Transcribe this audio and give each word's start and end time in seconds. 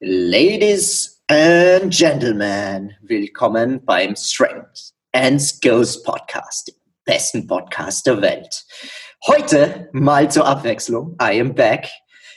Ladies 0.00 1.20
and 1.28 1.90
Gentlemen, 1.92 2.94
willkommen 3.02 3.84
beim 3.84 4.14
Strength 4.14 4.92
and 5.12 5.42
Skills 5.42 6.00
Podcast, 6.04 6.68
dem 6.68 6.76
besten 7.04 7.48
Podcast 7.48 8.06
der 8.06 8.22
Welt. 8.22 8.64
Heute 9.26 9.88
mal 9.92 10.30
zur 10.30 10.46
Abwechslung, 10.46 11.16
I 11.20 11.40
am 11.40 11.52
back 11.52 11.88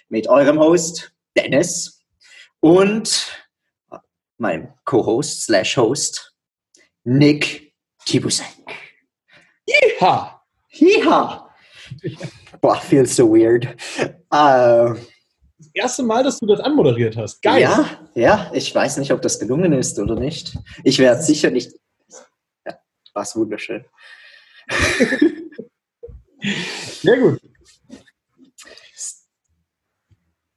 mit 0.09 0.27
eurem 0.27 0.57
Host 0.57 1.13
Dennis 1.37 2.03
und 2.61 3.31
meinem 4.39 4.73
Co-Host 4.85 5.43
slash 5.43 5.77
Host 5.77 6.33
Nick 7.03 7.75
Tibusek. 8.05 8.47
Yeehaw! 9.67 10.31
Yeehaw! 10.71 11.47
Boah, 12.59 12.77
feels 12.81 13.15
so 13.15 13.27
weird. 13.27 13.77
Uh, 14.31 14.95
das 15.61 15.69
erste 15.73 16.03
Mal, 16.03 16.23
dass 16.23 16.39
du 16.39 16.47
das 16.47 16.59
anmoderiert 16.59 17.15
hast. 17.17 17.41
Geil. 17.41 17.61
Ja, 17.61 17.85
ja, 18.15 18.51
ich 18.53 18.73
weiß 18.73 18.97
nicht, 18.97 19.13
ob 19.13 19.21
das 19.21 19.39
gelungen 19.39 19.73
ist 19.73 19.99
oder 19.99 20.15
nicht. 20.15 20.57
Ich 20.83 20.97
werde 20.99 21.21
sicher 21.21 21.51
nicht. 21.51 21.71
Ja, 22.65 22.79
war 23.13 23.23
es 23.23 23.35
wunderschön. 23.35 23.85
Sehr 27.01 27.19
gut. 27.19 27.39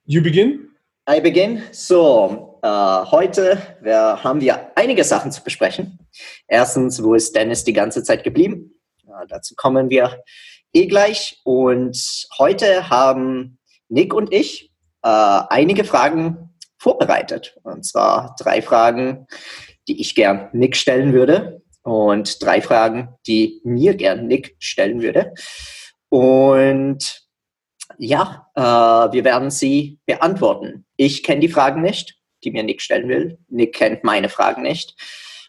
You 0.07 0.23
begin? 0.23 0.71
I 1.09 1.21
begin. 1.21 1.63
So, 1.73 2.61
äh, 2.63 2.67
heute 2.67 3.77
wir, 3.83 4.25
haben 4.25 4.41
wir 4.41 4.73
einige 4.75 5.05
Sachen 5.05 5.31
zu 5.33 5.43
besprechen. 5.43 5.99
Erstens, 6.49 7.03
wo 7.03 7.15
ist 7.15 7.37
Dennis 7.37 7.65
die 7.65 7.73
ganze 7.75 8.03
Zeit 8.03 8.25
geblieben? 8.25 8.81
Ja, 9.07 9.27
dazu 9.27 9.55
kommen 9.55 9.91
wir 9.91 10.23
eh 10.73 10.87
gleich. 10.87 11.41
Und 11.45 12.27
heute 12.39 12.89
haben 12.89 13.59
Nick 13.89 14.15
und 14.15 14.33
ich 14.33 14.74
äh, 15.05 15.43
einige 15.51 15.85
Fragen 15.85 16.51
vorbereitet. 16.79 17.57
Und 17.63 17.85
zwar 17.85 18.35
drei 18.41 18.63
Fragen, 18.63 19.27
die 19.87 20.01
ich 20.01 20.15
gern 20.15 20.49
Nick 20.53 20.77
stellen 20.77 21.13
würde 21.13 21.63
und 21.83 22.43
drei 22.43 22.61
Fragen, 22.61 23.15
die 23.27 23.61
mir 23.65 23.95
gern 23.95 24.27
Nick 24.27 24.57
stellen 24.59 25.03
würde. 25.03 25.33
Und 26.09 27.23
ja, 27.99 28.49
äh, 28.55 28.61
wir 28.61 29.25
werden 29.25 29.51
sie 29.51 30.01
beantworten. 30.07 30.87
Ich 30.97 31.23
kenne 31.23 31.41
die 31.41 31.49
Fragen 31.49 31.83
nicht, 31.83 32.17
die 32.43 32.51
mir 32.51 32.63
Nick 32.63 32.81
stellen 32.81 33.09
will. 33.09 33.39
Nick 33.49 33.75
kennt 33.75 34.05
meine 34.05 34.29
Fragen 34.29 34.63
nicht. 34.63 34.95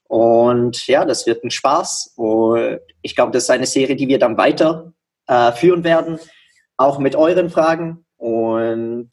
Und 0.08 0.86
ja, 0.88 1.06
das 1.06 1.26
wird 1.26 1.44
ein 1.44 1.52
Spaß. 1.52 2.14
Und 2.16 2.80
ich 3.02 3.16
glaube, 3.16 3.32
das 3.32 3.44
ist 3.44 3.50
eine 3.50 3.66
Serie, 3.66 3.96
die 3.96 4.08
wir 4.08 4.20
dann 4.20 4.38
weiter 4.38 4.94
äh, 5.28 5.52
führen 5.54 5.84
werden, 5.84 6.20
auch 6.78 7.00
mit 7.00 7.16
euren 7.16 7.50
Fragen. 7.50 8.05
Und 8.26 9.12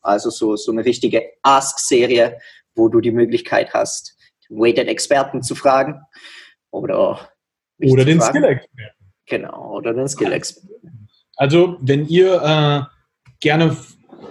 also 0.00 0.30
so, 0.30 0.56
so 0.56 0.72
eine 0.72 0.84
richtige 0.84 1.22
Ask-Serie, 1.44 2.38
wo 2.74 2.88
du 2.88 3.00
die 3.00 3.12
Möglichkeit 3.12 3.72
hast, 3.72 4.16
Weighted 4.48 4.88
Experten 4.88 5.44
zu 5.44 5.54
fragen 5.54 6.00
oder, 6.72 7.28
oder 7.80 8.04
den 8.04 8.20
Skill-Experten. 8.20 8.96
Genau, 9.26 9.76
oder 9.76 9.94
den 9.94 10.08
Skill-Experten. 10.08 11.08
Also, 11.36 11.76
wenn 11.82 12.08
ihr 12.08 12.42
äh, 12.42 12.82
gerne 13.38 13.76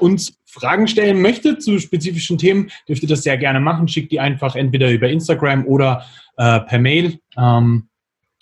uns 0.02 0.38
Fragen 0.46 0.90
stellen 0.90 1.22
möchtet 1.22 1.64
zu 1.64 1.80
spezifischen 1.80 2.38
Themen, 2.38 2.70
dürft 2.86 3.04
ihr 3.04 3.10
das 3.10 3.24
sehr 3.24 3.38
gerne 3.38 3.62
machen. 3.62 3.88
Schickt 3.88 4.12
die 4.12 4.20
einfach 4.20 4.58
entweder 4.58 4.92
über 4.92 5.08
Instagram 5.08 5.66
oder 5.66 6.04
äh, 6.36 6.60
per 6.60 6.80
Mail 6.80 7.22
ähm, 7.38 7.88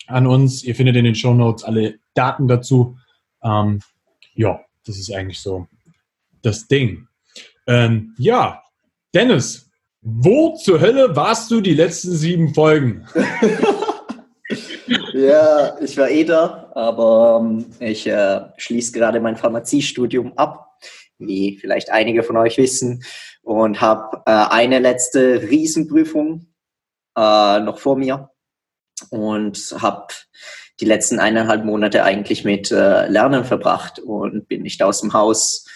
an 0.08 0.26
uns. 0.26 0.64
Ihr 0.64 0.74
findet 0.74 0.96
in 0.96 1.04
den 1.04 1.14
Show 1.14 1.32
Notes 1.32 1.62
alle 1.62 2.00
Daten 2.14 2.48
dazu. 2.48 2.98
Ähm, 3.44 3.82
ja, 4.34 4.60
das 4.84 4.98
ist 4.98 5.12
eigentlich 5.12 5.40
so 5.40 5.68
das 6.46 6.68
Ding. 6.68 7.08
Ähm, 7.66 8.14
ja, 8.16 8.62
Dennis, 9.14 9.68
wo 10.00 10.56
zur 10.56 10.80
Hölle 10.80 11.14
warst 11.16 11.50
du 11.50 11.60
die 11.60 11.74
letzten 11.74 12.12
sieben 12.12 12.54
Folgen? 12.54 13.06
ja, 15.12 15.78
ich 15.80 15.98
war 15.98 16.08
eh 16.08 16.24
da, 16.24 16.70
aber 16.74 17.40
ähm, 17.42 17.66
ich 17.80 18.06
äh, 18.06 18.42
schließe 18.56 18.92
gerade 18.92 19.20
mein 19.20 19.36
Pharmaziestudium 19.36 20.38
ab, 20.38 20.78
wie 21.18 21.58
vielleicht 21.58 21.90
einige 21.90 22.22
von 22.22 22.36
euch 22.36 22.56
wissen, 22.56 23.02
und 23.42 23.80
habe 23.80 24.22
äh, 24.26 24.30
eine 24.30 24.78
letzte 24.78 25.42
Riesenprüfung 25.42 26.46
äh, 27.16 27.60
noch 27.60 27.78
vor 27.78 27.96
mir 27.96 28.30
und 29.10 29.74
habe 29.80 30.06
die 30.80 30.84
letzten 30.84 31.18
eineinhalb 31.18 31.64
Monate 31.64 32.04
eigentlich 32.04 32.44
mit 32.44 32.70
äh, 32.70 33.08
Lernen 33.08 33.44
verbracht 33.44 33.98
und 33.98 34.46
bin 34.46 34.62
nicht 34.62 34.82
aus 34.82 35.00
dem 35.00 35.12
Haus 35.12 35.66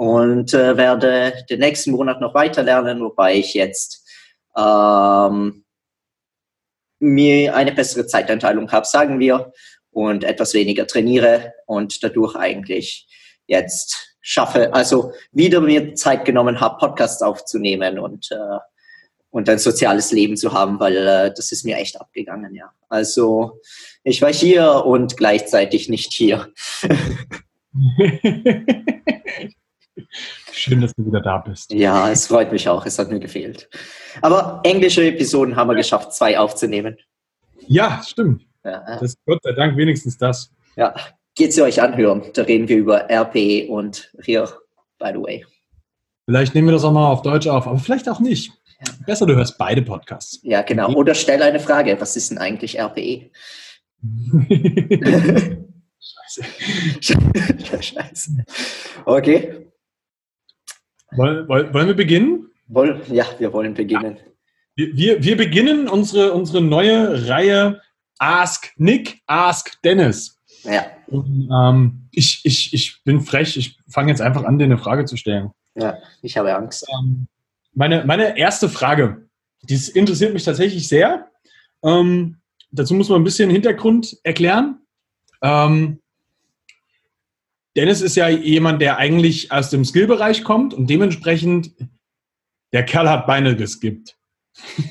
und 0.00 0.54
äh, 0.54 0.78
werde 0.78 1.44
den 1.50 1.60
nächsten 1.60 1.90
Monat 1.90 2.22
noch 2.22 2.32
weiter 2.32 2.62
lernen, 2.62 3.02
wobei 3.02 3.34
ich 3.34 3.52
jetzt 3.52 4.08
ähm, 4.56 5.62
mir 7.00 7.54
eine 7.54 7.72
bessere 7.72 8.06
Zeiteinteilung 8.06 8.72
habe, 8.72 8.86
sagen 8.86 9.20
wir, 9.20 9.52
und 9.90 10.24
etwas 10.24 10.54
weniger 10.54 10.86
trainiere 10.86 11.52
und 11.66 12.02
dadurch 12.02 12.34
eigentlich 12.34 13.08
jetzt 13.46 14.16
schaffe, 14.22 14.72
also 14.72 15.12
wieder 15.32 15.60
mir 15.60 15.94
Zeit 15.94 16.24
genommen 16.24 16.62
habe, 16.62 16.78
Podcasts 16.78 17.20
aufzunehmen 17.20 17.98
und, 17.98 18.30
äh, 18.30 18.58
und 19.28 19.50
ein 19.50 19.58
soziales 19.58 20.12
Leben 20.12 20.38
zu 20.38 20.54
haben, 20.54 20.80
weil 20.80 20.96
äh, 20.96 21.34
das 21.36 21.52
ist 21.52 21.66
mir 21.66 21.76
echt 21.76 22.00
abgegangen, 22.00 22.54
ja. 22.54 22.72
Also 22.88 23.60
ich 24.02 24.22
war 24.22 24.32
hier 24.32 24.86
und 24.86 25.18
gleichzeitig 25.18 25.90
nicht 25.90 26.14
hier. 26.14 26.48
Schön, 30.52 30.80
dass 30.80 30.94
du 30.94 31.06
wieder 31.06 31.20
da 31.20 31.38
bist. 31.38 31.72
Ja, 31.72 32.10
es 32.10 32.26
freut 32.26 32.52
mich 32.52 32.68
auch. 32.68 32.84
Es 32.86 32.98
hat 32.98 33.10
mir 33.10 33.20
gefehlt. 33.20 33.68
Aber 34.22 34.60
englische 34.64 35.04
Episoden 35.04 35.56
haben 35.56 35.68
wir 35.68 35.74
geschafft, 35.74 36.12
zwei 36.12 36.38
aufzunehmen. 36.38 36.96
Ja, 37.66 38.02
stimmt. 38.06 38.46
Ja. 38.64 38.98
Das 39.00 39.14
Gott 39.26 39.42
sei 39.42 39.52
Dank 39.52 39.76
wenigstens 39.76 40.18
das. 40.18 40.52
Ja, 40.76 40.94
geht 41.34 41.52
sie 41.52 41.62
euch 41.62 41.80
anhören. 41.80 42.22
Da 42.34 42.42
reden 42.42 42.68
wir 42.68 42.76
über 42.76 43.10
RP 43.10 43.68
und 43.68 44.12
RIR, 44.26 44.52
by 44.98 45.10
the 45.14 45.20
way. 45.20 45.46
Vielleicht 46.26 46.54
nehmen 46.54 46.68
wir 46.68 46.72
das 46.72 46.84
auch 46.84 46.92
mal 46.92 47.08
auf 47.08 47.22
Deutsch 47.22 47.46
auf, 47.46 47.66
aber 47.66 47.78
vielleicht 47.78 48.08
auch 48.08 48.20
nicht. 48.20 48.52
Ja. 48.86 48.92
Besser, 49.06 49.26
du 49.26 49.34
hörst 49.34 49.58
beide 49.58 49.82
Podcasts. 49.82 50.40
Ja, 50.42 50.62
genau. 50.62 50.92
Oder 50.94 51.14
stell 51.14 51.42
eine 51.42 51.60
Frage. 51.60 52.00
Was 52.00 52.16
ist 52.16 52.30
denn 52.30 52.38
eigentlich 52.38 52.78
RPE? 52.78 53.30
Scheiße. 56.30 56.42
Scheiße. 57.82 58.44
Okay. 59.04 59.66
Wollen, 61.12 61.48
wollen 61.48 61.86
wir 61.86 61.94
beginnen? 61.94 62.46
Woll, 62.68 63.00
ja, 63.08 63.26
wir 63.38 63.52
wollen 63.52 63.74
beginnen. 63.74 64.18
Wir, 64.76 64.96
wir, 64.96 65.24
wir 65.24 65.36
beginnen 65.36 65.88
unsere, 65.88 66.32
unsere 66.32 66.62
neue 66.62 67.28
Reihe 67.28 67.80
Ask 68.18 68.72
Nick, 68.76 69.20
Ask 69.26 69.80
Dennis. 69.82 70.38
Ja. 70.62 70.86
Und, 71.08 71.48
ähm, 71.52 72.08
ich, 72.12 72.42
ich, 72.44 72.72
ich 72.72 73.02
bin 73.04 73.20
frech, 73.20 73.56
ich 73.56 73.78
fange 73.88 74.10
jetzt 74.10 74.20
einfach 74.20 74.44
an, 74.44 74.58
dir 74.58 74.64
eine 74.64 74.78
Frage 74.78 75.04
zu 75.04 75.16
stellen. 75.16 75.50
Ja, 75.74 75.98
ich 76.22 76.36
habe 76.36 76.54
Angst. 76.54 76.86
Ähm, 76.92 77.26
meine, 77.72 78.04
meine 78.04 78.38
erste 78.38 78.68
Frage, 78.68 79.28
die 79.62 79.80
interessiert 79.94 80.32
mich 80.32 80.44
tatsächlich 80.44 80.88
sehr. 80.88 81.28
Ähm, 81.82 82.36
dazu 82.70 82.94
muss 82.94 83.08
man 83.08 83.20
ein 83.20 83.24
bisschen 83.24 83.50
Hintergrund 83.50 84.18
erklären. 84.22 84.80
Ähm, 85.42 86.00
Dennis 87.80 88.02
ist 88.02 88.14
ja 88.14 88.28
jemand, 88.28 88.82
der 88.82 88.98
eigentlich 88.98 89.50
aus 89.52 89.70
dem 89.70 89.86
Skillbereich 89.86 90.44
kommt 90.44 90.74
und 90.74 90.90
dementsprechend, 90.90 91.72
der 92.74 92.84
Kerl 92.84 93.08
hat 93.08 93.26
Beine 93.26 93.56
geskippt. 93.56 94.18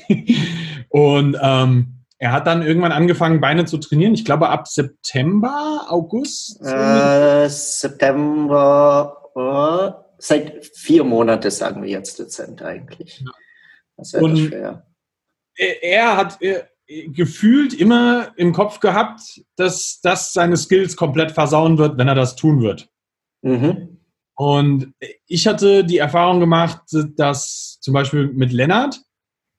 und 0.88 1.38
ähm, 1.40 2.04
er 2.18 2.32
hat 2.32 2.48
dann 2.48 2.62
irgendwann 2.62 2.90
angefangen, 2.90 3.40
Beine 3.40 3.64
zu 3.64 3.78
trainieren. 3.78 4.14
Ich 4.14 4.24
glaube 4.24 4.48
ab 4.48 4.66
September, 4.66 5.86
August? 5.88 6.60
Äh, 6.62 7.48
September, 7.48 9.22
uh, 9.36 9.92
seit 10.18 10.66
vier 10.74 11.04
Monaten 11.04 11.52
sagen 11.52 11.84
wir 11.84 11.90
jetzt 11.90 12.18
dezent 12.18 12.60
eigentlich. 12.60 13.24
Das 13.96 14.14
und 14.14 14.36
schwer. 14.36 14.84
Er, 15.54 16.16
hat 16.16 16.38
gefühlt 17.08 17.72
immer 17.72 18.32
im 18.36 18.52
Kopf 18.52 18.80
gehabt, 18.80 19.42
dass 19.56 20.00
das 20.02 20.32
seine 20.32 20.56
Skills 20.56 20.96
komplett 20.96 21.32
versauen 21.32 21.78
wird, 21.78 21.98
wenn 21.98 22.08
er 22.08 22.14
das 22.14 22.36
tun 22.36 22.60
wird. 22.62 22.88
Mhm. 23.42 23.98
Und 24.34 24.92
ich 25.26 25.46
hatte 25.46 25.84
die 25.84 25.98
Erfahrung 25.98 26.40
gemacht, 26.40 26.80
dass 27.16 27.78
zum 27.80 27.94
Beispiel 27.94 28.28
mit 28.28 28.52
Lennart, 28.52 29.00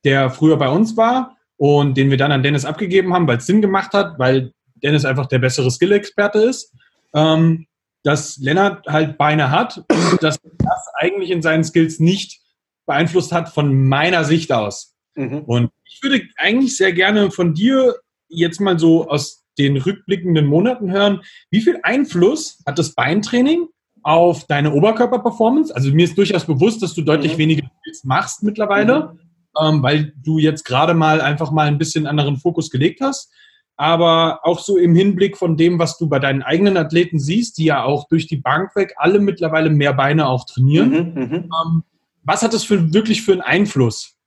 der 0.03 0.29
früher 0.29 0.57
bei 0.57 0.69
uns 0.69 0.97
war 0.97 1.37
und 1.57 1.95
den 1.95 2.09
wir 2.09 2.17
dann 2.17 2.31
an 2.31 2.43
Dennis 2.43 2.65
abgegeben 2.65 3.13
haben, 3.13 3.27
weil 3.27 3.37
es 3.37 3.45
Sinn 3.45 3.61
gemacht 3.61 3.93
hat, 3.93 4.17
weil 4.17 4.53
Dennis 4.81 5.05
einfach 5.05 5.27
der 5.27 5.39
bessere 5.39 5.69
Skill-Experte 5.69 6.39
ist, 6.39 6.73
ähm, 7.13 7.67
dass 8.03 8.37
Lennart 8.37 8.87
halt 8.87 9.17
Beine 9.17 9.51
hat 9.51 9.77
und 9.77 10.23
dass 10.23 10.39
das 10.57 10.87
eigentlich 10.95 11.29
in 11.29 11.43
seinen 11.43 11.63
Skills 11.63 11.99
nicht 11.99 12.41
beeinflusst 12.87 13.31
hat 13.31 13.49
von 13.49 13.87
meiner 13.87 14.23
Sicht 14.23 14.51
aus. 14.51 14.90
Mhm. 15.15 15.39
Und 15.39 15.71
ich 15.85 16.01
würde 16.01 16.21
eigentlich 16.37 16.77
sehr 16.77 16.93
gerne 16.93 17.31
von 17.31 17.53
dir 17.53 17.95
jetzt 18.29 18.59
mal 18.59 18.79
so 18.79 19.09
aus 19.09 19.43
den 19.57 19.77
rückblickenden 19.77 20.45
Monaten 20.45 20.91
hören, 20.91 21.21
wie 21.49 21.61
viel 21.61 21.79
Einfluss 21.83 22.61
hat 22.65 22.79
das 22.79 22.93
Beintraining 22.93 23.67
auf 24.03 24.45
deine 24.47 24.73
Oberkörperperformance? 24.73 25.75
Also 25.75 25.91
mir 25.91 26.05
ist 26.05 26.17
durchaus 26.17 26.45
bewusst, 26.45 26.81
dass 26.81 26.93
du 26.93 27.01
deutlich 27.01 27.33
mhm. 27.33 27.39
weniger 27.39 27.67
machst 28.03 28.43
mittlerweile, 28.43 29.13
mhm. 29.13 29.19
ähm, 29.61 29.83
weil 29.83 30.13
du 30.23 30.39
jetzt 30.39 30.63
gerade 30.63 30.93
mal 30.93 31.21
einfach 31.21 31.51
mal 31.51 31.67
ein 31.67 31.77
bisschen 31.77 32.07
anderen 32.07 32.37
Fokus 32.37 32.69
gelegt 32.69 33.01
hast. 33.01 33.31
Aber 33.77 34.41
auch 34.43 34.59
so 34.59 34.77
im 34.77 34.93
Hinblick 34.93 35.37
von 35.37 35.57
dem, 35.57 35.79
was 35.79 35.97
du 35.97 36.07
bei 36.07 36.19
deinen 36.19 36.43
eigenen 36.43 36.77
Athleten 36.77 37.19
siehst, 37.19 37.57
die 37.57 37.65
ja 37.65 37.83
auch 37.83 38.07
durch 38.07 38.27
die 38.27 38.37
Bank 38.37 38.75
weg 38.75 38.93
alle 38.97 39.19
mittlerweile 39.19 39.69
mehr 39.69 39.93
Beine 39.93 40.27
auch 40.27 40.45
trainieren. 40.45 40.89
Mhm, 40.89 41.21
mhm. 41.21 41.33
ähm, 41.33 41.83
was 42.23 42.43
hat 42.43 42.53
das 42.53 42.63
für, 42.63 42.93
wirklich 42.93 43.23
für 43.23 43.31
einen 43.31 43.41
Einfluss? 43.41 44.17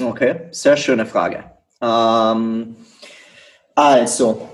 Okay, 0.00 0.48
sehr 0.50 0.76
schöne 0.76 1.06
Frage. 1.06 1.44
Ähm, 1.80 2.76
also, 3.74 4.48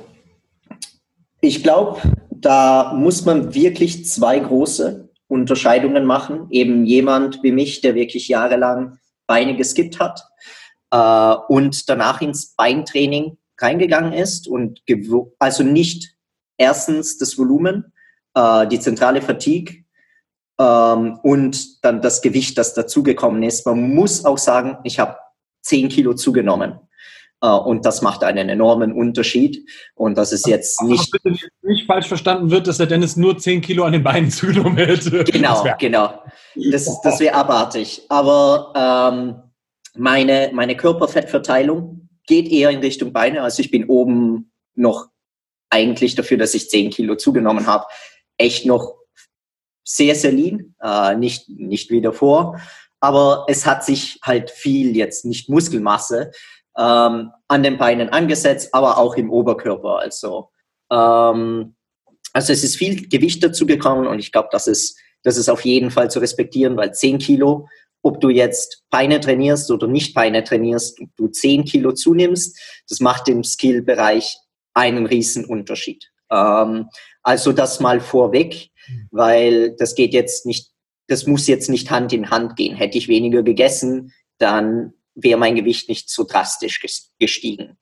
ich 1.41 1.63
glaube, 1.63 2.01
da 2.31 2.93
muss 2.95 3.25
man 3.25 3.55
wirklich 3.55 4.07
zwei 4.07 4.39
große 4.39 5.09
Unterscheidungen 5.29 6.05
machen. 6.05 6.47
Eben 6.51 6.85
jemand 6.85 7.43
wie 7.43 7.53
mich, 7.53 7.81
der 7.81 7.95
wirklich 7.95 8.29
jahrelang 8.29 8.99
Beine 9.27 9.57
geskippt 9.57 10.01
hat 10.01 10.23
äh, 10.91 11.35
und 11.53 11.89
danach 11.89 12.21
ins 12.21 12.55
Beintraining 12.57 13.39
reingegangen 13.61 14.13
ist 14.13 14.49
und 14.49 14.83
also 15.39 15.63
nicht 15.63 16.15
erstens 16.57 17.19
das 17.19 17.37
Volumen, 17.37 17.93
äh, 18.35 18.67
die 18.67 18.81
zentrale 18.81 19.21
Fatigue 19.21 19.85
ähm, 20.59 21.19
und 21.23 21.85
dann 21.85 22.01
das 22.01 22.23
Gewicht, 22.23 22.57
das 22.57 22.75
dazugekommen 22.75 23.43
ist. 23.43 23.67
Man 23.67 23.95
muss 23.95 24.25
auch 24.25 24.39
sagen, 24.39 24.79
ich 24.85 24.99
habe 24.99 25.17
10 25.69 25.89
Kilo 25.89 26.15
zugenommen. 26.15 26.81
Uh, 27.41 27.55
und 27.55 27.87
das 27.87 28.03
macht 28.03 28.25
einen 28.25 28.49
enormen 28.49 28.93
Unterschied. 28.93 29.65
Und 29.95 30.19
das 30.19 30.33
ist 30.33 30.49
jetzt 30.49 30.83
nicht. 30.83 31.15
Aber 31.15 31.33
bitte 31.33 31.49
nicht 31.63 31.87
falsch 31.87 32.09
verstanden 32.09 32.51
wird, 32.51 32.67
dass 32.67 32.79
der 32.79 32.87
Dennis 32.87 33.17
nur 33.17 33.39
10 33.39 33.61
Kilo 33.61 33.85
an 33.85 33.93
den 33.93 34.03
Beinen 34.03 34.31
zugenommen 34.31 34.77
hätte. 34.77 35.23
Genau, 35.23 35.63
das 35.63 35.79
genau. 35.79 36.23
Das, 36.73 37.01
das 37.01 37.21
wäre 37.21 37.35
abartig. 37.35 38.03
Aber 38.09 38.73
ähm, 38.75 39.37
meine, 39.95 40.51
meine 40.53 40.77
Körperfettverteilung 40.77 42.09
geht 42.27 42.51
eher 42.51 42.71
in 42.71 42.81
Richtung 42.81 43.13
Beine. 43.13 43.43
Also 43.43 43.61
ich 43.61 43.71
bin 43.71 43.85
oben 43.85 44.51
noch 44.75 45.07
eigentlich 45.71 46.17
dafür, 46.17 46.39
dass 46.39 46.55
ich 46.55 46.69
10 46.69 46.91
Kilo 46.91 47.15
zugenommen 47.15 47.69
habe, 47.69 47.85
echt 48.37 48.67
noch 48.67 48.97
sehr, 49.85 50.17
sehr 50.17 50.33
lean. 50.33 50.75
Äh, 50.83 51.15
nicht, 51.15 51.49
nicht 51.49 51.91
wie 51.91 52.01
davor. 52.01 52.61
Aber 53.01 53.47
es 53.49 53.67
hat 53.67 53.85
sich 53.85 54.19
halt 54.23 54.51
viel 54.51 54.97
jetzt, 54.97 55.25
nicht 55.25 55.49
Muskelmasse, 55.49 56.33
ähm, 56.77 57.33
an 57.49 57.63
den 57.63 57.77
Beinen 57.77 58.09
angesetzt, 58.11 58.71
aber 58.73 58.99
auch 58.99 59.17
im 59.17 59.31
Oberkörper. 59.31 59.99
Also, 59.99 60.51
ähm, 60.91 61.75
also 62.33 62.53
es 62.53 62.63
ist 62.63 62.77
viel 62.77 63.09
Gewicht 63.09 63.43
dazu 63.43 63.67
gekommen 63.67 64.07
und 64.07 64.19
ich 64.19 64.33
glaube, 64.33 64.49
das 64.53 64.67
ist, 64.67 64.99
das 65.23 65.37
ist 65.37 65.49
auf 65.49 65.65
jeden 65.65 65.91
Fall 65.91 66.11
zu 66.11 66.21
respektieren, 66.21 66.77
weil 66.77 66.95
10 66.95 67.19
Kilo, 67.19 67.69
ob 68.03 68.21
du 68.21 68.29
jetzt 68.29 68.85
Beine 68.91 69.19
trainierst 69.19 69.71
oder 69.71 69.89
nicht 69.89 70.15
Beine 70.15 70.45
trainierst, 70.45 71.01
du 71.17 71.29
10 71.29 71.65
Kilo 71.65 71.93
zunimmst, 71.93 72.59
das 72.89 73.01
macht 73.01 73.29
im 73.29 73.43
Skillbereich 73.43 74.39
einen 74.75 75.07
riesen 75.07 75.45
Unterschied. 75.45 76.11
Ähm, 76.31 76.89
also 77.23 77.53
das 77.53 77.81
mal 77.81 78.01
vorweg, 78.01 78.71
hm. 78.87 79.09
weil 79.11 79.77
das 79.77 79.95
geht 79.95 80.13
jetzt 80.13 80.47
nicht 80.47 80.71
das 81.09 81.27
muss 81.27 81.47
jetzt 81.47 81.69
nicht 81.69 81.91
Hand 81.91 82.13
in 82.13 82.31
Hand 82.31 82.57
gehen. 82.57 82.77
Hätte 82.77 82.99
ich 82.99 83.09
weniger 83.09 83.43
gegessen, 83.43 84.13
dann 84.39 84.93
wäre 85.15 85.39
mein 85.39 85.57
Gewicht 85.57 85.89
nicht 85.89 86.11
so 86.11 86.25
drastisch 86.25 86.81
gestiegen. 87.19 87.77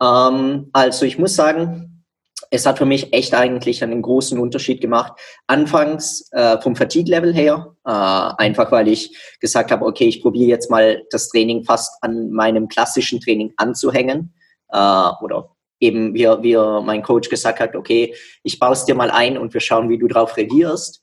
Ähm, 0.00 0.70
also 0.72 1.04
ich 1.04 1.18
muss 1.18 1.36
sagen, 1.36 2.04
es 2.50 2.66
hat 2.66 2.78
für 2.78 2.86
mich 2.86 3.12
echt 3.12 3.34
eigentlich 3.34 3.82
einen 3.82 4.02
großen 4.02 4.38
Unterschied 4.38 4.80
gemacht. 4.80 5.14
Anfangs 5.46 6.28
äh, 6.32 6.60
vom 6.60 6.76
Fatigue-Level 6.76 7.34
her, 7.34 7.74
äh, 7.84 7.90
einfach 7.90 8.70
weil 8.70 8.88
ich 8.88 9.16
gesagt 9.40 9.70
habe, 9.70 9.86
okay, 9.86 10.04
ich 10.04 10.22
probiere 10.22 10.50
jetzt 10.50 10.70
mal 10.70 11.02
das 11.10 11.28
Training 11.28 11.64
fast 11.64 11.90
an 12.02 12.30
meinem 12.30 12.68
klassischen 12.68 13.20
Training 13.20 13.52
anzuhängen. 13.56 14.34
Äh, 14.68 15.10
oder 15.22 15.56
eben 15.80 16.14
wie, 16.14 16.24
wie 16.24 16.84
mein 16.84 17.02
Coach 17.02 17.28
gesagt 17.28 17.58
hat, 17.58 17.74
okay, 17.74 18.14
ich 18.42 18.58
baue 18.58 18.72
es 18.72 18.84
dir 18.84 18.94
mal 18.94 19.10
ein 19.10 19.36
und 19.36 19.52
wir 19.52 19.60
schauen, 19.60 19.88
wie 19.88 19.98
du 19.98 20.06
darauf 20.06 20.36
reagierst. 20.36 21.02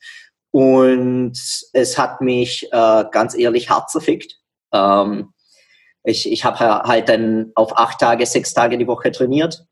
Und 0.51 1.37
es 1.73 1.97
hat 1.97 2.21
mich 2.21 2.67
äh, 2.71 3.03
ganz 3.11 3.37
ehrlich 3.37 3.69
hart 3.69 3.89
zerfickt. 3.89 4.39
Ähm, 4.73 5.33
ich 6.03 6.31
ich 6.31 6.43
habe 6.43 6.59
halt 6.59 7.09
dann 7.09 7.51
auf 7.55 7.77
acht 7.77 7.99
Tage, 7.99 8.25
sechs 8.25 8.53
Tage 8.53 8.77
die 8.77 8.87
Woche 8.87 9.11
trainiert 9.11 9.63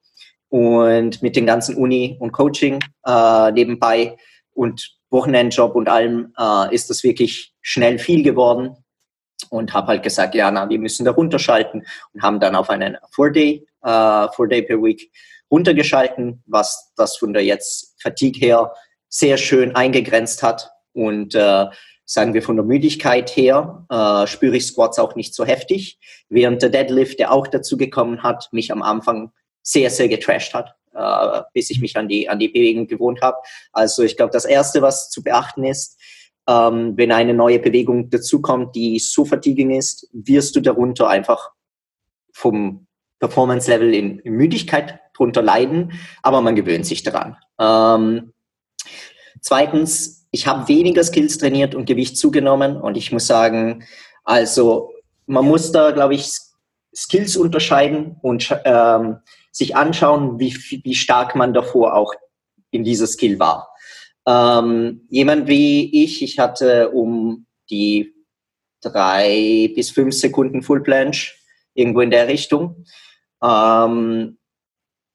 und 0.50 1.22
mit 1.22 1.36
den 1.36 1.46
ganzen 1.46 1.76
Uni 1.76 2.18
und 2.20 2.32
Coaching 2.32 2.80
äh, 3.06 3.52
nebenbei 3.52 4.18
und 4.54 4.98
Wochenendjob 5.10 5.76
und 5.76 5.88
allem 5.88 6.34
äh, 6.38 6.74
ist 6.74 6.90
das 6.90 7.04
wirklich 7.04 7.54
schnell 7.62 7.98
viel 7.98 8.24
geworden 8.24 8.76
und 9.50 9.74
habe 9.74 9.88
halt 9.88 10.04
gesagt, 10.04 10.36
ja, 10.36 10.52
na, 10.52 10.70
wir 10.70 10.80
müssen 10.80 11.06
da 11.06 11.12
runterschalten 11.12 11.86
und 12.14 12.22
haben 12.22 12.40
dann 12.40 12.56
auf 12.56 12.70
einen 12.70 12.98
Four-Day, 13.12 13.66
äh, 13.84 14.28
Four-Day 14.36 14.64
per 14.64 14.82
Week 14.82 15.12
runtergeschalten, 15.50 16.44
was 16.46 16.92
das 16.98 17.18
von 17.18 17.34
der 17.34 17.44
jetzt 17.44 17.96
Fatigue 18.02 18.40
her 18.40 18.74
sehr 19.10 19.38
schön 19.38 19.76
eingegrenzt 19.76 20.44
hat. 20.44 20.72
Und 20.94 21.36
äh, 21.36 21.66
sagen 22.06 22.34
wir 22.34 22.42
von 22.42 22.56
der 22.56 22.66
Müdigkeit 22.66 23.30
her, 23.36 23.86
äh, 23.90 24.28
spüre 24.28 24.58
ich 24.58 24.66
Squats 24.66 24.98
auch 24.98 25.16
nicht 25.16 25.36
so 25.36 25.46
heftig, 25.46 26.00
während 26.30 26.62
der 26.62 26.70
Deadlift, 26.70 27.20
der 27.20 27.32
auch 27.32 27.48
dazu 27.48 27.78
gekommen 27.78 28.24
hat, 28.24 28.50
mich 28.52 28.72
am 28.72 28.82
Anfang 28.82 29.32
sehr, 29.62 29.90
sehr 29.90 30.08
getrashed 30.08 30.54
hat, 30.54 30.74
äh, 30.94 31.42
bis 31.54 31.70
ich 31.70 31.82
mich 31.82 31.98
an 31.98 32.08
die, 32.08 32.30
an 32.30 32.40
die 32.40 32.48
Bewegung 32.48 32.88
gewohnt 32.88 33.22
habe. 33.22 33.38
Also 33.74 34.04
ich 34.04 34.16
glaube, 34.16 34.32
das 34.32 34.46
Erste, 34.46 34.82
was 34.82 35.10
zu 35.10 35.22
beachten 35.22 35.66
ist, 35.66 36.00
ähm, 36.48 36.94
wenn 36.96 37.12
eine 37.12 37.34
neue 37.34 37.60
Bewegung 37.60 38.10
dazukommt, 38.10 38.76
die 38.76 39.00
so 39.00 39.26
fatiguing 39.26 39.72
ist, 39.72 40.10
wirst 40.14 40.56
du 40.56 40.62
darunter 40.62 41.10
einfach 41.10 41.52
vom 42.32 42.88
Performance-Level 43.20 43.94
in, 43.94 44.20
in 44.20 44.34
Müdigkeit 44.34 45.00
drunter 45.14 45.42
leiden, 45.42 45.94
aber 46.22 46.42
man 46.42 46.56
gewöhnt 46.56 46.86
sich 46.86 47.04
daran. 47.04 47.36
Ähm, 47.60 48.32
Zweitens, 49.42 50.28
ich 50.32 50.48
habe 50.48 50.68
weniger 50.68 51.04
Skills 51.04 51.38
trainiert 51.38 51.76
und 51.76 51.86
Gewicht 51.86 52.18
zugenommen 52.18 52.78
und 52.78 52.98
ich 52.98 53.12
muss 53.12 53.28
sagen, 53.28 53.86
also 54.24 54.92
man 55.26 55.46
muss 55.46 55.72
da, 55.72 55.92
glaube 55.92 56.16
ich, 56.16 56.32
Skills 56.96 57.38
unterscheiden 57.38 58.18
und 58.22 58.56
ähm, 58.66 59.18
sich 59.52 59.76
anschauen, 59.76 60.40
wie, 60.40 60.56
wie 60.84 60.96
stark 60.96 61.36
man 61.36 61.54
davor 61.54 61.96
auch 61.96 62.14
in 62.72 62.84
dieser 62.84 63.08
Skill 63.08 63.40
war. 63.40 63.70
Ähm, 64.26 65.08
jemand 65.10 65.48
wie 65.48 66.04
ich, 66.04 66.22
ich 66.22 66.40
hatte 66.40 66.90
um 66.90 67.46
die 67.70 68.14
drei 68.82 69.72
bis 69.76 69.90
fünf 69.92 70.14
Sekunden 70.16 70.62
Full 70.62 70.84
Planche 70.84 71.34
irgendwo 71.74 72.02
in 72.02 72.12
der 72.12 72.28
Richtung. 72.28 72.86
Ähm, 73.44 74.38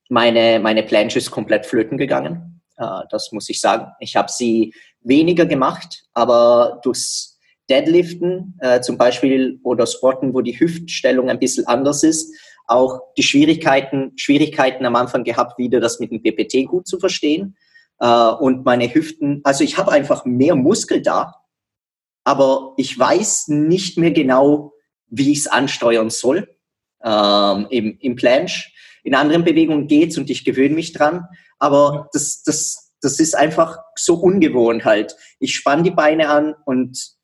meine, 0.09 0.61
meine 0.61 0.83
Planche 0.83 1.19
ist 1.19 1.31
komplett 1.31 1.67
flöten 1.67 1.99
gegangen. 1.99 2.52
Äh, 2.83 3.07
das 3.11 3.33
muss 3.33 3.49
ich 3.49 3.61
sagen. 3.61 3.93
Ich 4.01 4.17
habe 4.17 4.31
sie 4.31 4.75
weniger 5.01 5.47
gemacht, 5.47 6.05
aber 6.15 6.81
durchs 6.83 7.39
Deadliften 7.71 8.59
äh, 8.61 8.81
zum 8.81 8.99
Beispiel 8.99 9.61
oder 9.63 9.87
Squatten, 9.87 10.35
wo 10.35 10.41
die 10.41 10.59
Hüftstellung 10.59 11.31
ein 11.31 11.39
bisschen 11.39 11.67
anders 11.67 12.03
ist, 12.03 12.35
auch 12.67 13.01
die 13.17 13.23
Schwierigkeiten, 13.23 14.13
Schwierigkeiten 14.17 14.85
am 14.85 14.97
Anfang 14.97 15.25
gehabt, 15.25 15.59
wieder 15.59 15.81
das 15.81 16.01
mit 16.01 16.11
dem 16.11 16.23
PPT 16.23 16.67
gut 16.67 16.87
zu 16.87 16.99
verstehen. 16.99 17.57
Äh, 18.01 18.07
und 18.07 18.65
meine 18.65 18.93
Hüften, 18.93 19.41
also 19.45 19.65
ich 19.65 19.79
habe 19.79 19.93
einfach 19.93 20.25
mehr 20.25 20.55
Muskel 20.55 21.03
da, 21.03 21.35
aber 22.25 22.75
ich 22.77 22.99
weiß 22.99 23.49
nicht 23.49 23.99
mehr 23.99 24.13
genau, 24.13 24.73
wie 25.09 25.33
ich 25.33 25.41
es 25.41 25.47
ansteuern 25.47 26.11
soll 26.11 26.49
ähm, 27.05 27.67
im, 27.71 27.99
im 28.01 28.17
Planche. 28.17 28.71
In 29.03 29.15
anderen 29.15 29.45
Bewegungen 29.45 29.89
geht's 29.89 30.19
und 30.19 30.31
ich 30.31 30.45
gewöhne 30.45 30.75
mich 30.75 30.93
dran. 30.93 31.27
Aber 31.59 32.09
das, 32.13 32.43
das, 32.43 32.93
das 33.01 33.19
ist 33.21 33.37
einfach 33.37 33.79
so 33.97 34.15
ungewohnt 34.15 34.85
halt. 34.85 35.17
Ich 35.39 35.55
spanne 35.55 35.83
die 35.83 35.91
Beine 35.91 36.29
an 36.29 36.55
und 36.65 37.17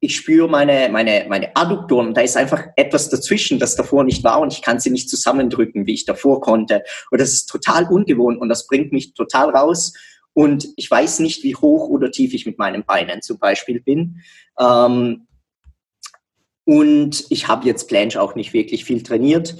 ich 0.00 0.16
spüre 0.16 0.48
meine, 0.48 0.88
meine, 0.90 1.26
meine 1.28 1.56
Adduktoren. 1.56 2.14
Da 2.14 2.20
ist 2.20 2.36
einfach 2.36 2.64
etwas 2.76 3.08
dazwischen, 3.08 3.58
das 3.58 3.76
davor 3.76 4.04
nicht 4.04 4.24
war 4.24 4.40
und 4.40 4.52
ich 4.52 4.62
kann 4.62 4.78
sie 4.80 4.90
nicht 4.90 5.08
zusammendrücken, 5.08 5.86
wie 5.86 5.94
ich 5.94 6.04
davor 6.04 6.40
konnte. 6.40 6.82
Und 7.10 7.20
das 7.20 7.32
ist 7.32 7.46
total 7.46 7.86
ungewohnt 7.86 8.40
und 8.40 8.48
das 8.48 8.66
bringt 8.66 8.92
mich 8.92 9.14
total 9.14 9.50
raus. 9.50 9.92
Und 10.32 10.68
ich 10.76 10.90
weiß 10.90 11.20
nicht, 11.20 11.42
wie 11.44 11.56
hoch 11.56 11.88
oder 11.88 12.10
tief 12.10 12.34
ich 12.34 12.44
mit 12.44 12.58
meinen 12.58 12.84
Beinen 12.84 13.22
zum 13.22 13.38
Beispiel 13.38 13.80
bin. 13.80 14.20
Ähm, 14.60 15.26
und 16.64 17.24
ich 17.30 17.48
habe 17.48 17.66
jetzt 17.66 17.88
Planche 17.88 18.20
auch 18.20 18.34
nicht 18.34 18.52
wirklich 18.52 18.84
viel 18.84 19.02
trainiert 19.02 19.56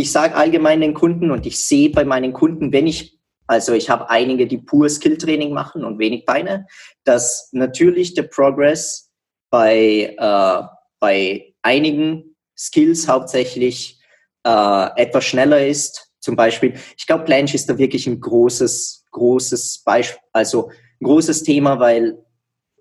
ich 0.00 0.12
sage 0.12 0.34
allgemein 0.34 0.80
den 0.80 0.94
Kunden 0.94 1.30
und 1.30 1.46
ich 1.46 1.60
sehe 1.60 1.90
bei 1.90 2.04
meinen 2.04 2.32
Kunden, 2.32 2.72
wenn 2.72 2.86
ich, 2.86 3.18
also 3.46 3.72
ich 3.72 3.90
habe 3.90 4.08
einige, 4.08 4.46
die 4.46 4.58
pur 4.58 4.88
Skill-Training 4.88 5.52
machen 5.52 5.84
und 5.84 5.98
wenig 5.98 6.24
Beine, 6.24 6.66
dass 7.04 7.50
natürlich 7.52 8.14
der 8.14 8.24
Progress 8.24 9.10
bei, 9.50 10.16
äh, 10.16 10.62
bei 11.00 11.54
einigen 11.62 12.36
Skills 12.56 13.08
hauptsächlich 13.08 14.00
äh, 14.44 14.88
etwas 14.96 15.24
schneller 15.24 15.66
ist. 15.66 16.12
Zum 16.20 16.36
Beispiel, 16.36 16.74
ich 16.96 17.06
glaube, 17.06 17.24
Planche 17.24 17.56
ist 17.56 17.68
da 17.68 17.76
wirklich 17.76 18.06
ein 18.06 18.20
großes, 18.20 19.06
großes 19.10 19.82
Beispiel, 19.84 20.20
also 20.32 20.70
ein 21.00 21.04
großes 21.04 21.42
Thema, 21.42 21.80
weil 21.80 22.24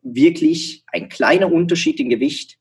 wirklich 0.04 0.84
ein 0.92 1.10
kleiner 1.10 1.52
Unterschied 1.52 2.00
im 2.00 2.10
Gewicht 2.10 2.59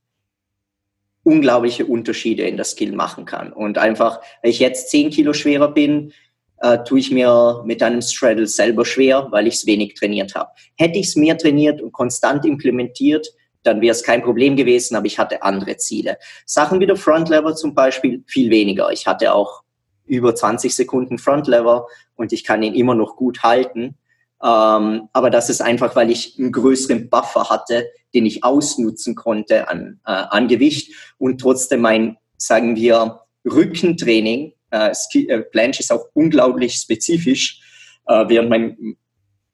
unglaubliche 1.28 1.84
Unterschiede 1.84 2.44
in 2.44 2.56
der 2.56 2.64
Skill 2.64 2.92
machen 2.92 3.26
kann. 3.26 3.52
Und 3.52 3.76
einfach, 3.76 4.20
wenn 4.40 4.50
ich 4.50 4.60
jetzt 4.60 4.88
zehn 4.88 5.10
Kilo 5.10 5.34
schwerer 5.34 5.68
bin, 5.68 6.12
äh, 6.60 6.78
tue 6.84 7.00
ich 7.00 7.10
mir 7.10 7.62
mit 7.66 7.82
einem 7.82 8.00
Straddle 8.00 8.46
selber 8.46 8.86
schwer, 8.86 9.28
weil 9.30 9.46
ich 9.46 9.56
es 9.56 9.66
wenig 9.66 9.94
trainiert 9.94 10.34
habe. 10.34 10.50
Hätte 10.76 10.98
ich 10.98 11.08
es 11.08 11.16
mehr 11.16 11.36
trainiert 11.36 11.82
und 11.82 11.92
konstant 11.92 12.46
implementiert, 12.46 13.28
dann 13.62 13.82
wäre 13.82 13.92
es 13.92 14.02
kein 14.02 14.22
Problem 14.22 14.56
gewesen, 14.56 14.96
aber 14.96 15.04
ich 15.04 15.18
hatte 15.18 15.42
andere 15.42 15.76
Ziele. 15.76 16.16
Sachen 16.46 16.80
wie 16.80 16.86
der 16.86 16.96
Front 16.96 17.28
Lever 17.28 17.54
zum 17.54 17.74
Beispiel 17.74 18.24
viel 18.26 18.50
weniger. 18.50 18.90
Ich 18.90 19.06
hatte 19.06 19.34
auch 19.34 19.62
über 20.06 20.34
20 20.34 20.74
Sekunden 20.74 21.18
Front 21.18 21.46
Lever 21.46 21.86
und 22.16 22.32
ich 22.32 22.42
kann 22.42 22.62
ihn 22.62 22.74
immer 22.74 22.94
noch 22.94 23.16
gut 23.16 23.42
halten. 23.42 23.98
Ähm, 24.42 25.08
aber 25.12 25.30
das 25.30 25.50
ist 25.50 25.60
einfach, 25.60 25.96
weil 25.96 26.10
ich 26.10 26.38
einen 26.38 26.52
größeren 26.52 27.10
Buffer 27.10 27.48
hatte, 27.48 27.88
den 28.14 28.24
ich 28.24 28.44
ausnutzen 28.44 29.14
konnte 29.14 29.68
an, 29.68 30.00
äh, 30.06 30.12
an 30.12 30.48
Gewicht 30.48 30.92
und 31.18 31.40
trotzdem 31.40 31.80
mein, 31.80 32.16
sagen 32.36 32.76
wir, 32.76 33.20
Rückentraining, 33.44 34.52
äh, 34.70 34.92
äh, 35.14 35.40
Planche 35.42 35.80
ist 35.80 35.92
auch 35.92 36.06
unglaublich 36.14 36.74
spezifisch, 36.74 37.60
äh, 38.06 38.24
während 38.28 38.50
mein, 38.50 38.96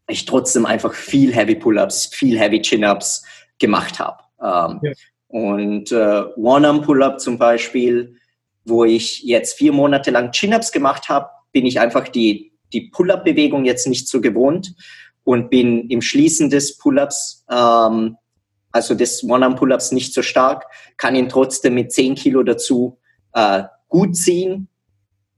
ich 0.08 0.26
trotzdem 0.26 0.66
einfach 0.66 0.92
viel 0.92 1.34
Heavy 1.34 1.54
Pull-Ups, 1.54 2.06
viel 2.06 2.38
Heavy 2.38 2.60
Chin-Ups 2.60 3.24
gemacht 3.58 3.98
habe. 3.98 4.22
Ähm, 4.40 4.80
ja. 4.82 4.92
Und 5.28 5.92
äh, 5.92 6.24
One-Arm-Pull-Up 6.36 7.20
zum 7.20 7.38
Beispiel, 7.38 8.16
wo 8.64 8.84
ich 8.84 9.22
jetzt 9.22 9.56
vier 9.56 9.72
Monate 9.72 10.10
lang 10.10 10.30
Chin-Ups 10.30 10.72
gemacht 10.72 11.08
habe, 11.08 11.28
bin 11.52 11.64
ich 11.66 11.80
einfach 11.80 12.08
die 12.08 12.53
die 12.74 12.90
Pull-up-Bewegung 12.90 13.64
jetzt 13.64 13.86
nicht 13.86 14.08
so 14.08 14.20
gewohnt 14.20 14.74
und 15.24 15.48
bin 15.48 15.88
im 15.88 16.02
Schließen 16.02 16.50
des 16.50 16.76
Pull-ups, 16.76 17.44
ähm, 17.50 18.16
also 18.72 18.94
des 18.94 19.24
One-Arm-Pull-ups 19.24 19.92
nicht 19.92 20.12
so 20.12 20.22
stark, 20.22 20.66
kann 20.96 21.14
ihn 21.14 21.28
trotzdem 21.28 21.74
mit 21.74 21.92
10 21.92 22.16
Kilo 22.16 22.42
dazu 22.42 22.98
äh, 23.32 23.62
gut 23.88 24.16
ziehen, 24.16 24.68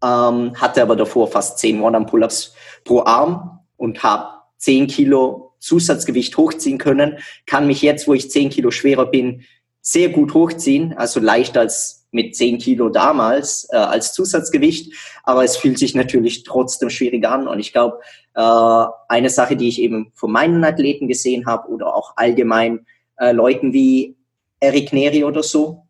ähm, 0.02 0.54
hatte 0.56 0.82
aber 0.82 0.96
davor 0.96 1.30
fast 1.30 1.58
10 1.58 1.80
One-Arm-Pull-ups 1.80 2.54
pro 2.84 3.02
Arm 3.04 3.60
und 3.76 4.02
habe 4.02 4.36
10 4.58 4.86
Kilo 4.88 5.54
Zusatzgewicht 5.58 6.36
hochziehen 6.36 6.78
können, 6.78 7.18
kann 7.46 7.66
mich 7.66 7.82
jetzt, 7.82 8.08
wo 8.08 8.14
ich 8.14 8.30
10 8.30 8.50
Kilo 8.50 8.70
schwerer 8.70 9.06
bin, 9.06 9.42
sehr 9.80 10.08
gut 10.08 10.34
hochziehen, 10.34 10.94
also 10.94 11.20
leichter 11.20 11.60
als 11.60 12.05
mit 12.16 12.34
10 12.34 12.58
Kilo 12.58 12.88
damals 12.88 13.68
äh, 13.70 13.76
als 13.76 14.12
Zusatzgewicht, 14.14 14.92
aber 15.22 15.44
es 15.44 15.56
fühlt 15.56 15.78
sich 15.78 15.94
natürlich 15.94 16.42
trotzdem 16.42 16.90
schwierig 16.90 17.24
an. 17.28 17.46
Und 17.46 17.60
ich 17.60 17.72
glaube, 17.72 18.00
äh, 18.34 18.86
eine 19.08 19.30
Sache, 19.30 19.54
die 19.54 19.68
ich 19.68 19.80
eben 19.80 20.10
von 20.14 20.32
meinen 20.32 20.64
Athleten 20.64 21.06
gesehen 21.06 21.46
habe 21.46 21.68
oder 21.68 21.94
auch 21.94 22.14
allgemein 22.16 22.86
äh, 23.18 23.32
Leuten 23.32 23.72
wie 23.72 24.16
Eric 24.58 24.92
Neri 24.92 25.24
oder 25.24 25.42
so, 25.42 25.82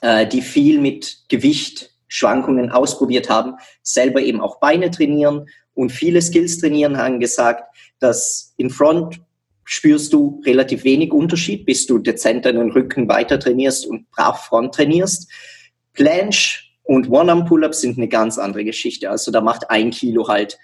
äh, 0.00 0.26
die 0.26 0.42
viel 0.42 0.80
mit 0.80 1.24
Gewichtschwankungen 1.28 2.70
ausprobiert 2.70 3.28
haben, 3.28 3.54
selber 3.82 4.20
eben 4.20 4.40
auch 4.40 4.60
Beine 4.60 4.90
trainieren 4.90 5.48
und 5.74 5.90
viele 5.90 6.22
Skills 6.22 6.58
trainieren, 6.58 6.96
haben 6.96 7.18
gesagt, 7.18 7.64
dass 7.98 8.54
in 8.56 8.70
Front 8.70 9.20
spürst 9.70 10.14
du 10.14 10.40
relativ 10.46 10.82
wenig 10.82 11.12
Unterschied, 11.12 11.66
bis 11.66 11.84
du 11.86 11.98
dezent 11.98 12.46
deinen 12.46 12.72
Rücken 12.72 13.06
weiter 13.06 13.38
trainierst 13.38 13.86
und 13.86 14.10
brav 14.10 14.46
Front 14.46 14.74
trainierst. 14.74 15.30
Planche 15.92 16.62
und 16.84 17.10
One-Arm-Pull-Ups 17.10 17.82
sind 17.82 17.98
eine 17.98 18.08
ganz 18.08 18.38
andere 18.38 18.64
Geschichte. 18.64 19.10
Also 19.10 19.30
da 19.30 19.42
macht 19.42 19.68
ein 19.68 19.90
Kilo 19.90 20.26
halt 20.26 20.58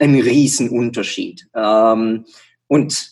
einen 0.00 0.20
riesen 0.20 0.70
Unterschied. 0.70 1.46
Ähm, 1.54 2.24
und 2.66 3.10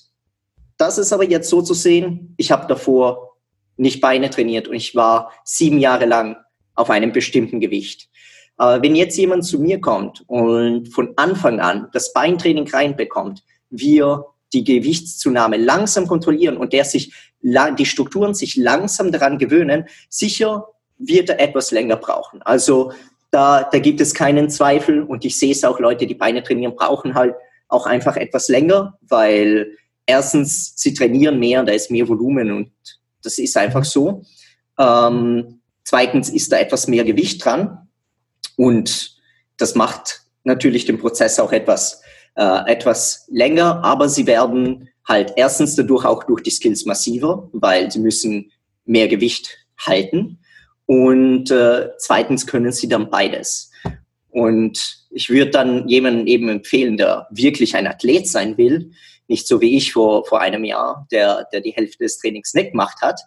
das 0.79 0.99
ist 0.99 1.13
aber 1.13 1.25
jetzt 1.25 1.49
so 1.49 1.63
zu 1.63 1.75
sehen, 1.75 2.35
ich 2.37 2.51
habe 2.51 2.67
davor 2.67 3.37
nicht 3.77 4.01
Beine 4.01 4.31
trainiert 4.31 4.67
und 4.67 4.75
ich 4.75 4.97
war 4.97 5.31
sieben 5.45 5.79
Jahre 5.79 6.07
lang 6.07 6.39
auf 6.75 6.91
einem 6.91 7.13
bestimmten 7.13 7.61
Gewicht. 7.61 8.09
Aber 8.57 8.83
wenn 8.83 8.97
jetzt 8.97 9.17
jemand 9.17 9.45
zu 9.45 9.61
mir 9.61 9.81
kommt 9.81 10.25
und 10.27 10.89
von 10.89 11.13
Anfang 11.15 11.61
an 11.61 11.87
das 11.93 12.13
Beintraining 12.13 12.69
reinbekommt, 12.69 13.45
wir 13.71 14.25
die 14.53 14.65
Gewichtszunahme 14.65 15.57
langsam 15.57 16.07
kontrollieren 16.07 16.57
und 16.57 16.73
der 16.73 16.85
sich 16.85 17.13
die 17.41 17.87
Strukturen 17.87 18.35
sich 18.35 18.57
langsam 18.57 19.13
daran 19.13 19.39
gewöhnen, 19.39 19.85
sicher 20.09 20.67
wird 20.99 21.29
er 21.29 21.41
etwas 21.41 21.71
länger 21.71 21.97
brauchen. 21.97 22.43
Also 22.43 22.93
da, 23.31 23.63
da 23.65 23.79
gibt 23.79 24.01
es 24.01 24.15
keinen 24.15 24.51
Zweifel 24.51 25.03
und 25.03 25.25
ich 25.25 25.39
sehe 25.39 25.53
es 25.53 25.65
auch, 25.65 25.79
Leute, 25.79 26.07
die 26.07 26.15
Beine 26.15 26.43
trainieren, 26.43 26.75
brauchen 26.75 27.15
halt 27.15 27.35
auch 27.69 27.87
einfach 27.87 28.17
etwas 28.17 28.49
länger, 28.49 28.99
weil 29.03 29.77
erstens, 30.07 30.73
sie 30.77 30.95
trainieren 30.95 31.39
mehr, 31.39 31.63
da 31.63 31.73
ist 31.73 31.91
mehr 31.91 32.09
Volumen 32.09 32.51
und 32.51 32.73
das 33.23 33.39
ist 33.39 33.57
einfach 33.57 33.85
so. 33.85 34.25
Ähm, 34.79 35.61
zweitens 35.85 36.31
ist 36.31 36.51
da 36.51 36.59
etwas 36.59 36.89
mehr 36.89 37.05
Gewicht 37.05 37.45
dran 37.45 37.89
und 38.57 39.17
das 39.59 39.75
macht 39.75 40.23
natürlich 40.45 40.87
den 40.87 40.99
Prozess 40.99 41.39
auch 41.39 41.53
etwas 41.53 42.03
äh, 42.39 42.71
etwas 42.71 43.27
länger, 43.29 43.83
aber 43.85 44.09
sie 44.09 44.27
werden 44.27 44.89
halt 45.07 45.33
erstens 45.37 45.75
dadurch 45.75 46.05
auch 46.05 46.23
durch 46.23 46.43
die 46.43 46.51
Skills 46.51 46.87
massiver, 46.87 47.49
weil 47.53 47.91
sie 47.91 47.99
müssen 47.99 48.53
mehr 48.85 49.09
Gewicht 49.09 49.59
halten 49.77 50.39
und 50.87 51.51
äh, 51.51 51.89
zweitens 51.99 52.47
können 52.47 52.71
sie 52.71 52.89
dann 52.89 53.11
beides. 53.11 53.73
Und 54.31 55.05
ich 55.11 55.31
würde 55.31 55.51
dann 55.51 55.89
jemanden 55.89 56.29
eben 56.29 56.49
empfehlen, 56.49 56.97
der 56.97 57.27
wirklich 57.31 57.75
ein 57.75 57.89
Athlet 57.89 58.29
sein 58.29 58.57
will, 58.57 58.93
nicht 59.27 59.49
so 59.49 59.61
wie 59.61 59.77
ich 59.77 59.93
vor, 59.93 60.25
vor 60.25 60.41
einem 60.41 60.65
Jahr, 60.65 61.09
der, 61.11 61.49
der 61.53 61.61
die 61.61 61.73
Hälfte 61.73 62.05
des 62.05 62.19
Trainings 62.19 62.55
nicht 62.55 62.71
gemacht 62.71 62.99
hat, 63.03 63.21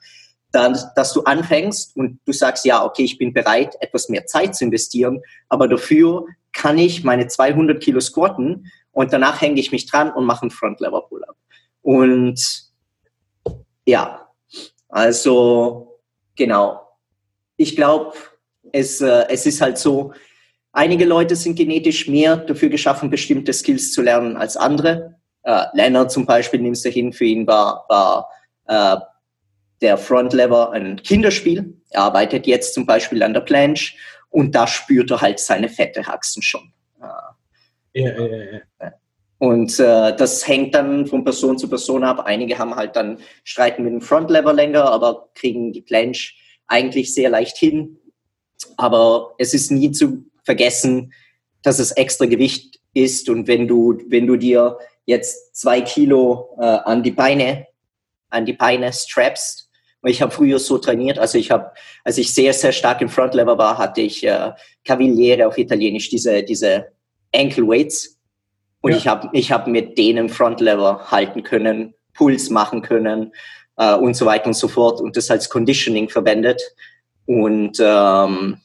dann, 0.53 0.77
dass 0.96 1.13
du 1.13 1.24
anfängst 1.24 1.98
und 1.98 2.20
du 2.25 2.32
sagst, 2.32 2.65
ja, 2.65 2.86
okay, 2.86 3.03
ich 3.03 3.18
bin 3.18 3.34
bereit, 3.34 3.75
etwas 3.82 4.08
mehr 4.08 4.25
Zeit 4.25 4.56
zu 4.56 4.63
investieren, 4.63 5.22
aber 5.50 5.68
dafür 5.68 6.25
kann 6.53 6.77
ich 6.77 7.03
meine 7.03 7.27
200 7.27 7.82
Kilo 7.82 8.00
squatten 8.00 8.72
und 8.91 9.13
danach 9.13 9.41
hänge 9.41 9.60
ich 9.60 9.71
mich 9.71 9.89
dran 9.89 10.12
und 10.12 10.25
mache 10.25 10.43
einen 10.43 10.51
Front 10.51 10.79
Lever 10.79 11.01
Pull-up. 11.07 11.36
Und 11.81 12.39
ja, 13.86 14.27
also 14.89 16.00
genau. 16.36 16.81
Ich 17.57 17.75
glaube, 17.75 18.13
es, 18.71 19.01
äh, 19.01 19.25
es 19.29 19.45
ist 19.45 19.62
halt 19.62 19.77
so, 19.77 20.13
einige 20.71 21.05
Leute 21.05 21.36
sind 21.36 21.55
genetisch 21.55 22.07
mehr 22.07 22.38
dafür 22.38 22.69
geschaffen, 22.69 23.10
bestimmte 23.10 23.53
Skills 23.53 23.91
zu 23.93 24.01
lernen 24.01 24.38
als 24.38 24.57
andere. 24.57 25.15
Äh, 25.43 25.65
Leonard 25.74 26.12
zum 26.12 26.25
Beispiel, 26.25 26.60
nimmst 26.60 26.86
du 26.86 26.89
hin, 26.89 27.13
für 27.13 27.25
ihn 27.25 27.48
war, 27.48 27.86
war 27.89 28.29
äh, 28.67 28.98
der 29.81 29.98
Front 29.98 30.33
Lever 30.33 30.71
ein 30.71 31.01
Kinderspiel. 31.01 31.81
Er 31.89 32.03
arbeitet 32.03 32.48
jetzt 32.48 32.74
zum 32.74 32.86
Beispiel 32.86 33.24
an 33.24 33.33
der 33.33 33.41
Planche 33.41 33.95
und 34.29 34.53
da 34.53 34.67
spürt 34.67 35.12
er 35.12 35.21
halt 35.21 35.39
seine 35.39 35.69
fette 35.69 36.05
Haxen 36.05 36.41
schon. 36.41 36.71
Ja, 37.93 38.12
ja, 38.17 38.62
ja. 38.79 38.93
Und 39.41 39.79
äh, 39.79 40.15
das 40.15 40.48
hängt 40.48 40.75
dann 40.75 41.07
von 41.07 41.24
Person 41.24 41.57
zu 41.57 41.67
Person 41.67 42.03
ab. 42.03 42.19
Einige 42.25 42.60
haben 42.60 42.75
halt 42.75 42.95
dann 42.95 43.17
streiten 43.43 43.83
mit 43.83 43.91
dem 43.91 44.01
Front 44.01 44.29
Lever 44.29 44.53
länger, 44.53 44.86
aber 44.86 45.29
kriegen 45.33 45.74
die 45.74 45.81
Planche 45.81 46.33
eigentlich 46.67 47.13
sehr 47.13 47.31
leicht 47.31 47.57
hin. 47.57 47.98
Aber 48.77 49.33
es 49.39 49.55
ist 49.55 49.71
nie 49.71 49.91
zu 49.91 50.25
vergessen, 50.43 51.12
dass 51.63 51.79
es 51.79 51.91
extra 51.91 52.27
Gewicht 52.27 52.79
ist. 52.93 53.29
Und 53.29 53.48
wenn 53.48 53.67
du, 53.67 54.00
wenn 54.10 54.27
du 54.27 54.36
dir 54.36 54.77
jetzt 55.05 55.55
zwei 55.55 55.81
Kilo 55.81 56.55
äh, 56.60 56.63
an 56.65 57.01
die 57.01 57.12
Beine, 57.12 57.65
an 58.29 58.45
die 58.45 58.53
Beine 58.53 58.93
strappst, 58.93 59.69
ich 60.03 60.21
habe 60.21 60.31
früher 60.31 60.60
so 60.60 60.77
trainiert, 60.77 61.17
also 61.17 61.39
ich 61.39 61.50
habe, 61.50 61.71
als 62.03 62.19
ich 62.19 62.33
sehr, 62.33 62.53
sehr 62.53 62.71
stark 62.71 63.01
im 63.01 63.10
Front 63.10 63.33
Lever 63.33 63.57
war, 63.57 63.79
hatte 63.79 64.01
ich 64.01 64.24
äh, 64.24 64.51
Cavaliere 64.83 65.48
auf 65.48 65.57
Italienisch, 65.57 66.10
diese, 66.10 66.43
diese 66.43 66.91
Ankle 67.36 67.68
Weights. 67.68 68.18
Und 68.82 68.92
ja. 68.92 68.98
ich 68.98 69.08
habe 69.08 69.30
ich 69.34 69.52
hab 69.52 69.68
mit 69.68 69.98
denen 69.98 70.30
Front 70.30 70.60
Lever 70.60 71.12
halten 71.12 71.44
können, 71.44 71.94
Puls 72.14 72.50
machen 72.50 72.82
können 72.82 73.32
äh, 73.78 73.96
und 73.96 74.16
so 74.16 74.26
weiter 74.26 74.48
und 74.48 74.56
so 74.56 74.68
fort 74.68 75.02
und 75.02 75.16
das 75.16 75.30
als 75.30 75.50
Conditioning 75.50 76.10
verwendet. 76.10 76.62
Und 77.26 77.78
ähm, 77.80 78.58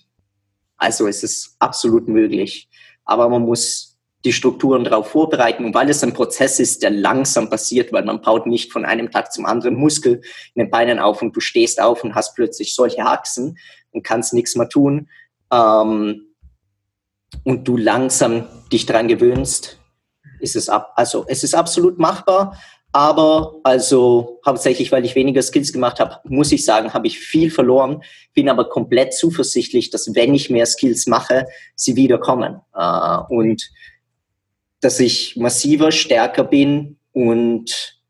also 0.77 1.07
es 1.07 1.23
ist 1.23 1.57
absolut 1.59 2.09
möglich. 2.09 2.69
Aber 3.05 3.29
man 3.29 3.43
muss 3.43 3.97
die 4.25 4.33
Strukturen 4.33 4.83
darauf 4.83 5.09
vorbereiten. 5.11 5.65
Und 5.65 5.75
weil 5.75 5.89
es 5.89 6.03
ein 6.03 6.13
Prozess 6.13 6.59
ist, 6.59 6.83
der 6.83 6.91
langsam 6.91 7.49
passiert, 7.49 7.93
weil 7.93 8.05
man 8.05 8.21
baut 8.21 8.47
nicht 8.47 8.73
von 8.73 8.85
einem 8.85 9.11
Tag 9.11 9.33
zum 9.33 9.47
anderen 9.47 9.77
Muskel 9.77 10.21
in 10.55 10.65
den 10.65 10.71
Beinen 10.71 10.99
auf 10.99 11.23
und 11.23 11.35
du 11.37 11.41
stehst 11.41 11.81
auf 11.81 12.03
und 12.03 12.15
hast 12.15 12.35
plötzlich 12.35 12.75
solche 12.75 13.07
Achsen 13.07 13.57
und 13.93 14.03
kannst 14.03 14.35
nichts 14.35 14.57
mehr 14.57 14.69
tun. 14.69 15.09
Ähm, 15.53 16.26
und 17.45 17.67
du 17.67 17.77
langsam 17.77 18.47
dich 18.73 18.87
daran 18.87 19.09
gewöhnst, 19.09 19.79
ist 20.41 20.57
es 20.57 20.69
ab, 20.69 20.93
also 20.97 21.25
es 21.29 21.45
ist 21.45 21.55
absolut 21.55 21.99
machbar. 21.99 22.59
Aber 22.93 23.57
also 23.63 24.41
hauptsächlich, 24.47 24.91
weil 24.91 25.05
ich 25.05 25.15
weniger 25.15 25.43
Skills 25.43 25.73
gemacht 25.73 26.01
habe, 26.01 26.19
muss 26.25 26.51
ich 26.53 26.65
sagen, 26.65 26.95
habe 26.95 27.07
ich 27.07 27.19
viel 27.19 27.51
verloren. 27.51 28.03
Bin 28.33 28.49
aber 28.49 28.71
komplett 28.71 29.13
zuversichtlich, 29.13 29.91
dass 29.91 30.15
wenn 30.15 30.35
ich 30.35 30.49
mehr 30.49 30.65
Skills 30.65 31.07
mache, 31.07 31.47
sie 31.75 31.95
wiederkommen. 31.97 32.61
Äh, 32.75 33.19
und 33.29 33.71
dass 34.81 34.99
ich 34.99 35.37
massiver, 35.37 35.93
stärker 35.93 36.45
bin 36.45 36.99
und 37.13 38.01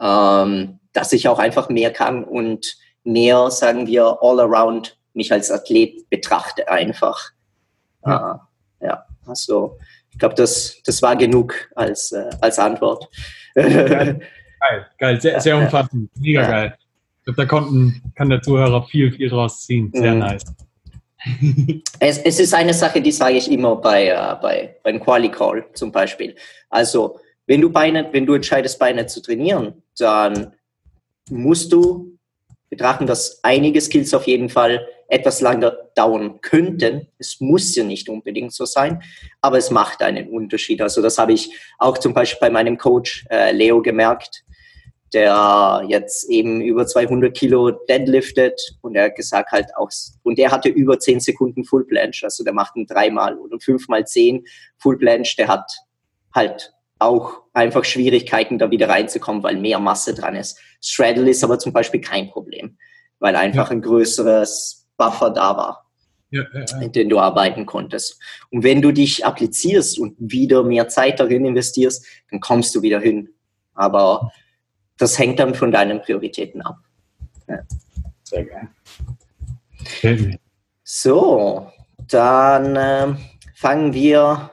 ähm, 0.00 0.80
dass 0.92 1.12
ich 1.12 1.28
auch 1.28 1.38
einfach 1.38 1.68
mehr 1.68 1.92
kann 1.92 2.24
und 2.24 2.76
mehr, 3.04 3.50
sagen 3.50 3.86
wir, 3.86 4.18
all 4.22 4.40
around 4.40 4.98
mich 5.12 5.32
als 5.32 5.50
Athlet 5.50 6.08
betrachte 6.08 6.68
einfach. 6.68 7.30
Ja, 8.06 8.34
uh, 8.34 8.38
ja 8.80 9.04
also 9.26 9.78
ich 10.12 10.18
glaube, 10.18 10.34
das, 10.34 10.82
das 10.84 11.00
war 11.02 11.16
genug 11.16 11.54
als, 11.76 12.12
äh, 12.12 12.28
als 12.40 12.58
Antwort. 12.58 13.08
Geil, 13.54 14.86
geil, 14.98 15.20
sehr, 15.20 15.40
sehr 15.40 15.56
umfassend, 15.56 16.10
mega 16.18 16.42
ja. 16.42 16.50
geil. 16.50 16.78
Ich 17.18 17.24
glaube, 17.24 17.36
da 17.38 17.46
konnten, 17.46 18.02
kann 18.14 18.28
der 18.28 18.42
Zuhörer 18.42 18.86
viel, 18.86 19.10
viel 19.10 19.30
draus 19.30 19.64
ziehen. 19.64 19.90
Sehr 19.94 20.12
mhm. 20.12 20.18
nice. 20.18 20.44
es, 21.98 22.18
es 22.18 22.40
ist 22.40 22.52
eine 22.52 22.74
Sache, 22.74 23.00
die 23.00 23.12
sage 23.12 23.36
ich 23.36 23.50
immer 23.50 23.76
bei, 23.76 24.08
äh, 24.08 24.36
bei 24.42 24.76
beim 24.82 25.00
Quali 25.00 25.30
Call 25.30 25.64
zum 25.72 25.92
Beispiel. 25.92 26.34
Also 26.68 27.20
wenn 27.46 27.62
du 27.62 27.70
Beine, 27.70 28.08
wenn 28.12 28.26
du 28.26 28.34
entscheidest, 28.34 28.78
Beine 28.78 29.06
zu 29.06 29.22
trainieren, 29.22 29.82
dann 29.98 30.52
musst 31.30 31.72
du 31.72 32.18
betrachten, 32.68 33.06
dass 33.06 33.42
einige 33.42 33.80
Skills 33.80 34.12
auf 34.12 34.26
jeden 34.26 34.50
Fall 34.50 34.86
etwas 35.10 35.40
länger 35.40 35.76
dauern 35.94 36.40
könnten. 36.40 37.08
Es 37.18 37.40
muss 37.40 37.74
ja 37.74 37.84
nicht 37.84 38.08
unbedingt 38.08 38.52
so 38.52 38.64
sein, 38.64 39.02
aber 39.40 39.58
es 39.58 39.70
macht 39.70 40.02
einen 40.02 40.28
Unterschied. 40.28 40.80
Also 40.80 41.02
das 41.02 41.18
habe 41.18 41.32
ich 41.32 41.52
auch 41.78 41.98
zum 41.98 42.14
Beispiel 42.14 42.38
bei 42.40 42.50
meinem 42.50 42.78
Coach 42.78 43.26
äh, 43.30 43.52
Leo 43.52 43.82
gemerkt, 43.82 44.44
der 45.12 45.82
jetzt 45.88 46.30
eben 46.30 46.60
über 46.60 46.86
200 46.86 47.36
Kilo 47.36 47.70
deadliftet 47.70 48.60
und 48.80 48.94
er 48.94 49.06
hat 49.06 49.16
gesagt 49.16 49.50
halt 49.50 49.66
auch, 49.76 49.90
und 50.22 50.38
der 50.38 50.52
hatte 50.52 50.68
über 50.68 50.98
10 50.98 51.20
Sekunden 51.20 51.64
Full 51.64 51.86
Planche, 51.86 52.24
also 52.24 52.44
der 52.44 52.52
macht 52.52 52.76
einen 52.76 52.86
dreimal 52.86 53.36
oder 53.36 53.58
fünfmal 53.58 54.06
10 54.06 54.44
Full 54.78 54.98
Planche, 54.98 55.34
der 55.36 55.48
hat 55.48 55.70
halt 56.32 56.72
auch 57.00 57.42
einfach 57.54 57.84
Schwierigkeiten, 57.84 58.58
da 58.58 58.70
wieder 58.70 58.88
reinzukommen, 58.88 59.42
weil 59.42 59.56
mehr 59.56 59.80
Masse 59.80 60.14
dran 60.14 60.36
ist. 60.36 60.60
Straddle 60.80 61.30
ist 61.30 61.42
aber 61.42 61.58
zum 61.58 61.72
Beispiel 61.72 62.00
kein 62.00 62.28
Problem, 62.30 62.76
weil 63.18 63.34
einfach 63.34 63.70
ja. 63.70 63.72
ein 63.72 63.82
größeres 63.82 64.79
Buffer 65.00 65.30
da 65.30 65.56
war, 65.56 65.86
ja, 66.30 66.42
ja, 66.52 66.76
mit 66.78 66.94
dem 66.94 67.08
du 67.08 67.18
arbeiten 67.18 67.64
konntest. 67.64 68.20
Und 68.50 68.62
wenn 68.62 68.82
du 68.82 68.92
dich 68.92 69.24
applizierst 69.24 69.98
und 69.98 70.14
wieder 70.18 70.62
mehr 70.62 70.88
Zeit 70.88 71.18
darin 71.18 71.46
investierst, 71.46 72.04
dann 72.30 72.40
kommst 72.40 72.74
du 72.74 72.82
wieder 72.82 73.00
hin. 73.00 73.30
Aber 73.72 74.30
das 74.98 75.18
hängt 75.18 75.38
dann 75.38 75.54
von 75.54 75.72
deinen 75.72 76.02
Prioritäten 76.02 76.60
ab. 76.60 76.76
Sehr 78.24 78.44
geil. 78.44 80.38
So, 80.84 81.72
dann 82.08 82.76
äh, 82.76 83.14
fangen 83.54 83.94
wir. 83.94 84.50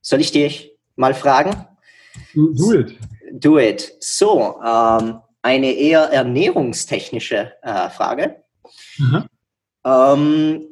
Soll 0.00 0.20
ich 0.20 0.32
dich 0.32 0.72
mal 0.96 1.12
fragen? 1.12 1.66
Do 2.34 2.72
it. 2.72 2.98
Do 3.32 3.58
it. 3.58 3.94
So, 4.00 4.58
ähm, 4.64 5.20
eine 5.42 5.72
eher 5.72 6.04
ernährungstechnische 6.04 7.52
äh, 7.62 7.90
Frage. 7.90 8.42
Mhm. 8.98 9.28
Ähm, 9.84 10.66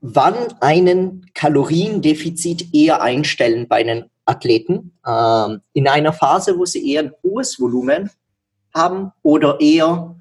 wann 0.00 0.34
einen 0.60 1.26
Kaloriendefizit 1.34 2.74
eher 2.74 3.02
einstellen 3.02 3.68
bei 3.68 3.76
einem 3.76 4.04
Athleten? 4.24 4.92
Ähm, 5.06 5.60
in 5.72 5.88
einer 5.88 6.12
Phase, 6.12 6.58
wo 6.58 6.64
sie 6.64 6.92
eher 6.92 7.02
ein 7.02 7.12
hohes 7.22 7.60
Volumen 7.60 8.10
haben 8.74 9.12
oder 9.22 9.60
eher 9.60 10.16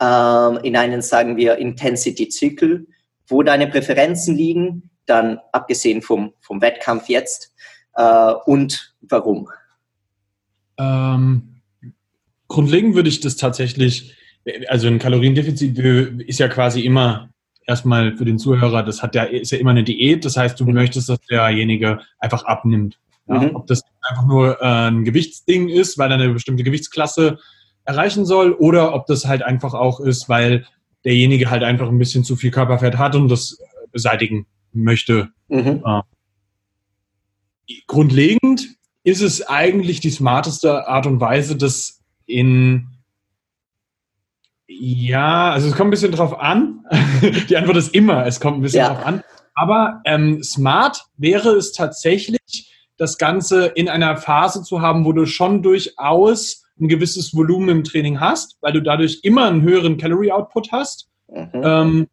ähm, 0.00 0.58
in 0.62 0.76
einen, 0.76 1.02
sagen 1.02 1.36
wir, 1.36 1.58
Intensity-Zyklus, 1.58 2.80
wo 3.26 3.42
deine 3.42 3.68
Präferenzen 3.68 4.36
liegen, 4.36 4.90
dann 5.06 5.38
abgesehen 5.52 6.02
vom, 6.02 6.32
vom 6.40 6.60
Wettkampf 6.60 7.08
jetzt 7.08 7.54
äh, 7.94 8.32
und 8.46 8.94
warum? 9.02 9.48
Ähm, 10.78 11.60
grundlegend 12.48 12.94
würde 12.94 13.08
ich 13.08 13.20
das 13.20 13.36
tatsächlich, 13.36 14.16
also 14.68 14.86
ein 14.86 14.98
Kaloriendefizit 14.98 15.78
ist 16.26 16.38
ja 16.38 16.48
quasi 16.48 16.80
immer 16.80 17.29
erstmal 17.66 18.16
für 18.16 18.24
den 18.24 18.38
Zuhörer, 18.38 18.82
das 18.82 19.02
hat 19.02 19.14
ja, 19.14 19.24
ist 19.24 19.52
ja 19.52 19.58
immer 19.58 19.70
eine 19.70 19.84
Diät, 19.84 20.24
das 20.24 20.36
heißt, 20.36 20.58
du 20.58 20.64
mhm. 20.64 20.74
möchtest, 20.74 21.08
dass 21.08 21.20
derjenige 21.30 22.00
einfach 22.18 22.44
abnimmt. 22.44 22.98
Ja? 23.28 23.40
Mhm. 23.40 23.56
Ob 23.56 23.66
das 23.66 23.82
einfach 24.08 24.26
nur 24.26 24.60
äh, 24.60 24.88
ein 24.88 25.04
Gewichtsding 25.04 25.68
ist, 25.68 25.98
weil 25.98 26.10
er 26.10 26.18
eine 26.18 26.30
bestimmte 26.30 26.64
Gewichtsklasse 26.64 27.38
erreichen 27.84 28.26
soll, 28.26 28.52
oder 28.52 28.94
ob 28.94 29.06
das 29.06 29.26
halt 29.26 29.42
einfach 29.42 29.74
auch 29.74 30.00
ist, 30.00 30.28
weil 30.28 30.66
derjenige 31.04 31.50
halt 31.50 31.62
einfach 31.62 31.88
ein 31.88 31.98
bisschen 31.98 32.24
zu 32.24 32.36
viel 32.36 32.50
Körperfett 32.50 32.98
hat 32.98 33.14
und 33.14 33.28
das 33.28 33.58
beseitigen 33.92 34.46
möchte. 34.72 35.30
Mhm. 35.48 35.82
Äh, 35.84 36.02
grundlegend 37.86 38.68
ist 39.02 39.22
es 39.22 39.46
eigentlich 39.46 40.00
die 40.00 40.10
smarteste 40.10 40.86
Art 40.88 41.06
und 41.06 41.20
Weise, 41.20 41.56
das 41.56 42.02
in 42.26 42.88
ja, 44.72 45.50
also 45.50 45.68
es 45.68 45.74
kommt 45.74 45.88
ein 45.88 45.90
bisschen 45.90 46.12
drauf 46.12 46.38
an. 46.38 46.86
die 47.48 47.56
Antwort 47.56 47.76
ist 47.76 47.92
immer, 47.92 48.24
es 48.26 48.38
kommt 48.40 48.58
ein 48.58 48.62
bisschen 48.62 48.80
ja. 48.80 48.94
drauf 48.94 49.04
an. 49.04 49.22
Aber 49.54 50.00
ähm, 50.04 50.42
smart 50.42 51.04
wäre 51.16 51.50
es 51.50 51.72
tatsächlich, 51.72 52.72
das 52.96 53.18
Ganze 53.18 53.66
in 53.66 53.88
einer 53.88 54.18
Phase 54.18 54.62
zu 54.62 54.82
haben, 54.82 55.06
wo 55.06 55.12
du 55.12 55.24
schon 55.24 55.62
durchaus 55.62 56.64
ein 56.78 56.88
gewisses 56.88 57.34
Volumen 57.34 57.68
im 57.70 57.84
Training 57.84 58.20
hast, 58.20 58.58
weil 58.60 58.74
du 58.74 58.80
dadurch 58.80 59.20
immer 59.22 59.46
einen 59.46 59.62
höheren 59.62 59.96
Calorie 59.96 60.32
Output 60.32 60.70
hast. 60.70 61.08
Mhm. 61.28 61.50
Ähm, 61.54 62.08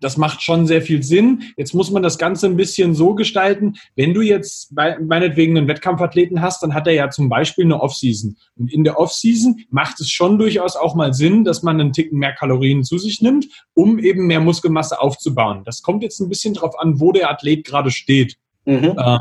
das 0.00 0.16
macht 0.16 0.42
schon 0.42 0.66
sehr 0.66 0.82
viel 0.82 1.02
Sinn. 1.02 1.42
Jetzt 1.56 1.74
muss 1.74 1.90
man 1.90 2.02
das 2.02 2.18
Ganze 2.18 2.46
ein 2.46 2.56
bisschen 2.56 2.94
so 2.94 3.14
gestalten. 3.14 3.76
Wenn 3.94 4.14
du 4.14 4.22
jetzt 4.22 4.72
meinetwegen 4.72 5.56
einen 5.56 5.68
Wettkampfathleten 5.68 6.40
hast, 6.40 6.62
dann 6.62 6.74
hat 6.74 6.86
er 6.86 6.94
ja 6.94 7.10
zum 7.10 7.28
Beispiel 7.28 7.64
eine 7.64 7.80
Offseason. 7.80 8.36
Und 8.56 8.72
in 8.72 8.84
der 8.84 8.98
Offseason 8.98 9.60
macht 9.70 10.00
es 10.00 10.10
schon 10.10 10.38
durchaus 10.38 10.76
auch 10.76 10.94
mal 10.94 11.12
Sinn, 11.12 11.44
dass 11.44 11.62
man 11.62 11.80
einen 11.80 11.92
Ticken 11.92 12.18
mehr 12.18 12.32
Kalorien 12.32 12.82
zu 12.82 12.98
sich 12.98 13.20
nimmt, 13.20 13.46
um 13.74 13.98
eben 13.98 14.26
mehr 14.26 14.40
Muskelmasse 14.40 15.00
aufzubauen. 15.00 15.62
Das 15.64 15.82
kommt 15.82 16.02
jetzt 16.02 16.20
ein 16.20 16.28
bisschen 16.28 16.54
drauf 16.54 16.78
an, 16.78 17.00
wo 17.00 17.12
der 17.12 17.30
Athlet 17.30 17.66
gerade 17.66 17.90
steht. 17.90 18.36
Mhm. 18.64 18.94
Äh, 18.96 19.18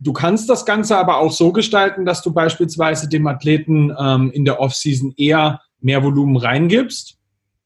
du 0.00 0.12
kannst 0.12 0.48
das 0.50 0.66
Ganze 0.66 0.96
aber 0.96 1.18
auch 1.18 1.32
so 1.32 1.52
gestalten, 1.52 2.04
dass 2.04 2.22
du 2.22 2.32
beispielsweise 2.32 3.08
dem 3.08 3.26
Athleten 3.26 3.94
ähm, 3.98 4.30
in 4.32 4.44
der 4.44 4.60
Offseason 4.60 5.14
eher 5.16 5.60
mehr 5.80 6.02
Volumen 6.02 6.36
reingibst 6.36 7.17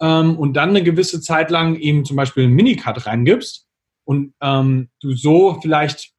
ähm, 0.02 0.36
und 0.36 0.54
dann 0.54 0.70
eine 0.70 0.82
gewisse 0.82 1.20
Zeit 1.20 1.50
lang 1.50 1.76
ihm 1.76 2.04
zum 2.04 2.16
Beispiel 2.16 2.44
einen 2.44 2.54
Minicut 2.54 3.06
reingibst 3.06 3.66
und 4.04 4.34
ähm, 4.42 4.90
du 5.00 5.14
so 5.14 5.58
vielleicht, 5.62 6.10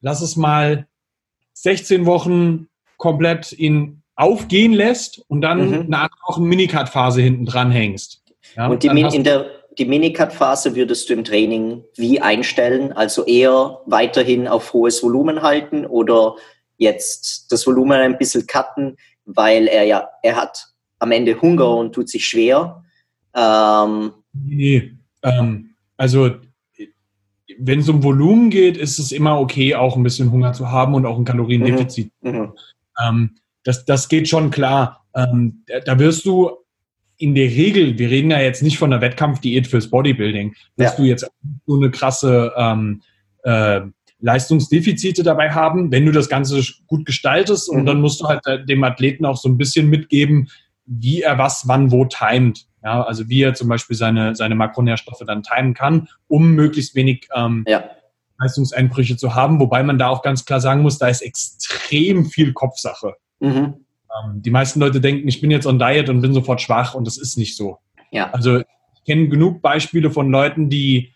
lass 0.00 0.20
es 0.20 0.36
mal 0.36 0.86
16 1.54 2.06
Wochen 2.06 2.68
komplett 2.98 3.52
ihn 3.52 4.02
aufgehen 4.14 4.74
lässt 4.74 5.24
und 5.28 5.40
dann 5.40 5.68
mhm. 5.68 5.80
eine 5.86 5.98
acht 5.98 6.18
Wochen 6.28 6.44
Minicut-Phase 6.44 7.22
hinten 7.22 7.46
dran 7.46 7.70
hängst. 7.70 8.22
Ja, 8.54 8.68
und 8.68 8.82
die, 8.82 8.88
in 8.88 9.24
der, 9.24 9.46
die 9.78 9.86
Minicut-Phase 9.86 10.76
würdest 10.76 11.08
du 11.08 11.14
im 11.14 11.24
Training 11.24 11.82
wie 11.96 12.20
einstellen? 12.20 12.92
Also 12.92 13.24
eher 13.24 13.80
weiterhin 13.86 14.46
auf 14.46 14.74
hohes 14.74 15.02
Volumen 15.02 15.42
halten 15.42 15.86
oder 15.86 16.36
jetzt 16.76 17.50
das 17.50 17.66
Volumen 17.66 17.98
ein 17.98 18.18
bisschen 18.18 18.46
cutten, 18.46 18.98
weil 19.24 19.68
er 19.68 19.84
ja, 19.84 20.08
er 20.22 20.36
hat 20.36 20.66
am 20.98 21.12
Ende 21.12 21.40
Hunger 21.40 21.70
und 21.76 21.94
tut 21.94 22.10
sich 22.10 22.26
schwer 22.26 22.82
ähm, 23.34 24.12
nee, 24.32 24.92
ähm, 25.22 25.70
also 25.96 26.30
wenn 27.58 27.80
es 27.80 27.88
um 27.88 28.02
Volumen 28.02 28.50
geht, 28.50 28.76
ist 28.76 28.98
es 28.98 29.12
immer 29.12 29.38
okay, 29.38 29.74
auch 29.74 29.96
ein 29.96 30.02
bisschen 30.02 30.30
Hunger 30.30 30.52
zu 30.52 30.70
haben 30.70 30.94
und 30.94 31.06
auch 31.06 31.18
ein 31.18 31.24
Kaloriendefizit. 31.24 32.10
Mhm. 32.22 32.30
Mhm. 32.30 32.52
Ähm, 33.02 33.30
das, 33.64 33.84
das 33.84 34.08
geht 34.08 34.28
schon 34.28 34.50
klar. 34.50 35.04
Ähm, 35.14 35.64
da 35.84 35.98
wirst 35.98 36.24
du 36.24 36.50
in 37.18 37.34
der 37.34 37.48
Regel, 37.48 37.98
wir 37.98 38.10
reden 38.10 38.30
ja 38.30 38.40
jetzt 38.40 38.62
nicht 38.62 38.78
von 38.78 38.92
einer 38.92 39.00
Wettkampfdiät 39.00 39.66
fürs 39.68 39.88
Bodybuilding, 39.90 40.54
dass 40.76 40.92
ja. 40.92 40.96
du 40.96 41.02
jetzt 41.04 41.30
so 41.66 41.76
eine 41.76 41.90
krasse 41.90 42.52
ähm, 42.56 43.02
äh, 43.44 43.82
Leistungsdefizite 44.18 45.22
dabei 45.22 45.50
haben, 45.50 45.92
wenn 45.92 46.06
du 46.06 46.12
das 46.12 46.28
Ganze 46.28 46.62
gut 46.86 47.04
gestaltest 47.06 47.68
und 47.68 47.82
mhm. 47.82 47.86
dann 47.86 48.00
musst 48.00 48.20
du 48.20 48.26
halt 48.26 48.40
dem 48.68 48.82
Athleten 48.82 49.24
auch 49.24 49.36
so 49.36 49.48
ein 49.48 49.58
bisschen 49.58 49.88
mitgeben, 49.88 50.48
wie 50.86 51.22
er 51.22 51.38
was 51.38 51.68
wann 51.68 51.90
wo 51.90 52.04
timet. 52.06 52.66
Ja, 52.84 53.02
also 53.02 53.28
wie 53.28 53.42
er 53.42 53.54
zum 53.54 53.68
Beispiel 53.68 53.96
seine, 53.96 54.34
seine 54.34 54.54
Makronährstoffe 54.54 55.22
dann 55.26 55.42
timen 55.42 55.74
kann, 55.74 56.08
um 56.26 56.52
möglichst 56.52 56.94
wenig 56.94 57.28
ähm, 57.34 57.64
ja. 57.66 57.84
Leistungseinbrüche 58.40 59.16
zu 59.16 59.34
haben. 59.34 59.60
Wobei 59.60 59.82
man 59.82 59.98
da 59.98 60.08
auch 60.08 60.22
ganz 60.22 60.44
klar 60.44 60.60
sagen 60.60 60.82
muss, 60.82 60.98
da 60.98 61.08
ist 61.08 61.22
extrem 61.22 62.26
viel 62.26 62.52
Kopfsache. 62.52 63.14
Mhm. 63.40 63.74
Ähm, 64.24 64.42
die 64.42 64.50
meisten 64.50 64.80
Leute 64.80 65.00
denken, 65.00 65.28
ich 65.28 65.40
bin 65.40 65.50
jetzt 65.50 65.66
on 65.66 65.78
Diet 65.78 66.08
und 66.08 66.20
bin 66.20 66.34
sofort 66.34 66.60
schwach 66.60 66.94
und 66.94 67.06
das 67.06 67.18
ist 67.18 67.38
nicht 67.38 67.56
so. 67.56 67.78
Ja. 68.10 68.30
Also 68.30 68.58
ich 68.58 69.04
kenne 69.06 69.28
genug 69.28 69.62
Beispiele 69.62 70.10
von 70.10 70.30
Leuten, 70.30 70.68
die 70.68 71.12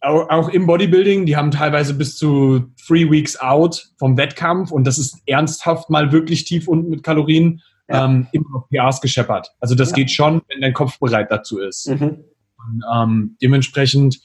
auch 0.00 0.48
im 0.48 0.66
Bodybuilding, 0.66 1.26
die 1.26 1.36
haben 1.36 1.50
teilweise 1.50 1.94
bis 1.94 2.16
zu 2.16 2.70
three 2.86 3.10
weeks 3.10 3.40
out 3.40 3.90
vom 3.98 4.16
Wettkampf 4.16 4.70
und 4.70 4.86
das 4.86 4.98
ist 4.98 5.18
ernsthaft 5.26 5.90
mal 5.90 6.12
wirklich 6.12 6.44
tief 6.44 6.68
unten 6.68 6.88
mit 6.88 7.02
Kalorien 7.02 7.62
ja. 7.88 8.04
ähm, 8.04 8.26
immer 8.32 8.56
auf 8.56 8.68
PRs 8.68 9.00
gescheppert. 9.00 9.50
Also 9.60 9.74
das 9.74 9.90
ja. 9.90 9.96
geht 9.96 10.10
schon, 10.10 10.42
wenn 10.48 10.60
dein 10.60 10.74
Kopf 10.74 10.98
bereit 10.98 11.30
dazu 11.30 11.58
ist. 11.58 11.88
Mhm. 11.88 12.24
Und, 12.56 12.84
ähm, 12.94 13.36
dementsprechend 13.42 14.20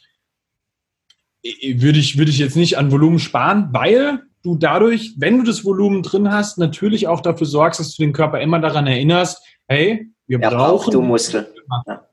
würde 1.44 2.00
ich, 2.00 2.18
würde 2.18 2.32
ich 2.32 2.40
jetzt 2.40 2.56
nicht 2.56 2.78
an 2.78 2.92
Volumen 2.92 3.20
sparen, 3.20 3.70
weil 3.72 4.24
du 4.44 4.56
dadurch, 4.56 5.14
wenn 5.18 5.40
du 5.40 5.44
das 5.44 5.66
Volumen 5.66 6.04
drin 6.04 6.32
hast, 6.32 6.58
natürlich 6.58 7.08
auch 7.08 7.22
dafür 7.22 7.48
sorgst, 7.48 7.80
dass 7.80 7.96
du 7.96 8.04
den 8.04 8.14
Körper 8.14 8.40
immer 8.42 8.60
daran 8.60 8.88
erinnerst, 8.88 9.42
hey, 9.68 10.12
Wir 10.28 10.40
ja, 10.40 10.50
brauchen 10.50 10.92
du 10.92 11.02
Muskel. 11.02 11.54
Ja. 11.88 12.08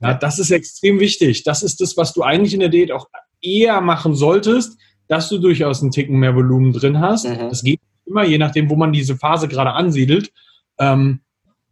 ja, 0.00 0.14
das 0.14 0.38
ist 0.38 0.50
extrem 0.50 1.00
wichtig. 1.00 1.44
Das 1.44 1.62
ist 1.62 1.80
das, 1.80 1.96
was 1.96 2.12
du 2.12 2.22
eigentlich 2.22 2.54
in 2.54 2.60
der 2.60 2.68
Diät 2.68 2.92
auch 2.92 3.08
eher 3.40 3.80
machen 3.80 4.14
solltest, 4.14 4.78
dass 5.08 5.28
du 5.28 5.38
durchaus 5.38 5.82
einen 5.82 5.90
Ticken 5.90 6.18
mehr 6.18 6.34
Volumen 6.34 6.72
drin 6.72 7.00
hast. 7.00 7.28
Mhm. 7.28 7.48
Das 7.48 7.62
geht 7.62 7.80
immer, 8.06 8.24
je 8.24 8.38
nachdem, 8.38 8.70
wo 8.70 8.76
man 8.76 8.92
diese 8.92 9.16
Phase 9.16 9.48
gerade 9.48 9.72
ansiedelt. 9.72 10.32
Ähm, 10.80 11.20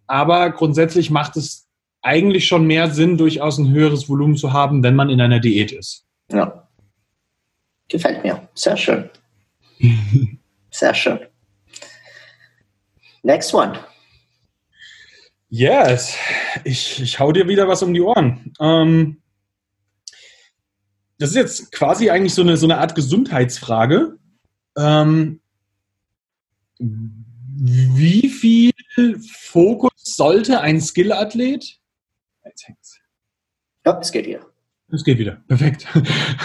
aber 0.06 0.50
grundsätzlich 0.50 1.10
macht 1.10 1.36
es 1.36 1.66
eigentlich 2.02 2.46
schon 2.46 2.66
mehr 2.66 2.90
Sinn, 2.90 3.18
durchaus 3.18 3.58
ein 3.58 3.70
höheres 3.70 4.08
Volumen 4.08 4.36
zu 4.36 4.52
haben, 4.52 4.82
wenn 4.82 4.94
man 4.94 5.10
in 5.10 5.20
einer 5.20 5.40
Diät 5.40 5.72
ist. 5.72 6.06
Ja. 6.30 6.68
Gefällt 7.88 8.22
mir. 8.22 8.48
Sehr 8.54 8.76
schön. 8.76 9.10
Sehr 10.70 10.94
schön. 10.94 11.18
Next 13.22 13.52
one. 13.52 13.78
Yes, 15.50 16.14
ich, 16.64 17.00
ich 17.00 17.18
hau 17.18 17.32
dir 17.32 17.48
wieder 17.48 17.66
was 17.68 17.82
um 17.82 17.94
die 17.94 18.02
Ohren. 18.02 18.52
Ähm, 18.60 19.22
das 21.18 21.30
ist 21.30 21.36
jetzt 21.36 21.72
quasi 21.72 22.10
eigentlich 22.10 22.34
so 22.34 22.42
eine, 22.42 22.56
so 22.56 22.66
eine 22.66 22.78
Art 22.78 22.94
Gesundheitsfrage. 22.94 24.18
Ähm, 24.76 25.40
wie 26.78 28.28
viel 28.28 28.72
Fokus 29.20 29.92
sollte 30.02 30.60
ein 30.60 30.80
Skill-Athlet? 30.80 31.78
Jetzt 32.44 32.68
hängt's. 32.68 32.98
Ja, 33.84 33.98
es 34.00 34.12
geht 34.12 34.26
wieder. 34.26 34.46
Es 34.90 35.04
geht 35.04 35.18
wieder. 35.18 35.42
Perfekt. 35.48 35.86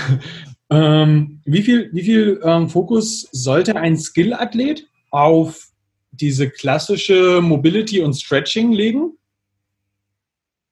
ähm, 0.70 1.42
wie 1.46 1.62
viel, 1.62 1.90
wie 1.94 2.04
viel 2.04 2.42
ähm, 2.44 2.70
Fokus 2.70 3.28
sollte 3.32 3.76
ein 3.76 3.98
Skill-Athlet 3.98 4.88
auf 5.12 5.70
diese 6.12 6.50
klassische 6.50 7.42
Mobility 7.42 8.02
und 8.02 8.14
Stretching 8.14 8.72
legen? 8.72 9.18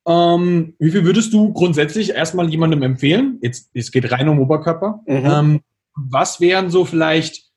Ähm, 0.07 0.75
wie 0.79 0.91
viel 0.91 1.05
würdest 1.05 1.33
du 1.33 1.53
grundsätzlich 1.53 2.11
erstmal 2.11 2.49
jemandem 2.49 2.81
empfehlen? 2.81 3.39
Jetzt, 3.41 3.69
es 3.73 3.91
geht 3.91 4.11
rein 4.11 4.29
um 4.29 4.39
Oberkörper. 4.39 5.01
Mhm. 5.05 5.25
Ähm, 5.25 5.61
was 5.95 6.39
wären 6.39 6.69
so 6.69 6.85
vielleicht 6.85 7.51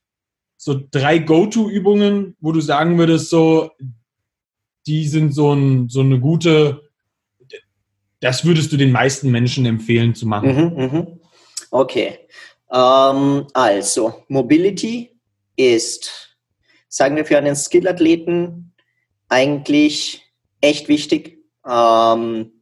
so 0.56 0.80
drei 0.90 1.18
Go-To-Übungen, 1.18 2.37
wo 2.40 2.52
du 2.52 2.60
sagen 2.60 2.98
würdest, 2.98 3.30
so, 3.30 3.70
die 4.86 5.08
sind 5.08 5.32
so, 5.32 5.52
ein, 5.52 5.88
so 5.88 6.00
eine 6.00 6.20
gute, 6.20 6.90
das 8.20 8.44
würdest 8.44 8.72
du 8.72 8.76
den 8.76 8.92
meisten 8.92 9.30
Menschen 9.30 9.66
empfehlen 9.66 10.14
zu 10.14 10.26
machen? 10.26 10.54
Mhm, 10.54 10.84
mhm. 10.84 11.20
Okay. 11.70 12.18
Ähm, 12.72 13.46
also, 13.52 14.24
Mobility 14.28 15.18
ist, 15.56 16.36
sagen 16.88 17.16
wir 17.16 17.24
für 17.24 17.38
einen 17.38 17.56
Skill-Athleten, 17.56 18.72
eigentlich 19.28 20.22
echt 20.60 20.88
wichtig. 20.88 21.38
Ähm, 21.66 22.52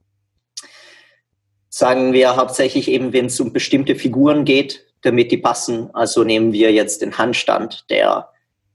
sagen 1.68 2.12
wir 2.12 2.36
hauptsächlich 2.36 2.88
eben, 2.88 3.12
wenn 3.12 3.26
es 3.26 3.40
um 3.40 3.52
bestimmte 3.52 3.94
Figuren 3.94 4.44
geht, 4.44 4.86
damit 5.02 5.32
die 5.32 5.38
passen. 5.38 5.90
Also 5.94 6.24
nehmen 6.24 6.52
wir 6.52 6.72
jetzt 6.72 7.02
den 7.02 7.18
Handstand, 7.18 7.86
der 7.90 8.28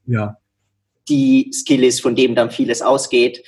ja. 0.06 0.38
Die 1.10 1.52
Skill 1.54 1.84
ist, 1.84 2.02
von 2.02 2.16
dem 2.16 2.36
dann 2.36 2.52
vieles 2.52 2.82
ausgeht. 2.82 3.44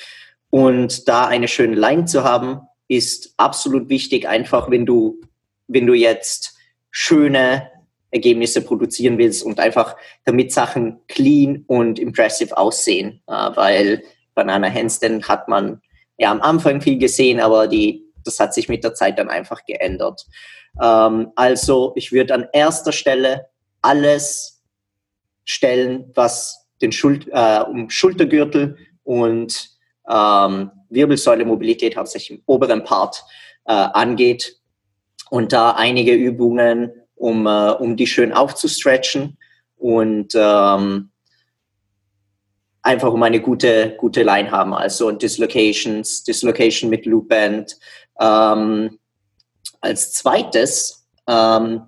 Und 0.49 1.07
da 1.07 1.27
eine 1.27 1.47
schöne 1.47 1.75
Line 1.75 2.05
zu 2.05 2.23
haben, 2.23 2.61
ist 2.87 3.33
absolut 3.37 3.89
wichtig. 3.89 4.27
Einfach, 4.27 4.69
wenn 4.69 4.85
du, 4.85 5.21
wenn 5.67 5.85
du 5.85 5.93
jetzt 5.93 6.55
schöne 6.91 7.69
Ergebnisse 8.11 8.61
produzieren 8.61 9.17
willst 9.17 9.43
und 9.43 9.59
einfach 9.59 9.95
damit 10.25 10.51
Sachen 10.51 10.99
clean 11.07 11.63
und 11.67 11.99
impressive 11.99 12.57
aussehen. 12.57 13.21
Äh, 13.27 13.31
weil 13.31 14.03
Banana 14.33 14.71
Handstand 14.71 15.27
hat 15.27 15.47
man 15.47 15.81
ja 16.17 16.31
am 16.31 16.41
Anfang 16.41 16.81
viel 16.81 16.97
gesehen, 16.97 17.39
aber 17.39 17.67
die, 17.67 18.05
das 18.23 18.39
hat 18.39 18.53
sich 18.53 18.67
mit 18.67 18.83
der 18.83 18.93
Zeit 18.93 19.19
dann 19.19 19.29
einfach 19.29 19.63
geändert. 19.65 20.25
Ähm, 20.81 21.31
also 21.35 21.93
ich 21.95 22.11
würde 22.11 22.33
an 22.33 22.47
erster 22.51 22.91
Stelle 22.91 23.47
alles 23.81 24.63
stellen, 25.45 26.11
was 26.15 26.67
den 26.81 26.91
Schul 26.91 27.19
äh, 27.31 27.61
um 27.61 27.89
Schultergürtel 27.89 28.77
und 29.03 29.69
ähm, 30.09 30.71
Wirbelsäule-Mobilität 30.89 31.95
hauptsächlich 31.95 32.39
im 32.39 32.43
oberen 32.45 32.83
Part 32.83 33.23
äh, 33.65 33.71
angeht. 33.73 34.57
Und 35.29 35.53
da 35.53 35.71
einige 35.71 36.13
Übungen, 36.13 36.91
um, 37.15 37.45
äh, 37.45 37.71
um 37.71 37.95
die 37.95 38.07
schön 38.07 38.33
aufzustretchen 38.33 39.37
und 39.77 40.33
ähm, 40.35 41.11
einfach 42.81 43.13
um 43.13 43.21
eine 43.23 43.41
gute, 43.41 43.95
gute 43.97 44.23
Line 44.23 44.49
haben. 44.51 44.73
Also 44.73 45.11
Dislocations, 45.11 46.23
Dislocation 46.23 46.89
mit 46.89 47.05
Loop 47.05 47.29
Band, 47.29 47.77
ähm, 48.19 48.97
als 49.81 50.13
zweites 50.13 51.07
ähm, 51.27 51.83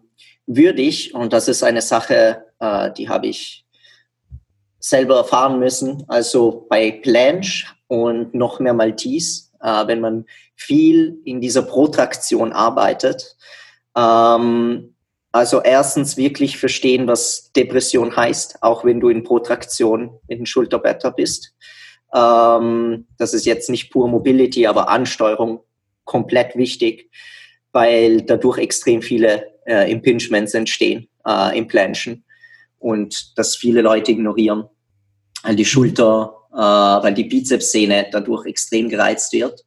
würde 0.46 0.82
ich, 0.82 1.14
und 1.14 1.34
das 1.34 1.48
ist 1.48 1.64
eine 1.64 1.82
Sache, 1.82 2.46
äh, 2.60 2.92
die 2.94 3.10
habe 3.10 3.28
ich 3.28 3.66
selber 4.82 5.18
erfahren 5.18 5.60
müssen, 5.60 6.04
also 6.08 6.66
bei 6.70 6.92
Planche 6.92 7.68
und 7.88 8.34
noch 8.34 8.60
mehr 8.60 8.74
Maltese, 8.74 9.44
äh, 9.62 9.88
wenn 9.88 10.02
man 10.02 10.26
viel 10.56 11.20
in 11.24 11.40
dieser 11.40 11.62
Protraktion 11.62 12.52
arbeitet, 12.52 13.38
ähm, 13.96 14.96
also 15.32 15.62
erstens 15.62 16.18
wirklich 16.18 16.58
verstehen, 16.58 17.08
was 17.08 17.52
Depression 17.56 18.16
heißt, 18.16 18.62
auch 18.62 18.84
wenn 18.84 19.00
du 19.00 19.08
in 19.08 19.24
Protraktion 19.24 20.20
mit 20.28 20.40
dem 20.40 20.46
Schulterblätter 20.46 21.12
bist. 21.12 21.54
Ähm, 22.14 23.08
das 23.18 23.34
ist 23.34 23.46
jetzt 23.46 23.70
nicht 23.70 23.92
pure 23.92 24.10
Mobility, 24.10 24.68
aber 24.68 24.90
Ansteuerung 24.90 25.64
komplett 26.04 26.58
wichtig 26.58 27.10
weil 27.72 28.22
dadurch 28.22 28.58
extrem 28.58 29.02
viele 29.02 29.54
äh, 29.66 29.92
Impingements 29.92 30.54
entstehen 30.54 31.08
äh, 31.26 31.58
im 31.58 31.68
Planchen 31.68 32.24
und 32.82 33.38
das 33.38 33.56
viele 33.56 33.82
Leute 33.82 34.12
ignorieren, 34.12 34.66
weil 35.44 35.56
die 35.56 35.66
Schulter, 35.66 36.34
äh, 36.52 36.58
weil 36.58 37.14
die 37.14 37.26
Bizepssehne 37.26 38.08
dadurch 38.12 38.46
extrem 38.46 38.90
gereizt 38.90 39.32
wird. 39.34 39.64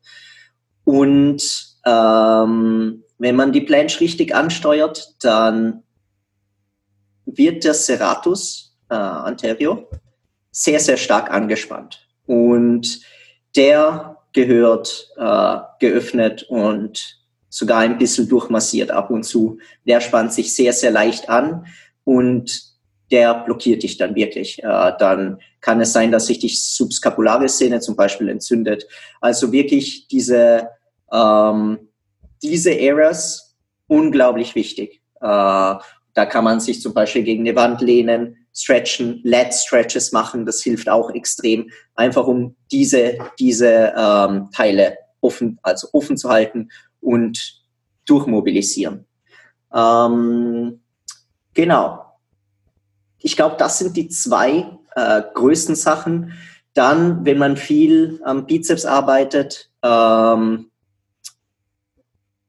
Und 0.85 1.42
ähm, 1.87 3.05
wenn 3.18 3.37
man 3.37 3.53
die 3.53 3.61
Planche 3.61 4.00
richtig 4.00 4.35
ansteuert, 4.35 5.14
dann 5.20 5.85
wird 7.24 7.64
der 7.64 7.74
Serratus 7.74 8.77
äh, 8.90 8.94
anterior 8.94 9.88
sehr, 10.50 10.81
sehr 10.81 10.96
stark 10.96 11.31
angespannt. 11.31 12.07
Und 12.27 13.00
der 13.57 14.18
gehört 14.33 15.09
äh, 15.16 15.57
geöffnet 15.79 16.44
und 16.48 17.20
sogar 17.48 17.79
ein 17.79 17.98
bisschen 17.98 18.29
durchmassiert 18.29 18.90
ab 18.90 19.11
und 19.11 19.22
zu. 19.22 19.59
Der 19.87 20.00
spannt 20.00 20.33
sich 20.33 20.55
sehr, 20.55 20.72
sehr 20.72 20.90
leicht 20.90 21.29
an 21.29 21.66
und 22.03 22.74
der 23.14 23.44
blockiert 23.44 23.85
dich 23.85 23.96
dann 23.96 24.16
wirklich. 24.16 24.59
Äh, 24.59 24.92
dann 24.98 25.38
kann 25.61 25.81
es 25.81 25.92
sein, 25.92 26.11
dass 26.11 26.27
sich 26.27 26.40
die 26.40 26.48
subskapulare 26.48 27.48
Szene 27.48 27.79
zum 27.79 27.94
Beispiel 27.94 28.29
entzündet. 28.29 28.88
Also 29.20 29.53
wirklich 29.53 30.09
diese, 30.09 30.68
ähm, 31.12 31.79
diese 32.42 32.77
Errors 32.77 33.57
unglaublich 33.87 34.57
wichtig. 34.57 35.00
Äh, 35.20 35.74
da 36.16 36.27
kann 36.29 36.42
man 36.42 36.59
sich 36.59 36.83
zum 36.83 36.92
Beispiel 36.92 37.22
gegen 37.22 37.46
eine 37.46 37.55
Wand 37.55 37.81
lehnen, 37.83 38.37
stretchen, 38.53 39.20
Lat 39.22 39.55
Stretches 39.55 40.11
machen. 40.11 40.44
Das 40.44 40.61
hilft 40.61 40.88
auch 40.88 41.11
extrem, 41.11 41.70
einfach 41.94 42.27
um 42.27 42.57
diese, 42.72 43.18
diese 43.38 43.94
ähm, 43.96 44.48
Teile 44.53 44.98
offen, 45.20 45.61
also 45.62 45.87
offen 45.92 46.16
zu 46.16 46.31
halten 46.31 46.68
und 47.00 47.62
durchmobilisieren. 48.07 49.07
Ähm, 49.72 50.81
genau. 51.55 52.04
Ich 53.25 53.37
glaube, 53.37 53.57
das 53.59 53.79
sind 53.79 53.97
die 53.97 54.11
zwei 54.11 54.67
äh, 54.95 55.23
größten 55.33 55.77
Sachen. 55.77 56.35
Dann, 56.75 57.25
wenn 57.25 57.39
man 57.39 57.57
viel 57.57 58.21
am 58.23 58.45
Bizeps 58.45 58.85
arbeitet, 58.85 59.71
ähm, 59.83 60.71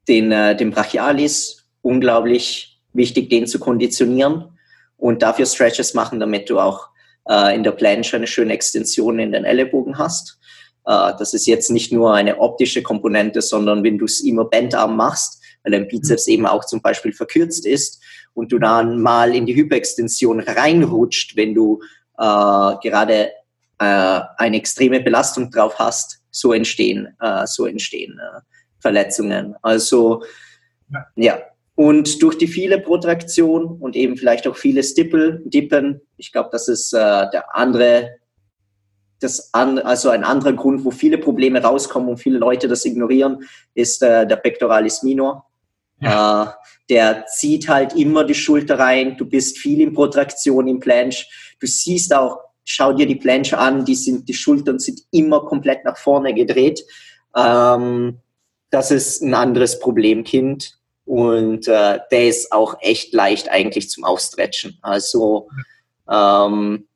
den, 0.09 0.33
äh, 0.33 0.53
den 0.53 0.71
Brachialis, 0.71 1.63
unglaublich 1.81 2.81
wichtig, 2.91 3.29
den 3.29 3.47
zu 3.47 3.57
konditionieren 3.57 4.59
und 4.97 5.21
dafür 5.21 5.45
Stretches 5.45 5.93
machen, 5.93 6.19
damit 6.19 6.49
du 6.49 6.59
auch 6.59 6.89
äh, 7.29 7.55
in 7.55 7.63
der 7.63 7.71
Planche 7.71 8.17
eine 8.17 8.27
schöne 8.27 8.53
Extension 8.53 9.17
in 9.19 9.31
den 9.31 9.45
Ellenbogen 9.45 9.97
hast. 9.97 10.37
Äh, 10.85 11.13
das 11.17 11.33
ist 11.33 11.47
jetzt 11.47 11.71
nicht 11.71 11.93
nur 11.93 12.13
eine 12.13 12.39
optische 12.39 12.83
Komponente, 12.83 13.41
sondern 13.41 13.81
wenn 13.85 13.97
du 13.97 14.03
es 14.03 14.19
immer 14.19 14.43
Bandarm 14.43 14.97
machst, 14.97 15.41
weil 15.63 15.71
dein 15.71 15.87
Bizeps 15.87 16.27
eben 16.27 16.45
auch 16.45 16.65
zum 16.65 16.81
Beispiel 16.81 17.13
verkürzt 17.13 17.65
ist 17.65 18.01
und 18.35 18.51
du 18.51 18.59
dann 18.59 19.01
mal 19.01 19.33
in 19.33 19.47
die 19.47 19.55
Hyperextension 19.55 20.41
reinrutscht, 20.41 21.35
wenn 21.35 21.55
du 21.55 21.81
äh, 22.17 22.75
gerade 22.83 23.31
äh, 23.79 24.21
eine 24.37 24.57
extreme 24.57 24.99
Belastung 24.99 25.49
drauf 25.49 25.79
hast, 25.79 26.21
so 26.29 26.53
entstehen, 26.53 27.15
äh, 27.19 27.47
so 27.47 27.65
entstehen 27.65 28.19
äh, 28.19 28.41
Verletzungen. 28.79 29.55
Also 29.63 30.23
ja. 30.91 31.05
ja. 31.15 31.39
Und 31.77 32.21
durch 32.21 32.37
die 32.37 32.47
viele 32.47 32.79
Protraktion 32.79 33.65
und 33.65 33.97
eben 33.97 34.15
vielleicht 34.15 34.47
auch 34.47 34.55
viele 34.55 34.81
Stippel, 34.81 35.41
Dippen, 35.45 35.99
ich 36.15 36.31
glaube, 36.31 36.49
das 36.51 36.69
ist 36.69 36.93
äh, 36.93 37.29
der 37.31 37.53
andere 37.53 38.11
das 39.19 39.53
an, 39.53 39.79
also 39.79 40.09
ein 40.09 40.23
anderer 40.23 40.53
Grund, 40.53 40.85
wo 40.85 40.91
viele 40.91 41.17
Probleme 41.17 41.61
rauskommen 41.61 42.09
und 42.09 42.17
viele 42.17 42.37
Leute 42.37 42.67
das 42.67 42.85
ignorieren, 42.85 43.43
ist 43.73 44.03
äh, 44.03 44.27
der 44.27 44.35
Pectoralis 44.35 45.03
minor. 45.03 45.47
Ja. 45.99 46.43
Äh, 46.43 46.47
der 46.89 47.25
zieht 47.27 47.67
halt 47.67 47.93
immer 47.95 48.23
die 48.23 48.35
Schulter 48.35 48.79
rein. 48.79 49.17
Du 49.17 49.25
bist 49.25 49.57
viel 49.57 49.81
in 49.81 49.93
Protraktion 49.93 50.67
im 50.67 50.79
Planche. 50.79 51.25
Du 51.59 51.67
siehst 51.67 52.13
auch, 52.13 52.39
schau 52.63 52.93
dir 52.93 53.05
die 53.05 53.15
Planche 53.15 53.57
an, 53.57 53.85
die 53.85 53.95
sind, 53.95 54.29
die 54.29 54.33
Schultern 54.33 54.79
sind 54.79 55.01
immer 55.11 55.41
komplett 55.45 55.83
nach 55.83 55.97
vorne 55.97 56.33
gedreht. 56.33 56.83
Ähm, 57.35 58.19
das 58.69 58.91
ist 58.91 59.21
ein 59.21 59.33
anderes 59.33 59.79
Problemkind 59.79 60.77
und 61.05 61.67
äh, 61.67 61.99
der 62.11 62.27
ist 62.27 62.51
auch 62.51 62.77
echt 62.81 63.13
leicht 63.13 63.49
eigentlich 63.49 63.89
zum 63.89 64.03
Aufstretchen. 64.03 64.77
Also 64.81 65.49
ähm, 66.09 66.87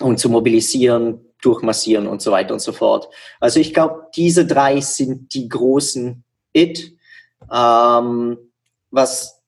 und 0.00 0.18
zu 0.18 0.30
mobilisieren, 0.30 1.20
durchmassieren 1.42 2.06
und 2.06 2.22
so 2.22 2.32
weiter 2.32 2.54
und 2.54 2.60
so 2.60 2.72
fort. 2.72 3.08
Also 3.38 3.60
ich 3.60 3.72
glaube, 3.72 4.06
diese 4.16 4.46
drei 4.46 4.80
sind 4.80 5.34
die 5.34 5.48
großen 5.48 6.24
It. 6.52 6.92
Ähm, 7.52 8.49
was 8.90 9.40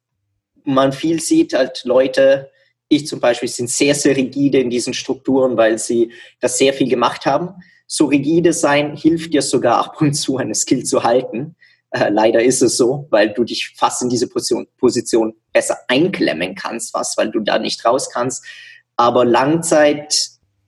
man 0.64 0.92
viel 0.92 1.20
sieht, 1.20 1.54
halt 1.54 1.82
Leute, 1.84 2.50
ich 2.88 3.06
zum 3.06 3.20
Beispiel, 3.20 3.48
sind 3.48 3.70
sehr, 3.70 3.94
sehr 3.94 4.16
rigide 4.16 4.58
in 4.58 4.70
diesen 4.70 4.94
Strukturen, 4.94 5.56
weil 5.56 5.78
sie 5.78 6.12
das 6.40 6.58
sehr 6.58 6.72
viel 6.72 6.88
gemacht 6.88 7.26
haben. 7.26 7.50
So 7.86 8.06
rigide 8.06 8.52
sein 8.52 8.96
hilft 8.96 9.34
dir 9.34 9.42
sogar 9.42 9.78
ab 9.78 10.00
und 10.00 10.14
zu 10.14 10.36
eine 10.36 10.54
Skill 10.54 10.84
zu 10.84 11.02
halten. 11.02 11.56
Äh, 11.90 12.08
leider 12.10 12.42
ist 12.42 12.62
es 12.62 12.76
so, 12.76 13.06
weil 13.10 13.32
du 13.32 13.44
dich 13.44 13.74
fast 13.76 14.02
in 14.02 14.08
diese 14.08 14.28
Position, 14.28 14.66
Position 14.78 15.34
besser 15.52 15.78
einklemmen 15.88 16.54
kannst, 16.54 16.94
was, 16.94 17.16
weil 17.16 17.30
du 17.30 17.40
da 17.40 17.58
nicht 17.58 17.84
raus 17.84 18.08
kannst. 18.10 18.44
Aber 18.96 19.24
Langzeit 19.24 20.14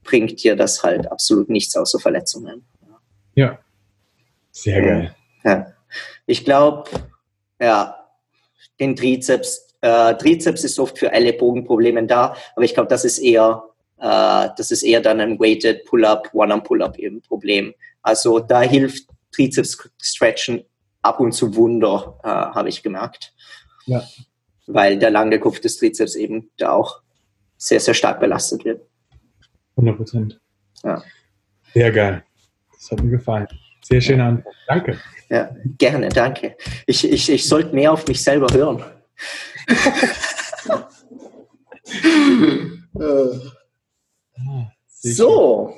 bringt 0.03 0.43
dir 0.43 0.57
das 0.57 0.83
halt 0.83 1.11
absolut 1.11 1.49
nichts 1.49 1.77
außer 1.77 1.99
Verletzungen. 1.99 2.65
Ja, 3.35 3.59
sehr 4.51 4.83
geil. 4.83 5.15
Ja. 5.45 5.67
Ich 6.27 6.45
glaube, 6.45 6.91
ja, 7.61 8.04
den 8.81 8.97
Trizeps, 8.97 9.75
äh, 9.81 10.15
Trizeps 10.15 10.65
ist 10.65 10.79
oft 10.79 10.99
für 10.99 11.13
Ellenbogenprobleme 11.13 12.07
da, 12.07 12.37
aber 12.55 12.65
ich 12.65 12.75
glaube, 12.75 12.89
das 12.89 13.05
ist 13.05 13.19
eher, 13.19 13.65
äh, 13.99 14.49
das 14.57 14.71
ist 14.71 14.83
eher 14.83 15.01
dann 15.01 15.21
ein 15.21 15.39
Weighted 15.39 15.85
Pull-up, 15.85 16.31
One-Arm-Pull-up 16.33 16.99
eben 16.99 17.21
Problem. 17.23 17.75
Also 18.03 18.41
da 18.41 18.63
hilft 18.63 19.09
Trizeps-Stretchen 19.33 20.65
ab 21.03 21.21
und 21.21 21.33
zu 21.33 21.55
Wunder, 21.55 22.19
äh, 22.23 22.29
habe 22.29 22.69
ich 22.69 22.83
gemerkt. 22.83 23.35
Ja. 23.87 24.03
Weil 24.67 24.99
der 24.99 25.11
lange 25.11 25.39
Kopf 25.39 25.61
des 25.61 25.77
Trizeps 25.77 26.15
eben 26.15 26.51
da 26.57 26.73
auch 26.73 27.03
sehr, 27.57 27.81
sehr 27.81 27.95
stark 27.95 28.21
belastet 28.21 28.65
wird. 28.65 28.87
100 29.77 29.97
Prozent. 29.97 30.41
Ja. 30.83 31.03
Sehr 31.73 31.93
geil. 31.93 32.25
Das 32.73 32.91
hat 32.91 33.03
mir 33.03 33.11
gefallen. 33.11 33.49
Sehr 33.89 34.01
schöne 34.01 34.25
Antwort. 34.25 34.55
Danke. 34.67 34.99
Ja, 35.29 35.51
gerne, 35.79 36.09
danke. 36.09 36.57
Ich, 36.87 37.11
ich, 37.11 37.31
ich 37.31 37.49
sollte 37.49 37.75
mehr 37.75 37.93
auf 37.93 38.07
mich 38.07 38.23
selber 38.23 38.47
hören. 38.53 38.83
so. 44.89 45.75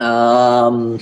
Ähm, 0.00 1.00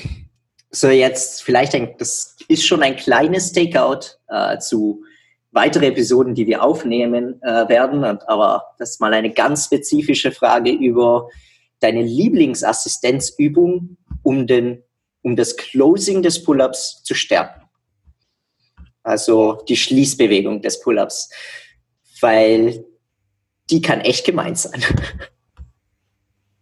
so, 0.70 0.88
jetzt 0.88 1.42
vielleicht 1.42 1.74
ein, 1.74 1.94
das 1.98 2.36
ist 2.48 2.66
schon 2.66 2.82
ein 2.82 2.96
kleines 2.96 3.52
Takeout 3.52 4.18
äh, 4.28 4.58
zu 4.58 5.02
weitere 5.50 5.88
Episoden, 5.88 6.34
die 6.34 6.46
wir 6.46 6.62
aufnehmen 6.62 7.40
äh, 7.42 7.68
werden. 7.68 8.04
Aber 8.04 8.64
das 8.78 8.90
ist 8.92 9.00
mal 9.00 9.12
eine 9.14 9.30
ganz 9.30 9.66
spezifische 9.66 10.32
Frage 10.32 10.70
über 10.70 11.28
deine 11.80 12.02
Lieblingsassistenzübung, 12.02 13.96
um, 14.22 14.46
den, 14.46 14.82
um 15.22 15.36
das 15.36 15.56
Closing 15.56 16.22
des 16.22 16.42
Pull-ups 16.42 17.02
zu 17.04 17.14
stärken. 17.14 17.62
Also 19.02 19.62
die 19.68 19.76
Schließbewegung 19.76 20.62
des 20.62 20.80
Pull-ups. 20.80 21.30
Weil 22.20 22.84
die 23.70 23.80
kann 23.80 24.00
echt 24.00 24.24
gemein 24.26 24.54
sein. 24.54 24.82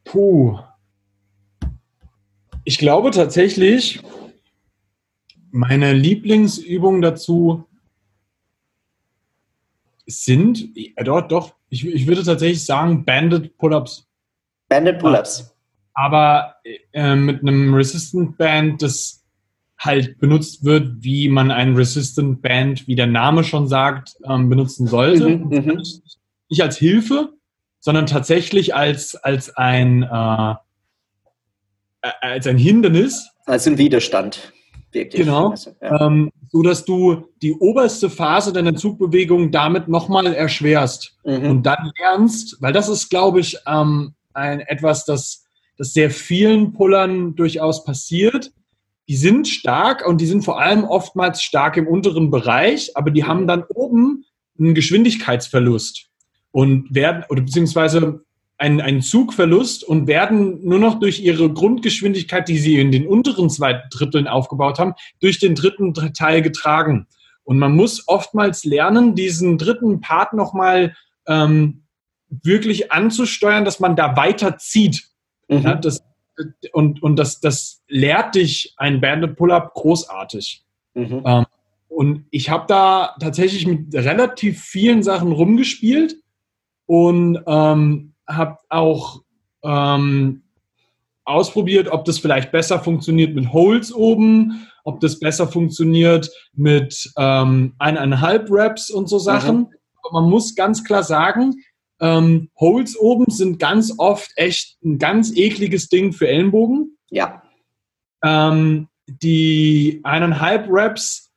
Puh. 0.04 0.58
Ich 2.64 2.78
glaube 2.78 3.10
tatsächlich, 3.10 4.00
meine 5.50 5.92
Lieblingsübungen 5.92 7.02
dazu 7.02 7.64
sind, 10.06 10.70
ja, 10.74 11.04
doch, 11.04 11.26
doch, 11.28 11.54
ich, 11.68 11.86
ich 11.86 12.06
würde 12.06 12.24
tatsächlich 12.24 12.64
sagen 12.64 13.04
Banded 13.04 13.56
Pull-Ups. 13.56 14.08
Banded 14.68 14.98
Pull-Ups. 14.98 15.49
Aber 15.94 16.56
äh, 16.92 17.16
mit 17.16 17.42
einem 17.42 17.74
Resistant 17.74 18.38
Band, 18.38 18.82
das 18.82 19.24
halt 19.78 20.18
benutzt 20.18 20.64
wird, 20.64 21.02
wie 21.02 21.28
man 21.28 21.50
ein 21.50 21.74
Resistant 21.74 22.42
Band, 22.42 22.86
wie 22.86 22.94
der 22.94 23.06
Name 23.06 23.44
schon 23.44 23.66
sagt, 23.66 24.16
ähm, 24.28 24.48
benutzen 24.48 24.86
sollte. 24.86 25.28
Mhm, 25.28 25.48
mhm. 25.48 25.82
nicht 26.48 26.62
als 26.62 26.76
Hilfe, 26.76 27.30
sondern 27.80 28.06
tatsächlich 28.06 28.74
als, 28.74 29.16
als 29.16 29.56
ein 29.56 30.02
äh, 30.02 30.54
als 32.02 32.46
ein 32.46 32.58
Hindernis. 32.58 33.30
Als 33.46 33.66
ein 33.66 33.78
Widerstand. 33.78 34.52
Wirklich. 34.92 35.22
Genau. 35.22 35.50
Also, 35.50 35.70
ja. 35.80 36.06
ähm, 36.06 36.32
so 36.50 36.62
dass 36.62 36.84
du 36.84 37.28
die 37.42 37.54
oberste 37.54 38.10
Phase 38.10 38.52
deiner 38.52 38.74
Zugbewegung 38.74 39.52
damit 39.52 39.86
nochmal 39.86 40.26
erschwerst 40.26 41.16
mhm. 41.24 41.48
und 41.48 41.62
dann 41.62 41.92
lernst, 41.98 42.56
weil 42.60 42.72
das 42.72 42.88
ist, 42.88 43.08
glaube 43.08 43.40
ich, 43.40 43.56
ähm, 43.66 44.14
ein, 44.32 44.60
etwas, 44.60 45.04
das, 45.04 45.44
das 45.80 45.94
sehr 45.94 46.10
vielen 46.10 46.74
Pullern 46.74 47.34
durchaus 47.36 47.84
passiert. 47.84 48.52
Die 49.08 49.16
sind 49.16 49.48
stark 49.48 50.06
und 50.06 50.20
die 50.20 50.26
sind 50.26 50.44
vor 50.44 50.60
allem 50.60 50.84
oftmals 50.84 51.42
stark 51.42 51.78
im 51.78 51.88
unteren 51.88 52.30
Bereich, 52.30 52.94
aber 52.98 53.10
die 53.10 53.24
haben 53.24 53.46
dann 53.46 53.64
oben 53.74 54.26
einen 54.58 54.74
Geschwindigkeitsverlust 54.74 56.10
und 56.50 56.94
werden, 56.94 57.24
oder 57.30 57.40
beziehungsweise 57.40 58.20
einen, 58.58 58.82
einen 58.82 59.00
Zugverlust 59.00 59.82
und 59.82 60.06
werden 60.06 60.62
nur 60.62 60.78
noch 60.78 61.00
durch 61.00 61.20
ihre 61.20 61.50
Grundgeschwindigkeit, 61.50 62.46
die 62.46 62.58
sie 62.58 62.78
in 62.78 62.92
den 62.92 63.06
unteren 63.06 63.48
zwei 63.48 63.82
Dritteln 63.90 64.28
aufgebaut 64.28 64.78
haben, 64.78 64.92
durch 65.20 65.38
den 65.38 65.54
dritten 65.54 65.94
Teil 65.94 66.42
getragen. 66.42 67.06
Und 67.42 67.58
man 67.58 67.74
muss 67.74 68.06
oftmals 68.06 68.64
lernen, 68.64 69.14
diesen 69.14 69.56
dritten 69.56 70.02
Part 70.02 70.34
nochmal 70.34 70.94
ähm, 71.26 71.84
wirklich 72.28 72.92
anzusteuern, 72.92 73.64
dass 73.64 73.80
man 73.80 73.96
da 73.96 74.14
weiter 74.14 74.58
zieht. 74.58 75.09
Mhm. 75.50 75.62
Ja, 75.62 75.74
das, 75.74 76.02
und 76.72 77.02
und 77.02 77.16
das, 77.16 77.40
das 77.40 77.82
lehrt 77.88 78.34
dich 78.34 78.74
ein 78.76 79.00
Banded 79.00 79.36
Pull-Up 79.36 79.74
großartig. 79.74 80.64
Mhm. 80.94 81.22
Ähm, 81.24 81.46
und 81.88 82.24
ich 82.30 82.50
habe 82.50 82.64
da 82.68 83.16
tatsächlich 83.20 83.66
mit 83.66 83.92
relativ 83.94 84.62
vielen 84.62 85.02
Sachen 85.02 85.32
rumgespielt 85.32 86.16
und 86.86 87.42
ähm, 87.46 88.14
habe 88.28 88.58
auch 88.68 89.22
ähm, 89.64 90.42
ausprobiert, 91.24 91.88
ob 91.88 92.04
das 92.04 92.18
vielleicht 92.18 92.52
besser 92.52 92.78
funktioniert 92.80 93.34
mit 93.34 93.52
Holes 93.52 93.92
oben, 93.92 94.68
ob 94.84 95.00
das 95.00 95.18
besser 95.18 95.48
funktioniert 95.48 96.30
mit 96.54 97.12
ähm, 97.16 97.74
eineinhalb 97.78 98.50
Reps 98.50 98.90
und 98.90 99.08
so 99.08 99.18
Sachen. 99.18 99.58
Mhm. 99.58 99.68
Aber 100.02 100.20
man 100.20 100.30
muss 100.30 100.54
ganz 100.54 100.84
klar 100.84 101.02
sagen, 101.02 101.56
ähm, 102.00 102.50
Holes 102.58 102.98
oben 102.98 103.30
sind 103.30 103.58
ganz 103.58 103.94
oft 103.98 104.30
echt 104.36 104.82
ein 104.82 104.98
ganz 104.98 105.36
ekliges 105.36 105.88
Ding 105.88 106.12
für 106.12 106.28
Ellenbogen. 106.28 106.96
Ja. 107.10 107.42
Ähm, 108.24 108.88
die 109.06 110.00
eineinhalb 110.04 110.66
Reps 110.70 111.30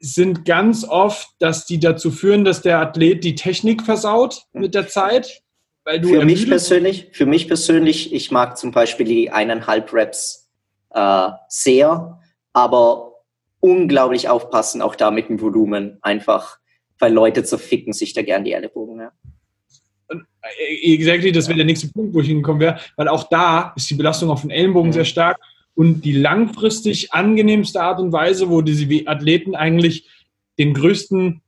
sind 0.00 0.44
ganz 0.44 0.84
oft, 0.84 1.28
dass 1.38 1.66
die 1.66 1.80
dazu 1.80 2.10
führen, 2.10 2.44
dass 2.44 2.62
der 2.62 2.78
Athlet 2.80 3.24
die 3.24 3.34
Technik 3.34 3.82
versaut 3.82 4.42
mit 4.52 4.74
der 4.74 4.88
Zeit 4.88 5.42
für 5.86 6.24
mich 6.24 6.48
persönlich, 6.48 7.08
für 7.12 7.26
mich 7.26 7.46
persönlich, 7.46 8.14
ich 8.14 8.30
mag 8.30 8.56
zum 8.56 8.72
Beispiel 8.72 9.06
die 9.06 9.30
eineinhalb 9.30 9.92
Reps 9.92 10.50
äh, 10.90 11.28
sehr, 11.48 12.20
aber 12.54 13.12
unglaublich 13.60 14.28
aufpassen, 14.28 14.80
auch 14.80 14.94
da 14.94 15.10
mit 15.10 15.28
dem 15.28 15.40
Volumen, 15.40 15.98
einfach, 16.00 16.58
weil 16.98 17.12
Leute 17.12 17.44
zerficken 17.44 17.92
sich 17.92 18.14
da 18.14 18.22
gern 18.22 18.44
die 18.44 18.52
Ellenbogen. 18.52 19.00
Ja. 19.00 19.12
Äh, 20.42 20.94
exactly, 20.94 21.32
das 21.32 21.48
wäre 21.48 21.56
der 21.56 21.66
nächste 21.66 21.88
Punkt, 21.88 22.14
wo 22.14 22.20
ich 22.20 22.28
hingekommen 22.28 22.60
wäre, 22.60 22.78
weil 22.96 23.08
auch 23.08 23.28
da 23.28 23.72
ist 23.76 23.90
die 23.90 23.94
Belastung 23.94 24.30
auf 24.30 24.42
den 24.42 24.50
Ellenbogen 24.50 24.90
mhm. 24.90 24.94
sehr 24.94 25.04
stark 25.04 25.38
und 25.74 26.04
die 26.04 26.12
langfristig 26.12 27.12
angenehmste 27.12 27.82
Art 27.82 27.98
und 28.00 28.12
Weise, 28.12 28.48
wo 28.48 28.62
diese 28.62 28.86
Athleten 29.06 29.54
eigentlich 29.54 30.08
den 30.58 30.74
größten 30.74 31.42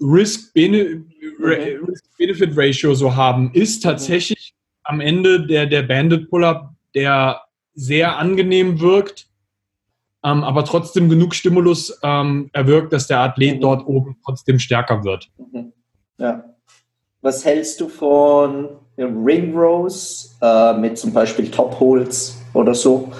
Risk-Benefit-Ratio 0.00 2.94
so 2.94 3.16
haben, 3.16 3.52
ist 3.54 3.82
tatsächlich 3.82 4.54
am 4.82 5.00
Ende 5.00 5.46
der, 5.46 5.66
der 5.66 5.82
Banded 5.82 6.30
Pull-Up, 6.30 6.72
der 6.94 7.42
sehr 7.74 8.16
angenehm 8.18 8.80
wirkt, 8.80 9.28
ähm, 10.22 10.44
aber 10.44 10.64
trotzdem 10.64 11.08
genug 11.08 11.34
Stimulus 11.34 11.98
ähm, 12.02 12.50
erwirkt, 12.52 12.92
dass 12.92 13.06
der 13.06 13.20
Athlet 13.20 13.56
mhm. 13.56 13.60
dort 13.60 13.86
oben 13.86 14.18
trotzdem 14.24 14.58
stärker 14.58 15.04
wird. 15.04 15.30
Mhm. 15.38 15.72
Ja. 16.18 16.44
Was 17.22 17.44
hältst 17.44 17.80
du 17.80 17.88
von, 17.88 18.80
Ring 19.04 19.56
Rows 19.56 20.36
äh, 20.40 20.74
mit 20.74 20.98
zum 20.98 21.12
Beispiel 21.12 21.50
Top 21.50 21.78
Holes 21.80 22.36
oder 22.54 22.74
so. 22.74 23.12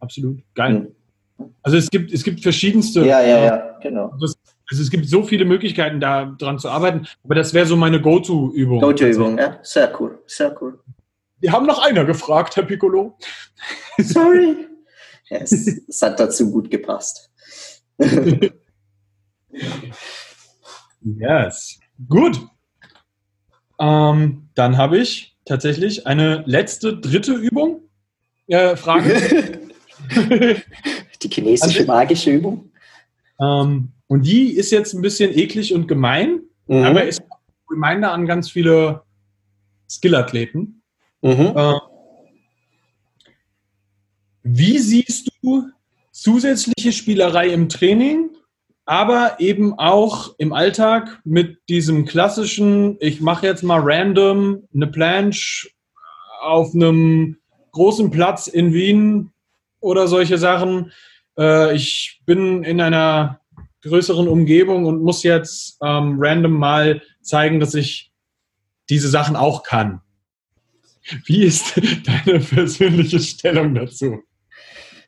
Absolut, 0.00 0.40
geil. 0.54 0.92
Mhm. 1.38 1.54
Also 1.62 1.76
es 1.76 1.90
gibt, 1.90 2.12
es 2.12 2.22
gibt 2.22 2.40
verschiedenste. 2.40 3.04
Ja, 3.04 3.20
ja, 3.20 3.44
ja, 3.44 3.78
genau. 3.82 4.14
Das, 4.20 4.34
also 4.70 4.82
es 4.82 4.90
gibt 4.90 5.06
so 5.08 5.22
viele 5.22 5.44
Möglichkeiten, 5.44 6.00
da 6.00 6.24
dran 6.38 6.58
zu 6.58 6.68
arbeiten, 6.68 7.06
aber 7.24 7.34
das 7.34 7.52
wäre 7.54 7.66
so 7.66 7.76
meine 7.76 8.00
Go-To-Übung. 8.00 8.80
Go-To-Übung, 8.80 9.38
ja, 9.38 9.58
sehr 9.62 9.92
cool, 10.00 10.18
sehr 10.26 10.56
cool. 10.62 10.78
Wir 11.38 11.52
haben 11.52 11.66
noch 11.66 11.84
einer 11.84 12.04
gefragt, 12.04 12.56
Herr 12.56 12.62
Piccolo. 12.62 13.18
Sorry. 13.98 14.66
ja, 15.28 15.38
es, 15.38 15.52
es 15.88 16.02
hat 16.02 16.18
dazu 16.18 16.50
gut 16.50 16.70
gepasst. 16.70 17.30
yes. 21.02 21.78
Gut. 22.08 22.40
Ähm, 23.78 24.48
dann 24.54 24.76
habe 24.76 24.98
ich 24.98 25.36
tatsächlich 25.44 26.06
eine 26.06 26.42
letzte, 26.46 26.96
dritte 26.96 27.32
Übung. 27.32 27.82
Äh, 28.46 28.76
Frage. 28.76 29.60
die 31.22 31.28
chinesische 31.28 31.84
magische 31.84 32.30
Übung. 32.30 32.70
Ähm, 33.40 33.92
und 34.06 34.22
die 34.24 34.52
ist 34.52 34.70
jetzt 34.70 34.94
ein 34.94 35.02
bisschen 35.02 35.36
eklig 35.36 35.74
und 35.74 35.88
gemein, 35.88 36.40
mhm. 36.66 36.84
aber 36.84 37.04
ist 37.04 37.22
Reminder 37.70 38.12
an 38.12 38.26
ganz 38.26 38.50
viele 38.50 39.02
Skillathleten. 39.88 40.82
Mhm. 41.22 41.52
Äh, 41.56 41.74
wie 44.42 44.78
siehst 44.78 45.30
du 45.42 45.64
zusätzliche 46.12 46.92
Spielerei 46.92 47.48
im 47.48 47.68
Training, 47.68 48.30
aber 48.86 49.40
eben 49.40 49.76
auch 49.78 50.34
im 50.38 50.52
Alltag 50.52 51.20
mit 51.24 51.58
diesem 51.68 52.04
klassischen, 52.06 52.96
ich 53.00 53.20
mache 53.20 53.44
jetzt 53.44 53.64
mal 53.64 53.80
random 53.82 54.62
eine 54.72 54.86
Planche 54.86 55.68
auf 56.40 56.72
einem 56.72 57.36
großen 57.72 58.12
Platz 58.12 58.46
in 58.46 58.72
Wien 58.72 59.32
oder 59.80 60.06
solche 60.06 60.38
Sachen. 60.38 60.92
Äh, 61.36 61.74
ich 61.74 62.20
bin 62.26 62.62
in 62.62 62.80
einer 62.80 63.40
größeren 63.82 64.28
Umgebung 64.28 64.86
und 64.86 65.02
muss 65.02 65.24
jetzt 65.24 65.78
ähm, 65.82 66.16
random 66.18 66.52
mal 66.52 67.02
zeigen, 67.22 67.58
dass 67.58 67.74
ich 67.74 68.12
diese 68.88 69.08
Sachen 69.08 69.34
auch 69.34 69.64
kann. 69.64 70.00
Wie 71.24 71.42
ist 71.42 71.74
deine 72.04 72.38
persönliche 72.38 73.18
Stellung 73.18 73.74
dazu? 73.74 74.22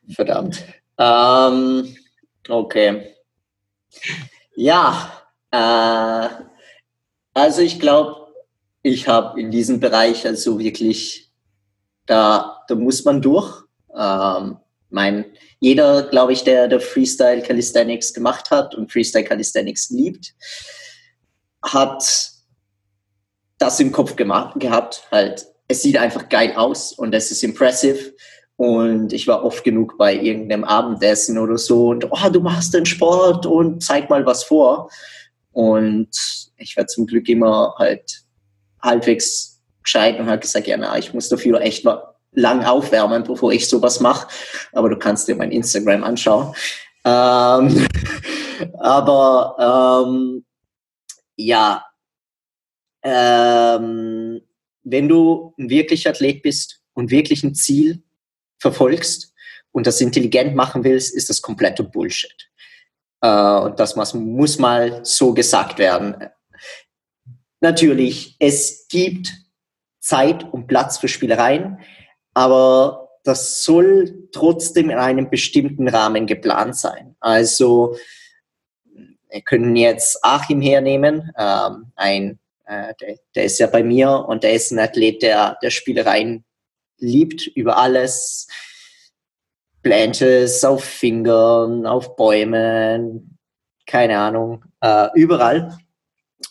Verdammt. 0.09 0.65
Ähm, 0.97 1.95
okay. 2.49 3.15
Ja, 4.55 5.11
äh, 5.51 6.29
also 7.33 7.61
ich 7.61 7.79
glaube, 7.79 8.33
ich 8.81 9.07
habe 9.07 9.39
in 9.39 9.51
diesem 9.51 9.79
Bereich 9.79 10.25
also 10.25 10.59
wirklich, 10.59 11.31
da, 12.05 12.63
da 12.67 12.75
muss 12.75 13.05
man 13.05 13.21
durch. 13.21 13.63
Ähm, 13.95 14.57
mein, 14.89 15.25
jeder, 15.59 16.03
glaube 16.03 16.33
ich, 16.33 16.43
der, 16.43 16.67
der 16.67 16.79
Freestyle 16.79 17.41
Calisthenics 17.41 18.13
gemacht 18.13 18.49
hat 18.51 18.75
und 18.75 18.91
Freestyle 18.91 19.23
Calisthenics 19.23 19.89
liebt, 19.89 20.33
hat 21.61 22.31
das 23.57 23.79
im 23.79 23.91
Kopf 23.91 24.15
gemacht, 24.15 24.59
gehabt. 24.59 25.03
Halt, 25.11 25.45
es 25.67 25.81
sieht 25.81 25.97
einfach 25.97 26.29
geil 26.29 26.53
aus 26.55 26.93
und 26.93 27.13
es 27.13 27.29
ist 27.31 27.43
impressive. 27.43 28.13
Und 28.59 29.13
ich 29.13 29.25
war 29.25 29.45
oft 29.45 29.63
genug 29.63 29.97
bei 29.97 30.13
irgendeinem 30.13 30.65
Abendessen 30.65 31.37
oder 31.37 31.57
so 31.57 31.91
und, 31.91 32.11
oh, 32.11 32.29
du 32.29 32.41
machst 32.41 32.73
den 32.73 32.85
Sport 32.85 33.45
und 33.45 33.81
zeig 33.81 34.09
mal 34.09 34.25
was 34.25 34.43
vor. 34.43 34.91
Und 35.53 36.09
ich 36.57 36.75
war 36.75 36.85
zum 36.85 37.07
Glück 37.07 37.29
immer 37.29 37.73
halt 37.77 38.25
halbwegs 38.81 39.61
gescheit 39.81 40.19
und 40.19 40.25
habe 40.25 40.41
gesagt, 40.41 40.67
ja, 40.67 40.75
na, 40.75 40.97
ich 40.97 41.13
muss 41.13 41.29
dafür 41.29 41.61
echt 41.61 41.85
mal 41.85 42.03
lang 42.33 42.65
aufwärmen, 42.65 43.23
bevor 43.23 43.53
ich 43.53 43.65
sowas 43.69 44.01
mache. 44.01 44.27
Aber 44.73 44.89
du 44.89 44.97
kannst 44.97 45.29
dir 45.29 45.37
mein 45.37 45.53
Instagram 45.53 46.03
anschauen. 46.03 46.53
Ähm, 47.05 47.87
aber 48.79 50.03
ähm, 50.05 50.43
ja, 51.37 51.85
ähm, 53.03 54.41
wenn 54.83 55.07
du 55.07 55.53
ein 55.57 55.69
wirklicher 55.69 56.09
Athlet 56.09 56.41
bist 56.41 56.81
und 56.93 57.09
wirklich 57.09 57.41
ein 57.45 57.55
Ziel 57.55 58.03
verfolgst 58.59 59.33
und 59.71 59.87
das 59.87 60.01
intelligent 60.01 60.55
machen 60.55 60.83
willst, 60.83 61.13
ist 61.13 61.29
das 61.29 61.41
komplette 61.41 61.83
Bullshit. 61.83 62.49
Äh, 63.21 63.59
und 63.59 63.79
das 63.79 63.95
muss, 63.95 64.59
mal 64.59 64.99
so 65.03 65.33
gesagt 65.33 65.77
werden. 65.77 66.29
Natürlich, 67.61 68.35
es 68.39 68.87
gibt 68.87 69.33
Zeit 69.99 70.43
und 70.53 70.67
Platz 70.67 70.97
für 70.97 71.07
Spielereien 71.07 71.79
aber 72.39 73.09
das 73.25 73.63
soll 73.63 74.29
trotzdem 74.31 74.89
in 74.89 74.97
einem 74.97 75.29
bestimmten 75.29 75.89
Rahmen 75.89 76.25
geplant 76.25 76.75
sein. 76.77 77.17
Also 77.19 77.97
wir 79.29 79.41
können 79.41 79.75
jetzt 79.75 80.23
Achim 80.23 80.61
hernehmen, 80.61 81.31
ähm, 81.37 81.91
ein, 81.97 82.39
äh, 82.65 82.93
der, 83.01 83.17
der, 83.35 83.43
ist 83.43 83.59
ja 83.59 83.67
bei 83.67 83.83
mir 83.83 84.25
und 84.25 84.43
der 84.43 84.53
ist 84.53 84.71
ein 84.71 84.79
Athlet, 84.79 85.21
der, 85.21 85.57
der 85.61 85.69
Spielereien 85.69 86.45
liebt 86.99 87.47
über 87.47 87.77
alles. 87.77 88.47
Blanches 89.81 90.63
auf 90.65 90.83
Fingern, 90.83 91.85
auf 91.85 92.15
Bäumen, 92.17 93.37
keine 93.85 94.19
Ahnung, 94.19 94.65
äh, 94.81 95.07
überall. 95.15 95.77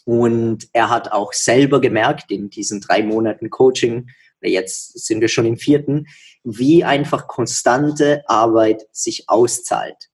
Und 0.05 0.69
er 0.73 0.91
hat 0.91 1.13
auch 1.13 1.33
selber 1.33 1.81
gemerkt 1.81 2.31
in 2.31 2.51
diesen 2.51 2.81
drei 2.81 3.03
Monaten 3.03 3.51
Coaching, 3.51 4.09
jetzt 4.43 5.07
sind 5.07 5.21
wir 5.21 5.29
schon 5.29 5.47
im 5.47 5.57
vierten, 5.57 6.07
wie 6.45 6.85
einfach 6.85 7.27
konstante 7.27 8.23
Arbeit 8.27 8.87
sich 8.93 9.29
auszahlt. 9.29 10.09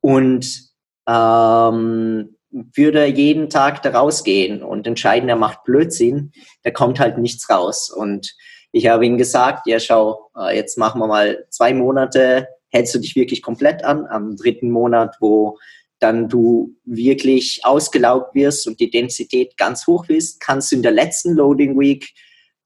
Und 0.00 0.70
ähm, 1.06 2.36
würde 2.50 3.06
jeden 3.06 3.50
Tag 3.50 3.82
da 3.82 3.90
rausgehen 3.90 4.62
und 4.62 4.86
entscheiden, 4.86 5.28
er 5.28 5.36
macht 5.36 5.64
Blödsinn, 5.64 6.32
da 6.62 6.70
kommt 6.70 7.00
halt 7.00 7.18
nichts 7.18 7.50
raus. 7.50 7.90
Und 7.90 8.34
ich 8.74 8.88
habe 8.88 9.06
ihm 9.06 9.16
gesagt, 9.16 9.68
ja 9.68 9.78
schau, 9.78 10.30
äh, 10.36 10.56
jetzt 10.56 10.76
machen 10.76 11.00
wir 11.00 11.06
mal 11.06 11.46
zwei 11.48 11.72
Monate, 11.72 12.48
hältst 12.70 12.92
du 12.92 12.98
dich 12.98 13.14
wirklich 13.14 13.40
komplett 13.40 13.84
an. 13.84 14.04
Am 14.06 14.36
dritten 14.36 14.68
Monat, 14.68 15.14
wo 15.20 15.58
dann 16.00 16.28
du 16.28 16.74
wirklich 16.84 17.60
ausgelaugt 17.62 18.34
wirst 18.34 18.66
und 18.66 18.80
die 18.80 18.90
Densität 18.90 19.56
ganz 19.56 19.86
hoch 19.86 20.06
bist, 20.06 20.40
kannst 20.40 20.72
du 20.72 20.76
in 20.76 20.82
der 20.82 20.90
letzten 20.90 21.34
Loading 21.34 21.78
Week 21.78 22.12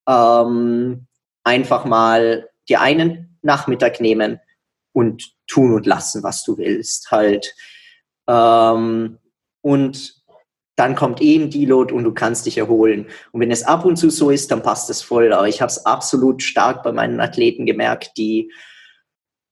ähm, 0.08 1.06
einfach 1.44 1.84
mal 1.84 2.48
dir 2.70 2.80
einen 2.80 3.38
Nachmittag 3.42 4.00
nehmen 4.00 4.40
und 4.92 5.30
tun 5.46 5.74
und 5.74 5.84
lassen, 5.84 6.22
was 6.22 6.42
du 6.42 6.56
willst. 6.56 7.10
Halt. 7.10 7.54
Ähm, 8.26 9.18
und 9.60 10.17
dann 10.78 10.94
kommt 10.94 11.20
eben 11.20 11.50
die 11.50 11.66
Load 11.66 11.92
und 11.92 12.04
du 12.04 12.12
kannst 12.12 12.46
dich 12.46 12.56
erholen. 12.56 13.06
Und 13.32 13.40
wenn 13.40 13.50
es 13.50 13.64
ab 13.64 13.84
und 13.84 13.96
zu 13.96 14.10
so 14.10 14.30
ist, 14.30 14.50
dann 14.52 14.62
passt 14.62 14.88
es 14.90 15.02
voll. 15.02 15.32
Aber 15.32 15.48
ich 15.48 15.60
habe 15.60 15.70
es 15.70 15.84
absolut 15.84 16.42
stark 16.42 16.84
bei 16.84 16.92
meinen 16.92 17.20
Athleten 17.20 17.66
gemerkt, 17.66 18.12
die 18.16 18.52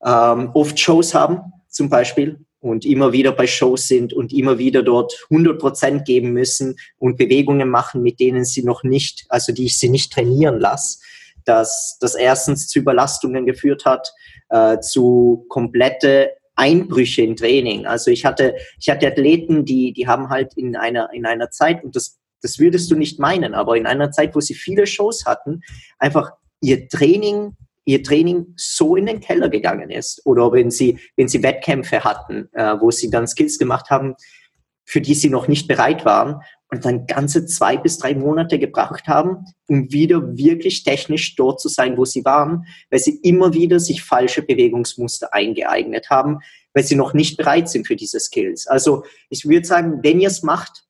ähm, 0.05 0.51
oft 0.53 0.79
Shows 0.79 1.13
haben, 1.13 1.41
zum 1.67 1.89
Beispiel, 1.89 2.39
und 2.59 2.85
immer 2.85 3.11
wieder 3.11 3.33
bei 3.33 3.45
Shows 3.45 3.87
sind 3.87 4.13
und 4.13 4.31
immer 4.31 4.57
wieder 4.57 4.83
dort 4.83 5.13
100 5.29 5.59
Prozent 5.59 6.05
geben 6.05 6.31
müssen 6.31 6.75
und 6.97 7.17
Bewegungen 7.17 7.69
machen, 7.69 8.01
mit 8.01 8.19
denen 8.21 8.45
sie 8.45 8.63
noch 8.63 8.83
nicht, 8.83 9.25
also 9.27 9.51
die 9.51 9.65
ich 9.65 9.77
sie 9.77 9.89
nicht 9.89 10.13
trainieren 10.13 10.59
lasse, 10.59 10.99
dass 11.43 11.97
das 11.99 12.15
erstens 12.15 12.67
zu 12.67 12.79
Überlastungen 12.79 13.45
geführt 13.45 13.85
hat, 13.85 14.13
äh, 14.49 14.79
zu 14.79 15.45
komplette 15.49 16.31
Einbrüche 16.57 17.21
im 17.21 17.35
Training. 17.35 17.85
Also 17.85 18.11
ich 18.11 18.25
hatte, 18.25 18.55
ich 18.79 18.89
hatte 18.89 19.07
Athleten, 19.07 19.63
die, 19.63 19.93
die 19.93 20.07
haben 20.07 20.29
halt 20.29 20.53
in 20.55 20.75
einer, 20.75 21.09
in 21.13 21.25
einer 21.25 21.49
Zeit, 21.49 21.83
und 21.83 21.95
das, 21.95 22.17
das 22.41 22.59
würdest 22.59 22.91
du 22.91 22.95
nicht 22.95 23.19
meinen, 23.19 23.53
aber 23.53 23.77
in 23.77 23.85
einer 23.85 24.11
Zeit, 24.11 24.35
wo 24.35 24.41
sie 24.41 24.55
viele 24.55 24.85
Shows 24.85 25.25
hatten, 25.25 25.61
einfach 25.99 26.31
ihr 26.59 26.89
Training 26.89 27.55
ihr 27.85 28.03
Training 28.03 28.53
so 28.57 28.97
in 28.97 29.05
den 29.05 29.21
Keller 29.21 29.47
gegangen 29.47 29.89
ist 29.89 30.21
oder 30.25 30.51
wenn 30.51 30.69
sie, 30.69 30.99
wenn 31.15 31.29
sie 31.29 31.41
Wettkämpfe 31.41 32.03
hatten, 32.03 32.49
äh, 32.51 32.75
wo 32.81 32.91
sie 32.91 33.09
dann 33.09 33.27
Skills 33.27 33.57
gemacht 33.57 33.89
haben, 33.89 34.15
für 34.83 34.99
die 34.99 35.13
sie 35.13 35.29
noch 35.29 35.47
nicht 35.47 35.69
bereit 35.69 36.03
waren 36.03 36.41
und 36.69 36.85
dann 36.85 37.07
ganze 37.07 37.45
zwei 37.45 37.77
bis 37.77 37.97
drei 37.97 38.13
Monate 38.13 38.59
gebraucht 38.59 39.07
haben, 39.07 39.45
um 39.67 39.91
wieder 39.91 40.37
wirklich 40.37 40.83
technisch 40.83 41.35
dort 41.35 41.61
zu 41.61 41.69
sein, 41.69 41.97
wo 41.97 42.05
sie 42.05 42.25
waren, 42.25 42.65
weil 42.89 42.99
sie 42.99 43.19
immer 43.23 43.53
wieder 43.53 43.79
sich 43.79 44.03
falsche 44.03 44.41
Bewegungsmuster 44.41 45.33
eingeeignet 45.33 46.09
haben, 46.09 46.39
weil 46.73 46.83
sie 46.83 46.95
noch 46.95 47.13
nicht 47.13 47.37
bereit 47.37 47.69
sind 47.69 47.87
für 47.87 47.95
diese 47.95 48.19
Skills. 48.19 48.67
Also 48.67 49.03
ich 49.29 49.47
würde 49.47 49.65
sagen, 49.65 49.99
wenn 50.03 50.19
ihr 50.19 50.27
es 50.27 50.43
macht, 50.43 50.83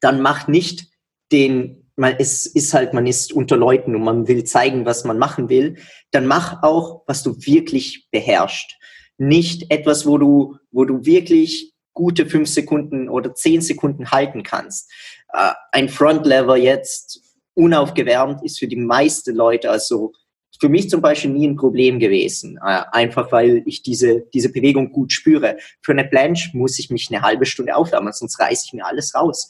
dann 0.00 0.20
macht 0.20 0.48
nicht 0.48 0.88
den 1.32 1.80
man, 2.00 2.16
es 2.18 2.46
ist 2.46 2.72
halt, 2.72 2.94
man 2.94 3.06
ist 3.06 3.32
unter 3.32 3.56
Leuten 3.58 3.94
und 3.94 4.02
man 4.02 4.26
will 4.26 4.44
zeigen, 4.44 4.86
was 4.86 5.04
man 5.04 5.18
machen 5.18 5.50
will, 5.50 5.76
dann 6.10 6.26
mach 6.26 6.62
auch, 6.62 7.02
was 7.06 7.22
du 7.22 7.36
wirklich 7.44 8.08
beherrschst. 8.10 8.76
Nicht 9.18 9.70
etwas, 9.70 10.06
wo 10.06 10.16
du, 10.16 10.56
wo 10.70 10.86
du 10.86 11.04
wirklich 11.04 11.69
gute 11.92 12.26
fünf 12.26 12.48
Sekunden 12.48 13.08
oder 13.08 13.34
zehn 13.34 13.60
Sekunden 13.60 14.10
halten 14.10 14.42
kannst. 14.42 14.90
Äh, 15.32 15.52
ein 15.72 15.88
Frontlever 15.88 16.56
jetzt 16.56 17.22
unaufgewärmt 17.54 18.42
ist 18.44 18.58
für 18.58 18.68
die 18.68 18.76
meisten 18.76 19.34
Leute, 19.34 19.70
also 19.70 20.12
für 20.60 20.68
mich 20.68 20.90
zum 20.90 21.00
Beispiel 21.00 21.30
nie 21.30 21.48
ein 21.48 21.56
Problem 21.56 21.98
gewesen, 21.98 22.58
äh, 22.58 22.82
einfach 22.92 23.32
weil 23.32 23.62
ich 23.66 23.82
diese, 23.82 24.26
diese 24.34 24.52
Bewegung 24.52 24.92
gut 24.92 25.12
spüre. 25.12 25.56
Für 25.82 25.92
eine 25.92 26.04
Planche 26.04 26.50
muss 26.56 26.78
ich 26.78 26.90
mich 26.90 27.08
eine 27.10 27.22
halbe 27.22 27.46
Stunde 27.46 27.74
aufwärmen, 27.74 28.12
sonst 28.12 28.38
reiße 28.38 28.64
ich 28.66 28.72
mir 28.74 28.86
alles 28.86 29.14
raus. 29.14 29.48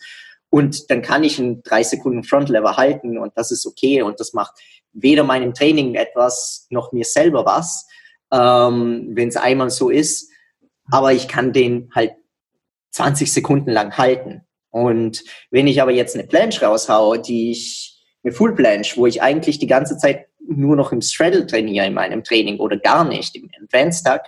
Und 0.51 0.91
dann 0.91 1.03
kann 1.03 1.25
ich 1.25 1.39
in 1.39 1.63
drei 1.63 1.83
Sekunden 1.83 2.25
Frontlever 2.25 2.77
halten 2.77 3.19
und 3.19 3.33
das 3.37 3.51
ist 3.53 3.67
okay 3.67 4.03
und 4.03 4.19
das 4.19 4.33
macht 4.33 4.55
weder 4.93 5.25
meinem 5.25 5.55
Training 5.55 5.95
etwas 5.95 6.67
noch 6.71 6.93
mir 6.93 7.05
selber 7.05 7.45
was, 7.45 7.87
ähm, 8.33 9.11
wenn 9.13 9.29
es 9.29 9.37
einmal 9.37 9.71
so 9.71 9.91
ist. 9.91 10.31
Aber 10.91 11.13
ich 11.13 11.29
kann 11.29 11.53
den 11.53 11.91
halt 11.95 12.13
20 12.91 13.33
Sekunden 13.33 13.71
lang 13.71 13.97
halten. 13.97 14.43
Und 14.71 15.25
wenn 15.51 15.67
ich 15.67 15.83
aber 15.83 15.91
jetzt 15.91 16.15
eine 16.15 16.27
Planche 16.27 16.65
raushaue, 16.65 17.21
die 17.21 17.51
ich, 17.51 18.03
eine 18.23 18.33
Full 18.33 18.55
Planche, 18.55 18.97
wo 18.97 19.07
ich 19.07 19.23
eigentlich 19.23 19.59
die 19.59 19.67
ganze 19.67 19.97
Zeit 19.97 20.27
nur 20.47 20.77
noch 20.77 20.93
im 20.93 21.01
Straddle 21.01 21.47
trainiere 21.47 21.87
in 21.87 21.95
meinem 21.95 22.25
Training 22.25 22.59
oder 22.59 22.77
gar 22.77 23.05
nicht 23.05 23.37
im 23.37 23.51
Advanced 23.63 24.05
Tag, 24.05 24.27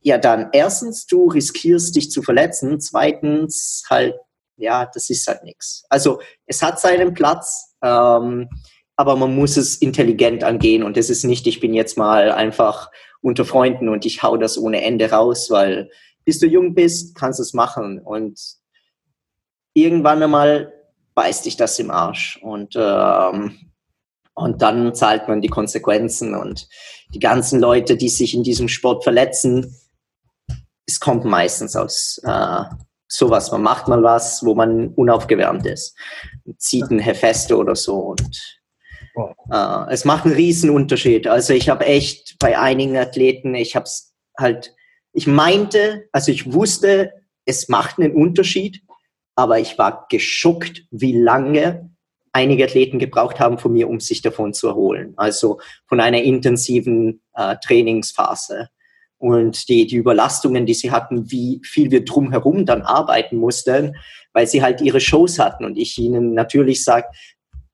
ja 0.00 0.18
dann 0.18 0.50
erstens, 0.52 1.06
du 1.06 1.28
riskierst 1.28 1.96
dich 1.96 2.10
zu 2.10 2.22
verletzen, 2.22 2.80
zweitens 2.80 3.84
halt, 3.88 4.14
ja, 4.56 4.88
das 4.92 5.10
ist 5.10 5.26
halt 5.26 5.42
nichts. 5.44 5.84
Also 5.88 6.20
es 6.46 6.62
hat 6.62 6.78
seinen 6.78 7.14
Platz, 7.14 7.74
ähm, 7.82 8.48
aber 8.96 9.16
man 9.16 9.34
muss 9.34 9.56
es 9.56 9.76
intelligent 9.76 10.44
angehen 10.44 10.82
und 10.82 10.96
es 10.96 11.10
ist 11.10 11.24
nicht, 11.24 11.46
ich 11.46 11.58
bin 11.58 11.74
jetzt 11.74 11.96
mal 11.96 12.30
einfach 12.30 12.90
unter 13.22 13.44
Freunden 13.44 13.88
und 13.88 14.04
ich 14.04 14.22
hau 14.22 14.36
das 14.36 14.58
ohne 14.58 14.82
Ende 14.82 15.10
raus, 15.10 15.50
weil 15.50 15.90
bis 16.24 16.38
du 16.38 16.46
jung 16.46 16.74
bist, 16.74 17.14
kannst 17.14 17.38
du 17.38 17.42
es 17.42 17.54
machen. 17.54 18.00
Und 18.00 18.40
irgendwann 19.74 20.22
einmal 20.22 20.72
beißt 21.14 21.44
dich 21.44 21.56
das 21.56 21.78
im 21.78 21.90
Arsch. 21.90 22.38
Und 22.42 22.74
ähm, 22.76 23.58
und 24.36 24.62
dann 24.62 24.94
zahlt 24.94 25.28
man 25.28 25.40
die 25.40 25.48
Konsequenzen. 25.48 26.34
Und 26.34 26.68
die 27.10 27.20
ganzen 27.20 27.60
Leute, 27.60 27.96
die 27.96 28.08
sich 28.08 28.34
in 28.34 28.42
diesem 28.42 28.68
Sport 28.68 29.04
verletzen, 29.04 29.76
es 30.86 31.00
kommt 31.00 31.24
meistens 31.24 31.76
aus 31.76 32.20
äh, 32.24 32.64
sowas. 33.06 33.50
Man 33.52 33.62
macht 33.62 33.88
mal 33.88 34.02
was, 34.02 34.44
wo 34.44 34.54
man 34.54 34.88
unaufgewärmt 34.88 35.66
ist, 35.66 35.96
zieht 36.58 36.90
ein 36.90 36.98
Hefeste 36.98 37.56
oder 37.56 37.74
so 37.74 37.96
und 37.96 38.60
äh, 39.50 39.92
es 39.92 40.04
macht 40.04 40.24
einen 40.24 40.34
riesen 40.34 40.70
Unterschied. 40.70 41.26
Also 41.26 41.52
ich 41.54 41.68
habe 41.68 41.86
echt 41.86 42.36
bei 42.38 42.58
einigen 42.58 42.96
Athleten, 42.96 43.54
ich 43.54 43.76
habe 43.76 43.84
es 43.84 44.12
halt, 44.38 44.74
ich 45.14 45.26
meinte, 45.26 46.08
also 46.12 46.30
ich 46.32 46.52
wusste, 46.52 47.12
es 47.46 47.68
macht 47.68 47.98
einen 47.98 48.12
Unterschied, 48.12 48.82
aber 49.36 49.60
ich 49.60 49.78
war 49.78 50.06
geschockt, 50.10 50.82
wie 50.90 51.16
lange 51.16 51.90
einige 52.32 52.64
Athleten 52.64 52.98
gebraucht 52.98 53.38
haben 53.38 53.58
von 53.58 53.72
mir, 53.72 53.88
um 53.88 54.00
sich 54.00 54.22
davon 54.22 54.52
zu 54.52 54.66
erholen. 54.66 55.14
Also 55.16 55.60
von 55.86 56.00
einer 56.00 56.20
intensiven 56.22 57.22
äh, 57.34 57.54
Trainingsphase. 57.64 58.68
Und 59.18 59.68
die, 59.68 59.86
die 59.86 59.96
Überlastungen, 59.96 60.66
die 60.66 60.74
sie 60.74 60.90
hatten, 60.90 61.30
wie 61.30 61.60
viel 61.64 61.92
wir 61.92 62.04
drumherum 62.04 62.66
dann 62.66 62.82
arbeiten 62.82 63.36
mussten, 63.36 63.96
weil 64.32 64.48
sie 64.48 64.62
halt 64.62 64.80
ihre 64.80 65.00
Shows 65.00 65.38
hatten. 65.38 65.64
Und 65.64 65.78
ich 65.78 65.96
ihnen 65.96 66.34
natürlich 66.34 66.82
sage, 66.82 67.06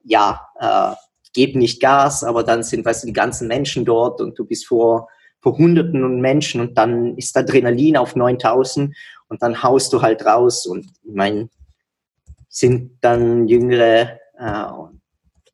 ja, 0.05 0.47
äh, 0.61 0.95
gib 1.32 1.57
nicht 1.57 1.80
Gas, 1.80 2.22
aber 2.22 2.45
dann 2.45 2.62
sind, 2.62 2.84
weißt 2.84 3.05
du, 3.05 3.07
die 3.07 3.14
ganzen 3.14 3.49
Menschen 3.49 3.86
dort 3.86 4.20
und 4.20 4.38
du 4.38 4.45
bist 4.45 4.66
vor, 4.66 5.09
vor 5.41 5.57
Hunderten 5.57 6.05
und 6.05 6.20
Menschen 6.20 6.61
und 6.61 6.76
dann 6.76 7.16
ist 7.16 7.36
Adrenalin 7.36 7.97
auf 7.97 8.16
9000 8.16 8.95
und 9.28 9.43
dann 9.43 9.62
haust 9.62 9.93
du 9.93 10.03
halt 10.03 10.24
raus 10.24 10.66
und 10.66 10.86
ich 11.03 11.14
meine, 11.14 11.49
sind 12.49 12.93
dann 13.01 13.49
jüngere 13.49 14.18
äh, 14.38 14.64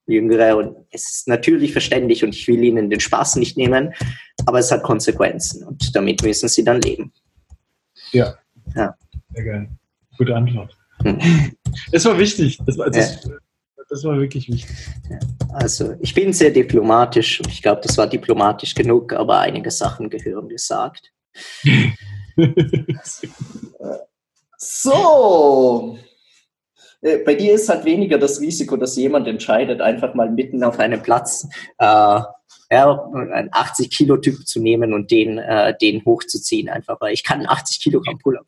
Jüngere 0.07 0.57
und 0.57 0.77
es 0.91 1.11
ist 1.11 1.29
natürlich 1.29 1.73
verständlich 1.73 2.23
und 2.23 2.35
ich 2.35 2.47
will 2.47 2.63
ihnen 2.63 2.89
den 2.91 3.01
Spaß 3.01 3.37
nicht 3.37 3.57
nehmen, 3.57 3.93
aber 4.47 4.61
es 4.61 4.71
hat 4.71 4.83
Konsequenzen 4.83 5.65
und 5.65 5.95
damit 5.97 6.23
müssen 6.23 6.49
sie 6.49 6.63
dann 6.63 6.81
leben. 6.81 7.13
Ja. 8.13 8.37
ja. 8.75 8.95
Sehr 9.35 9.45
geil. 9.45 9.69
Gute 10.17 10.35
Antwort. 10.35 10.77
Hm. 11.03 11.21
Das 11.93 12.07
war 12.07 12.19
wichtig. 12.19 12.59
Das 12.65 12.79
war, 12.79 12.89
das, 12.89 13.23
ja. 13.23 13.33
Das 13.89 14.05
war 14.05 14.19
wirklich 14.19 14.49
wichtig. 14.49 14.77
Also 15.53 15.95
ich 16.01 16.15
bin 16.15 16.33
sehr 16.33 16.51
diplomatisch 16.51 17.41
und 17.41 17.49
ich 17.49 17.63
glaube, 17.63 17.81
das 17.83 17.97
war 17.99 18.07
diplomatisch 18.07 18.75
genug, 18.75 19.13
aber 19.13 19.41
einige 19.41 19.71
Sachen 19.71 20.11
gehören 20.11 20.49
gesagt. 20.49 21.13
so, 24.59 25.99
äh, 27.01 27.19
bei 27.19 27.35
dir 27.35 27.55
ist 27.55 27.69
halt 27.69 27.85
weniger 27.85 28.19
das 28.19 28.41
Risiko, 28.41 28.77
dass 28.77 28.97
jemand 28.97 29.29
entscheidet, 29.29 29.81
einfach 29.81 30.15
mal 30.15 30.31
mitten 30.31 30.65
auf 30.65 30.79
einem 30.79 31.03
Platz 31.03 31.47
äh, 31.79 32.21
ja, 32.71 33.11
einen 33.13 33.51
80 33.53 33.91
Kilo 33.91 34.17
Typ 34.17 34.47
zu 34.47 34.61
nehmen 34.61 34.93
und 34.93 35.11
den, 35.11 35.39
äh, 35.39 35.77
den 35.81 36.05
hochzuziehen, 36.05 36.69
einfach 36.69 37.01
weil 37.01 37.15
ich 37.15 37.23
kann 37.23 37.47
80 37.47 37.81
Kilogramm 37.81 38.19
Pull-up. 38.19 38.47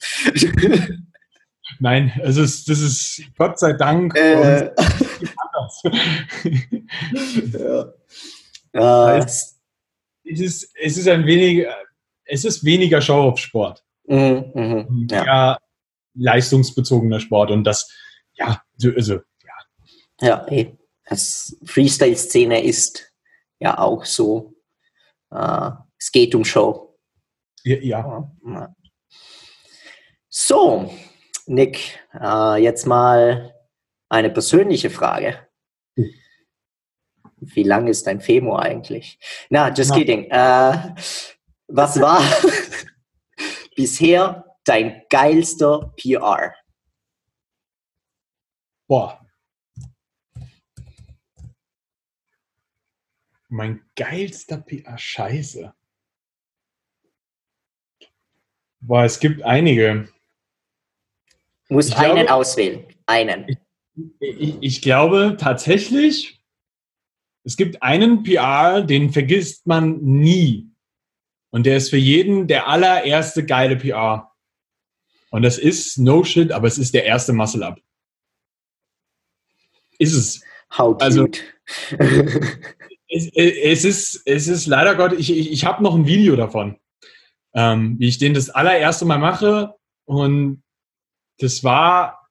Nein, 1.81 2.13
es 2.23 2.37
ist, 2.37 2.69
das 2.69 2.81
ist 2.81 3.23
Gott 3.37 3.59
sei 3.59 3.73
Dank 3.75 4.17
äh, 4.17 4.71
ja. 8.73 9.17
Es, 9.17 9.59
ist, 10.25 10.71
es 10.75 10.97
ist 10.97 11.09
ein 11.09 11.27
wenig, 11.27 11.67
es 12.25 12.45
ist 12.45 12.65
weniger 12.65 13.01
Show-off-Sport. 13.01 13.85
Mhm, 14.07 14.51
mh, 14.55 14.87
ja. 15.11 15.25
ja. 15.25 15.59
leistungsbezogener 16.15 17.21
Sport 17.21 17.51
und 17.51 17.65
das 17.65 17.91
ja, 18.35 18.63
also, 18.97 19.15
ja. 19.15 19.21
Ja, 20.21 20.47
ey. 20.47 20.79
Das 21.05 21.57
Freestyle-Szene 21.65 22.63
ist 22.63 23.13
ja 23.59 23.79
auch 23.79 24.05
so. 24.05 24.55
Äh, 25.31 25.71
es 25.99 26.13
geht 26.13 26.35
um 26.35 26.45
Show. 26.45 26.99
Ja. 27.65 27.77
ja. 28.45 28.75
So, 30.29 30.93
Nick, 31.49 31.99
äh, 32.13 32.63
jetzt 32.63 32.87
mal 32.87 33.55
eine 34.11 34.31
persönliche 34.31 34.91
Frage. 34.91 35.49
Hm. 35.97 36.15
Wie 37.41 37.63
lang 37.63 37.87
ist 37.87 38.07
dein 38.07 38.21
Femur 38.21 38.61
eigentlich? 38.63 39.19
Na, 39.49 39.73
just 39.73 39.91
Na. 39.91 39.97
kidding. 39.97 40.25
Äh, 40.31 40.95
was 41.69 42.01
war 42.01 42.23
bisher 43.77 44.57
dein 44.65 45.03
geilster 45.09 45.95
PR? 45.97 46.55
Boah. 48.87 49.25
Mein 53.49 53.83
geilster 53.97 54.59
PR, 54.59 54.99
scheiße. 54.99 55.75
Boah, 58.81 59.05
es 59.05 59.19
gibt 59.19 59.43
einige. 59.43 60.13
Ich 61.69 61.97
einen 61.97 62.15
glaube, 62.15 62.33
auswählen. 62.33 62.85
Einen. 63.07 63.47
Ich, 63.49 63.59
ich, 64.21 64.57
ich, 64.61 64.83
glaube 64.83 65.37
tatsächlich, 65.39 66.41
es 67.45 67.57
gibt 67.57 67.83
einen 67.83 68.23
PR, 68.23 68.83
den 68.83 69.11
vergisst 69.11 69.67
man 69.67 69.99
nie. 70.01 70.71
Und 71.51 71.67
der 71.67 71.77
ist 71.77 71.91
für 71.91 71.97
jeden 71.97 72.47
der 72.47 72.69
allererste 72.69 73.45
geile 73.45 73.77
PR. 73.77 74.33
Und 75.31 75.43
das 75.43 75.59
ist 75.59 75.99
no 75.99 76.25
shit, 76.25 76.53
aber 76.53 76.69
es 76.69 76.79
ist 76.79 76.95
der 76.95 77.05
erste 77.05 77.33
Muscle 77.33 77.63
Up 77.63 77.81
ist 79.99 80.15
es. 80.15 80.41
How 80.77 80.97
also, 81.01 81.25
cute. 81.25 81.41
Also, 81.99 82.23
es, 83.09 83.31
es, 83.35 83.85
ist, 83.85 84.23
es 84.27 84.49
ist 84.49 84.67
leider 84.67 84.95
Gott, 84.95 85.13
ich, 85.13 85.31
ich, 85.31 85.51
ich 85.51 85.65
habe 85.65 85.83
noch 85.83 85.95
ein 85.95 86.07
Video 86.07 86.37
davon, 86.37 86.77
ähm, 87.55 87.97
wie 87.99 88.09
ich 88.09 88.19
den 88.19 88.35
das 88.35 88.51
allererste 88.51 89.05
Mal 89.05 89.19
mache 89.19 89.75
und 90.05 90.63
das 91.39 91.65
war, 91.65 92.29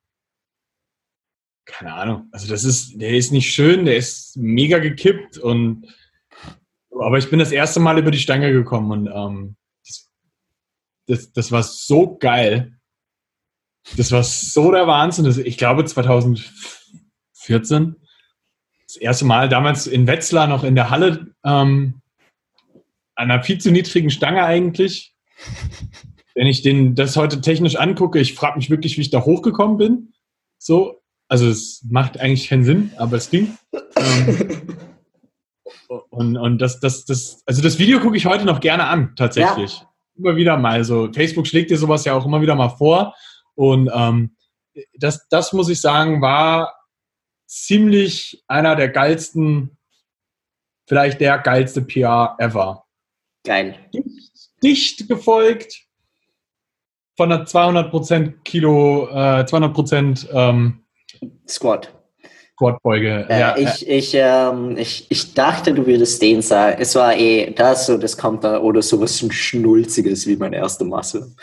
keine 1.66 1.94
Ahnung, 1.94 2.30
also 2.32 2.48
das 2.48 2.64
ist, 2.64 3.00
der 3.00 3.16
ist 3.16 3.32
nicht 3.32 3.54
schön, 3.54 3.86
der 3.86 3.98
ist 3.98 4.38
mega 4.38 4.80
gekippt 4.80 5.38
und 5.38 5.88
aber 6.92 7.18
ich 7.20 7.30
bin 7.30 7.40
das 7.40 7.52
erste 7.52 7.80
Mal 7.80 8.00
über 8.00 8.10
die 8.10 8.20
Stange 8.20 8.52
gekommen 8.52 8.92
und 8.92 9.08
ähm, 9.08 9.56
das, 9.86 10.10
das, 11.06 11.32
das 11.32 11.52
war 11.52 11.64
so 11.64 12.18
geil. 12.18 12.74
Das 13.96 14.12
war 14.12 14.24
so 14.24 14.72
der 14.72 14.88
Wahnsinn. 14.88 15.46
Ich 15.46 15.58
glaube 15.58 15.86
2004 15.86 16.68
14. 17.48 17.96
Das 18.86 18.98
erste 18.98 19.26
Mal 19.26 19.50
damals 19.50 19.88
in 19.88 20.06
Wetzlar 20.06 20.48
noch 20.48 20.64
in 20.64 20.76
der 20.76 20.90
Halle, 20.90 21.34
ähm, 21.44 22.02
an 23.16 23.32
einer 23.32 23.44
viel 23.44 23.60
zu 23.60 23.72
niedrigen 23.72 24.12
Stange 24.12 24.44
eigentlich. 24.44 25.16
Wenn 26.38 26.46
ich 26.46 26.62
den, 26.62 26.94
das 26.94 27.18
heute 27.18 27.42
technisch 27.42 27.78
angucke, 27.78 28.20
ich 28.20 28.36
frage 28.36 28.58
mich 28.58 28.70
wirklich, 28.70 28.96
wie 28.96 29.02
ich 29.02 29.10
da 29.10 29.26
hochgekommen 29.26 29.78
bin. 29.78 30.14
So, 30.60 31.02
also 31.28 31.50
es 31.50 31.84
macht 31.90 32.20
eigentlich 32.20 32.48
keinen 32.48 32.64
Sinn, 32.64 32.92
aber 32.98 33.18
es 33.18 33.32
ging. 33.32 33.58
Ähm, 33.96 34.78
und, 36.12 36.38
und 36.38 36.60
das, 36.60 36.80
das, 36.80 37.06
das, 37.06 37.42
also 37.48 37.64
das 37.64 37.80
Video 37.80 38.00
gucke 38.00 38.18
ich 38.18 38.28
heute 38.28 38.46
noch 38.46 38.60
gerne 38.60 38.86
an, 38.86 39.16
tatsächlich. 39.16 39.80
Ja. 39.80 39.90
Immer 40.16 40.36
wieder 40.36 40.58
mal. 40.58 40.84
So, 40.84 41.12
Facebook 41.12 41.48
schlägt 41.48 41.72
dir 41.72 41.78
sowas 41.80 42.06
ja 42.06 42.14
auch 42.14 42.28
immer 42.28 42.40
wieder 42.40 42.54
mal 42.54 42.70
vor. 42.70 43.16
Und 43.56 43.90
ähm, 43.92 44.36
das, 44.94 45.28
das 45.30 45.54
muss 45.54 45.70
ich 45.70 45.82
sagen, 45.82 46.22
war 46.22 46.72
ziemlich 47.48 48.44
einer 48.48 48.76
der 48.76 48.90
geilsten, 48.90 49.76
vielleicht 50.86 51.20
der 51.20 51.40
geilste 51.40 51.82
PR 51.82 52.36
ever. 52.38 52.86
Geil. 53.44 53.90
Dicht, 53.92 54.52
dicht 54.62 55.08
gefolgt 55.08 55.87
von 57.18 57.30
der 57.30 57.46
200% 57.46 58.44
Kilo, 58.44 59.10
äh, 59.10 59.44
200% 59.44 60.28
ähm, 60.32 60.84
Squat. 61.48 61.94
Squatbeuge. 62.54 63.28
Äh, 63.30 63.40
ja, 63.40 63.58
ich, 63.58 63.88
ich, 63.88 64.14
ähm, 64.16 64.78
ich, 64.78 65.06
ich 65.10 65.34
dachte, 65.34 65.74
du 65.74 65.86
würdest 65.86 66.22
den 66.22 66.42
sagen. 66.42 66.78
Es 66.80 66.96
war 66.96 67.16
eh 67.16 67.52
das 67.52 67.86
so, 67.86 67.98
das 67.98 68.18
kommt 68.18 68.44
da 68.44 68.60
oder 68.60 68.82
sowas 68.82 69.20
Schnulziges 69.20 70.26
wie 70.26 70.38
meine 70.38 70.58
erste 70.58 70.86
Masse. 70.86 71.36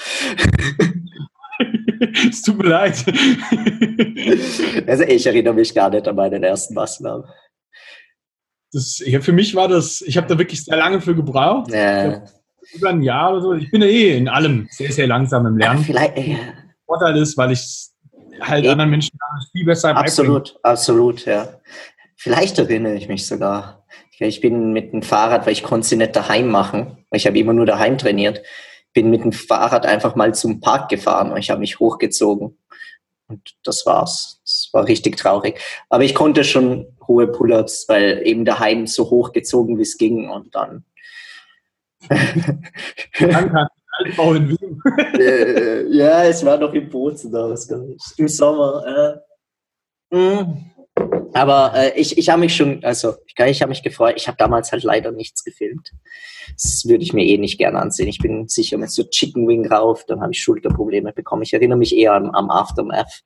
es 2.28 2.42
tut 2.42 2.58
mir 2.58 2.68
leid. 2.68 3.04
also 4.88 5.04
ich 5.04 5.26
erinnere 5.26 5.54
mich 5.54 5.72
gar 5.74 5.90
nicht 5.90 6.08
an 6.08 6.16
meinen 6.16 6.42
ersten 6.42 6.74
Massennamen. 6.74 7.26
Das, 8.72 9.00
ja, 9.06 9.20
für 9.20 9.32
mich 9.32 9.54
war 9.54 9.68
das, 9.68 10.02
ich 10.02 10.16
habe 10.16 10.26
da 10.26 10.36
wirklich 10.36 10.64
sehr 10.64 10.76
lange 10.76 11.00
für 11.00 11.14
gebraucht. 11.14 11.70
Ja. 11.72 12.24
Über 12.74 12.90
ein 12.90 13.02
Jahr 13.02 13.32
oder 13.32 13.40
so. 13.40 13.52
Ich 13.54 13.70
bin 13.70 13.82
ja 13.82 13.88
eh 13.88 14.16
in 14.16 14.28
allem 14.28 14.66
sehr, 14.70 14.92
sehr 14.92 15.06
langsam 15.06 15.46
im 15.46 15.56
Lernen. 15.56 15.84
Vielleicht, 15.84 16.18
ja. 16.18 16.38
Vorteil 16.86 17.16
ist, 17.16 17.36
weil 17.36 17.52
ich 17.52 17.88
halt 18.40 18.66
anderen 18.66 18.90
Menschen 18.90 19.18
viel 19.52 19.64
besser 19.64 19.96
Absolut, 19.96 20.44
beibringen. 20.44 20.60
absolut, 20.62 21.24
ja. 21.24 21.48
Vielleicht 22.16 22.58
erinnere 22.58 22.94
ich 22.94 23.08
mich 23.08 23.26
sogar. 23.26 23.84
Ich 24.18 24.40
bin 24.40 24.72
mit 24.72 24.92
dem 24.92 25.02
Fahrrad, 25.02 25.46
weil 25.46 25.52
ich 25.52 25.62
konnte 25.62 25.86
sie 25.86 25.96
nicht 25.96 26.14
daheim 26.14 26.48
machen. 26.48 27.04
Ich 27.10 27.26
habe 27.26 27.38
immer 27.38 27.52
nur 27.52 27.66
daheim 27.66 27.98
trainiert. 27.98 28.42
Bin 28.92 29.10
mit 29.10 29.24
dem 29.24 29.32
Fahrrad 29.32 29.86
einfach 29.86 30.14
mal 30.14 30.34
zum 30.34 30.60
Park 30.60 30.88
gefahren 30.88 31.32
und 31.32 31.38
ich 31.38 31.50
habe 31.50 31.60
mich 31.60 31.80
hochgezogen. 31.80 32.56
Und 33.26 33.54
das 33.64 33.84
war's. 33.86 34.40
Das 34.44 34.68
war 34.72 34.86
richtig 34.86 35.16
traurig. 35.16 35.60
Aber 35.88 36.04
ich 36.04 36.14
konnte 36.14 36.44
schon 36.44 36.86
hohe 37.08 37.26
Pull-ups, 37.26 37.86
weil 37.88 38.22
eben 38.24 38.44
daheim 38.44 38.86
so 38.86 39.10
hochgezogen, 39.10 39.78
wie 39.78 39.82
es 39.82 39.98
ging. 39.98 40.28
Und 40.28 40.54
dann. 40.54 40.84
Altbau 43.98 44.34
in 44.34 44.48
Wien. 44.48 44.82
Äh, 45.18 45.86
ja, 45.88 46.24
es 46.24 46.44
war 46.44 46.58
noch 46.58 46.72
im 46.72 46.88
Bozen 46.88 47.30
da, 47.32 47.48
was 47.48 47.70
Im 48.16 48.28
Sommer. 48.28 49.22
Äh. 50.10 50.16
Mhm. 50.16 50.70
Aber 51.32 51.72
äh, 51.74 51.98
ich, 51.98 52.16
ich 52.16 52.28
habe 52.28 52.40
mich 52.40 52.54
schon, 52.54 52.84
also 52.84 53.14
ich, 53.26 53.34
ich 53.36 53.62
habe 53.62 53.70
mich 53.70 53.82
gefreut. 53.82 54.14
Ich 54.16 54.28
habe 54.28 54.36
damals 54.36 54.70
halt 54.70 54.84
leider 54.84 55.10
nichts 55.10 55.42
gefilmt. 55.42 55.90
Das 56.52 56.84
würde 56.86 57.02
ich 57.02 57.12
mir 57.12 57.24
eh 57.24 57.38
nicht 57.38 57.58
gerne 57.58 57.80
ansehen. 57.80 58.08
Ich 58.08 58.18
bin 58.18 58.46
sicher 58.48 58.78
mit 58.78 58.90
so 58.90 59.02
Chicken 59.04 59.48
Wing 59.48 59.66
rauf, 59.66 60.04
dann 60.06 60.20
habe 60.20 60.32
ich 60.32 60.40
Schulterprobleme 60.40 61.12
bekommen. 61.12 61.42
Ich 61.42 61.52
erinnere 61.52 61.78
mich 61.78 61.96
eher 61.96 62.12
am, 62.12 62.30
am 62.30 62.50
Aftermath. 62.50 63.22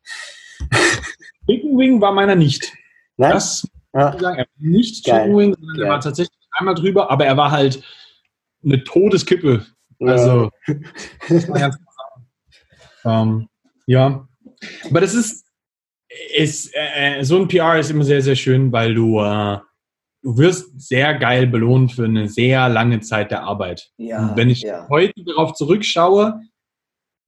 Chicken 1.49 1.77
Wing 1.79 2.01
war 2.01 2.13
meiner 2.13 2.35
nicht. 2.35 2.73
Nein? 3.17 3.33
Das 3.33 3.69
ja. 3.95 4.15
ich 4.15 4.21
sagen, 4.21 4.39
er 4.39 4.45
war 4.45 4.47
nicht 4.57 5.05
Geil. 5.05 5.23
Chicken 5.23 5.37
Wing, 5.37 5.55
sondern 5.55 5.81
er 5.87 5.91
war 5.91 6.01
tatsächlich 6.01 6.39
einmal 6.53 6.75
drüber, 6.75 7.11
aber 7.11 7.27
er 7.27 7.37
war 7.37 7.51
halt 7.51 7.83
eine 8.65 8.85
Todeskippe. 8.85 9.67
Also, 10.01 10.51
ja. 11.29 11.71
ähm, 13.05 13.49
ja. 13.87 14.29
Aber 14.89 15.01
das 15.01 15.15
ist, 15.15 15.47
ist 16.37 16.71
äh, 16.75 17.23
so 17.23 17.41
ein 17.41 17.49
PR 17.49 17.79
ist 17.79 17.91
immer 17.91 18.05
sehr, 18.05 18.23
sehr 18.23 18.37
schön, 18.37 18.73
weil 18.73 18.95
du, 18.95 19.21
äh, 19.21 19.59
du 20.23 20.37
wirst 20.39 20.81
sehr 20.81 21.15
geil 21.19 21.47
belohnt 21.47 21.93
für 21.93 22.05
eine 22.05 22.29
sehr 22.29 22.69
lange 22.69 23.01
Zeit 23.01 23.31
der 23.31 23.43
Arbeit. 23.43 23.91
Ja, 23.97 24.29
Und 24.29 24.37
wenn 24.37 24.51
ich 24.51 24.63
ja. 24.63 24.89
heute 24.89 25.25
darauf 25.25 25.55
zurückschaue, 25.55 26.41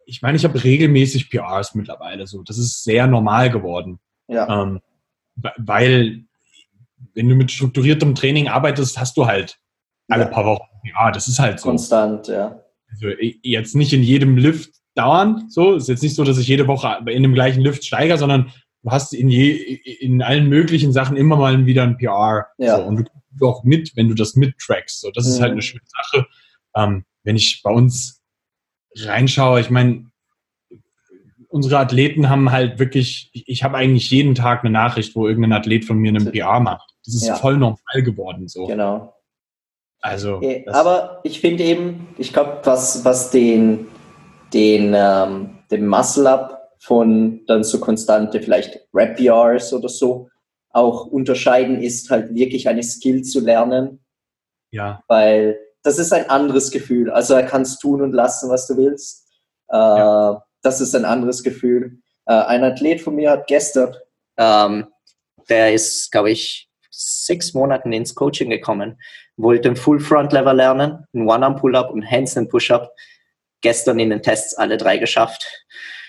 ich 0.07 0.23
meine, 0.23 0.37
ich 0.37 0.45
habe 0.45 0.63
regelmäßig 0.63 1.31
PRs 1.31 1.75
mittlerweile 1.75 2.27
so. 2.27 2.43
Das 2.43 2.59
ist 2.59 2.83
sehr 2.83 3.07
normal 3.07 3.51
geworden. 3.51 4.01
Ja. 4.27 4.63
Ähm, 4.63 4.81
weil, 5.57 6.25
wenn 7.15 7.29
du 7.29 7.35
mit 7.37 7.51
strukturiertem 7.51 8.15
Training 8.15 8.49
arbeitest, 8.49 8.99
hast 8.99 9.17
du 9.17 9.27
halt 9.27 9.59
alle 10.09 10.25
ja. 10.25 10.29
paar 10.29 10.45
Wochen. 10.45 10.70
Ja, 10.85 11.11
das 11.11 11.29
ist 11.29 11.39
halt 11.39 11.61
so. 11.61 11.69
Konstant, 11.69 12.29
ja. 12.29 12.61
Also 12.91 13.09
jetzt 13.43 13.75
nicht 13.75 13.93
in 13.93 14.03
jedem 14.03 14.37
Lift 14.37 14.71
dauernd 14.95 15.53
so. 15.53 15.75
Es 15.75 15.85
ist 15.85 15.89
jetzt 15.89 16.03
nicht 16.03 16.15
so, 16.15 16.25
dass 16.25 16.39
ich 16.39 16.49
jede 16.49 16.67
Woche 16.67 16.99
in 17.07 17.23
dem 17.23 17.35
gleichen 17.35 17.61
Lift 17.61 17.85
steige, 17.85 18.19
sondern 18.19 18.53
du 18.83 18.91
hast 18.91 19.15
in, 19.15 19.29
je, 19.29 19.53
in 19.53 20.23
allen 20.23 20.49
möglichen 20.49 20.93
Sachen 20.93 21.17
immer 21.17 21.37
mal 21.37 21.67
wieder 21.67 21.83
ein 21.83 21.97
PR. 21.97 22.47
Ja. 22.59 22.77
So, 22.77 22.83
und 22.85 22.97
du 22.97 23.05
kommst 23.05 23.43
auch 23.43 23.65
mit, 23.65 23.97
wenn 23.97 24.09
du 24.09 24.15
das 24.15 24.35
mittrackst. 24.35 25.01
So, 25.01 25.11
das 25.13 25.27
mhm. 25.27 25.33
ist 25.33 25.41
halt 25.41 25.51
mhm. 25.53 25.55
eine 25.55 25.63
schöne 25.63 25.85
Sache. 25.87 26.27
Ähm, 26.77 27.05
wenn 27.23 27.37
ich 27.37 27.63
bei 27.63 27.71
uns 27.71 28.23
reinschaue, 28.97 29.61
ich 29.61 29.71
meine, 29.71 30.11
unsere 31.49 31.79
Athleten 31.79 32.29
haben 32.29 32.51
halt 32.53 32.79
wirklich, 32.79 33.31
ich 33.33 33.65
habe 33.65 33.77
eigentlich 33.77 34.11
jeden 34.11 34.35
Tag 34.35 34.61
eine 34.61 34.71
Nachricht, 34.71 35.15
wo 35.17 35.27
irgendein 35.27 35.53
Athlet 35.53 35.85
von 35.85 35.99
mir 35.99 36.11
einen 36.11 36.31
PR 36.31 36.61
macht. 36.61 36.95
Das 37.05 37.15
ist 37.15 37.27
ja. 37.27 37.35
voll 37.37 37.57
normal 37.57 38.03
geworden 38.03 38.47
so. 38.49 38.67
Genau. 38.67 39.15
Also. 40.01 40.41
Aber 40.69 41.21
ich 41.25 41.41
finde 41.41 41.65
eben, 41.65 42.09
ich 42.17 42.33
glaube, 42.33 42.61
was, 42.65 43.05
was 43.05 43.31
den, 43.31 43.89
den, 44.53 44.95
ähm, 44.97 45.59
den 45.71 45.87
Muscle-Up 45.87 46.77
von 46.79 47.45
dann 47.47 47.63
so 47.63 47.79
konstante 47.79 48.41
vielleicht 48.41 48.81
Rap-Yars 48.95 49.73
oder 49.75 49.89
so 49.89 50.29
auch 50.71 51.07
unterscheiden, 51.07 51.83
ist 51.83 52.11
halt 52.11 52.35
wirklich 52.35 52.69
eine 52.69 52.83
Skill 52.83 53.23
zu 53.23 53.41
lernen. 53.41 54.01
Ja. 54.71 55.03
Weil 55.09 55.59
das 55.83 55.99
ist 55.99 56.13
ein 56.13 56.31
anderes 56.31 56.71
Gefühl. 56.71 57.11
Also 57.11 57.35
er 57.35 57.43
kannst 57.43 57.81
tun 57.81 58.03
und 58.03 58.13
lassen, 58.13 58.51
was 58.51 58.67
du 58.67 58.77
willst. 58.77 59.27
Äh, 59.69 59.77
ja. 59.77 60.45
Das 60.63 60.81
ist 60.81 60.95
ein 60.95 61.05
anderes 61.05 61.43
Gefühl. 61.43 61.99
Äh, 62.27 62.35
ein 62.35 62.65
Athlet 62.65 63.01
von 63.01 63.15
mir 63.15 63.31
hat 63.31 63.47
gestern, 63.47 63.95
ähm, 64.37 64.87
der 65.49 65.75
ist, 65.75 66.13
glaube 66.13 66.31
ich, 66.31 66.71
sechs 66.91 67.55
Monaten 67.55 67.93
ins 67.93 68.15
Coaching 68.15 68.51
gekommen 68.51 68.99
wollte 69.43 69.69
ein 69.69 69.77
Full 69.77 70.01
Front 70.01 70.33
Lever 70.33 70.55
lernen, 70.55 71.05
ein 71.15 71.29
One-Arm 71.29 71.57
Pull-Up 71.57 71.91
und 71.91 72.09
Handstand 72.09 72.51
Push-Up. 72.51 72.95
Gestern 73.63 73.99
in 73.99 74.11
den 74.11 74.23
Tests 74.23 74.55
alle 74.55 74.77
drei 74.77 74.97
geschafft. 74.97 75.45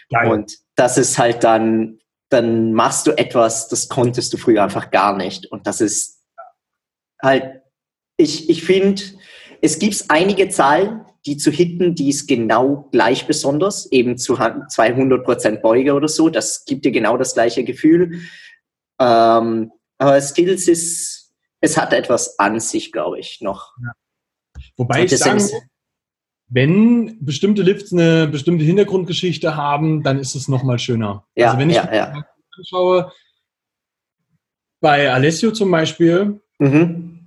Geil. 0.09 0.31
Und 0.31 0.57
das 0.75 0.97
ist 0.97 1.17
halt 1.17 1.43
dann, 1.43 1.99
dann 2.29 2.73
machst 2.73 3.07
du 3.07 3.11
etwas, 3.11 3.67
das 3.67 3.89
konntest 3.89 4.33
du 4.33 4.37
früher 4.37 4.63
einfach 4.63 4.89
gar 4.91 5.17
nicht. 5.17 5.51
Und 5.51 5.67
das 5.67 5.81
ist 5.81 6.21
halt, 7.21 7.61
ich, 8.17 8.49
ich 8.49 8.63
finde, 8.63 9.01
es 9.61 9.79
gibt 9.79 10.05
einige 10.07 10.49
Zahlen, 10.49 11.05
die 11.25 11.37
zu 11.37 11.51
hitten, 11.51 11.93
die 11.93 12.09
ist 12.09 12.27
genau 12.27 12.89
gleich 12.91 13.27
besonders, 13.27 13.91
eben 13.91 14.17
zu 14.17 14.35
200% 14.35 15.61
Beuge 15.61 15.93
oder 15.93 16.07
so. 16.07 16.29
Das 16.29 16.65
gibt 16.65 16.85
dir 16.85 16.91
genau 16.91 17.17
das 17.17 17.33
gleiche 17.33 17.63
Gefühl. 17.63 18.21
Ähm, 18.99 19.71
aber 19.99 20.19
Skills 20.19 20.67
ist, 20.67 21.20
es 21.61 21.77
hat 21.77 21.93
etwas 21.93 22.37
an 22.39 22.59
sich, 22.59 22.91
glaube 22.91 23.19
ich, 23.19 23.39
noch. 23.41 23.73
Ja. 23.81 23.91
Wobei 24.75 25.03
ich 25.05 25.17
sagen 25.17 25.41
wenn 26.53 27.17
bestimmte 27.21 27.61
Lifts 27.61 27.93
eine 27.93 28.27
bestimmte 28.27 28.65
Hintergrundgeschichte 28.65 29.55
haben, 29.55 30.03
dann 30.03 30.19
ist 30.19 30.35
es 30.35 30.49
nochmal 30.49 30.79
schöner. 30.79 31.25
Ja, 31.33 31.47
also 31.47 31.59
wenn 31.59 31.69
ich 31.69 31.77
ja, 31.77 31.93
ja. 31.93 32.25
anschaue, 32.57 33.11
bei 34.81 35.11
Alessio 35.11 35.51
zum 35.51 35.71
Beispiel, 35.71 36.41
mhm. 36.59 37.25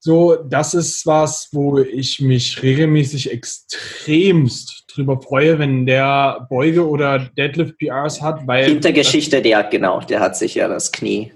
so, 0.00 0.34
das 0.34 0.74
ist 0.74 1.06
was, 1.06 1.50
wo 1.52 1.78
ich 1.78 2.20
mich 2.20 2.62
regelmäßig 2.62 3.30
extremst 3.30 4.86
drüber 4.88 5.20
freue, 5.20 5.60
wenn 5.60 5.86
der 5.86 6.44
Beuge 6.50 6.88
oder 6.88 7.20
Deadlift 7.20 7.78
PRs 7.78 8.22
hat, 8.22 8.44
weil. 8.48 8.64
Hintergeschichte, 8.64 9.40
der 9.40 9.62
genau, 9.64 10.00
der 10.00 10.18
hat 10.18 10.36
sich 10.36 10.56
ja 10.56 10.66
das 10.66 10.90
Knie 10.90 11.32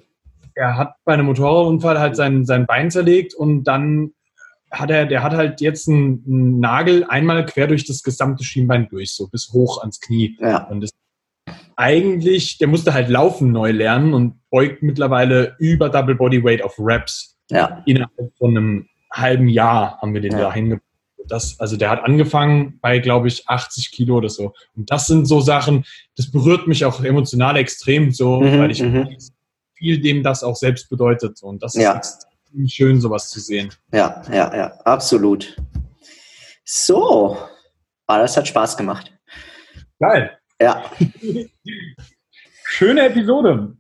er 0.59 0.77
hat 0.77 0.95
bei 1.05 1.15
einem 1.15 1.27
Motorradunfall 1.27 1.99
halt 1.99 2.17
sein, 2.17 2.45
sein 2.45 2.67
Bein 2.67 2.91
zerlegt 2.91 3.35
und 3.35 3.65
dann 3.65 4.11
hat 4.71 4.91
er, 4.91 5.07
der 5.07 5.23
hat 5.23 5.33
halt 5.33 5.61
jetzt 5.61 5.89
einen, 5.89 6.25
einen, 6.27 6.61
Nagel 6.61 7.05
einmal 7.09 7.47
quer 7.47 7.69
durch 7.69 7.87
das 7.87 8.03
gesamte 8.03 8.45
Schienbein 8.45 8.89
durch, 8.91 9.15
so 9.15 9.29
bis 9.29 9.51
hoch 9.53 9.81
ans 9.81 10.01
Knie. 10.01 10.37
Ja. 10.41 10.65
Und 10.65 10.83
das 10.83 10.91
eigentlich, 11.77 12.59
der 12.59 12.69
musste 12.69 12.93
halt 12.93 13.09
Laufen 13.09 13.53
neu 13.53 13.71
lernen 13.71 14.13
und 14.13 14.35
beugt 14.51 14.83
mittlerweile 14.83 15.57
über 15.59 15.89
Double 15.89 16.17
Body 16.17 16.43
Weight 16.45 16.63
auf 16.63 16.75
Reps. 16.79 17.39
Ja. 17.51 17.83
Innerhalb 17.87 18.37
von 18.37 18.51
einem 18.51 18.89
halben 19.11 19.49
Jahr 19.49 19.99
haben 20.03 20.13
wir 20.13 20.21
den 20.21 20.33
ja. 20.33 20.41
da 20.41 20.53
hingebracht. 20.53 20.83
Das, 21.29 21.61
also 21.61 21.77
der 21.77 21.91
hat 21.91 22.05
angefangen 22.05 22.79
bei, 22.81 22.99
glaube 22.99 23.29
ich, 23.29 23.49
80 23.49 23.93
Kilo 23.93 24.17
oder 24.17 24.29
so. 24.29 24.55
Und 24.75 24.91
das 24.91 25.07
sind 25.07 25.27
so 25.27 25.41
Sachen, 25.41 25.85
das 26.17 26.31
berührt 26.31 26.67
mich 26.67 26.85
auch 26.85 27.05
emotional 27.05 27.57
extrem 27.57 28.13
so, 28.13 28.41
mhm, 28.41 28.59
weil 28.59 28.71
ich 28.71 28.83
mhm 28.83 29.09
viel 29.79 30.01
dem 30.01 30.23
das 30.23 30.43
auch 30.43 30.57
selbst 30.57 30.91
bedeutet. 30.91 31.43
Und 31.43 31.63
das 31.63 31.75
ja. 31.75 31.99
ist 31.99 32.27
schön, 32.67 33.01
sowas 33.01 33.31
zu 33.31 33.41
sehen. 33.41 33.73
Ja, 33.93 34.23
ja, 34.31 34.55
ja, 34.55 34.67
absolut. 34.85 35.57
So, 36.65 37.39
ah, 38.07 38.19
das 38.19 38.37
hat 38.37 38.49
Spaß 38.49 38.77
gemacht. 38.77 39.13
Geil. 39.99 40.39
Ja. 40.61 40.85
Schöne 42.65 43.07
Episode. 43.07 43.77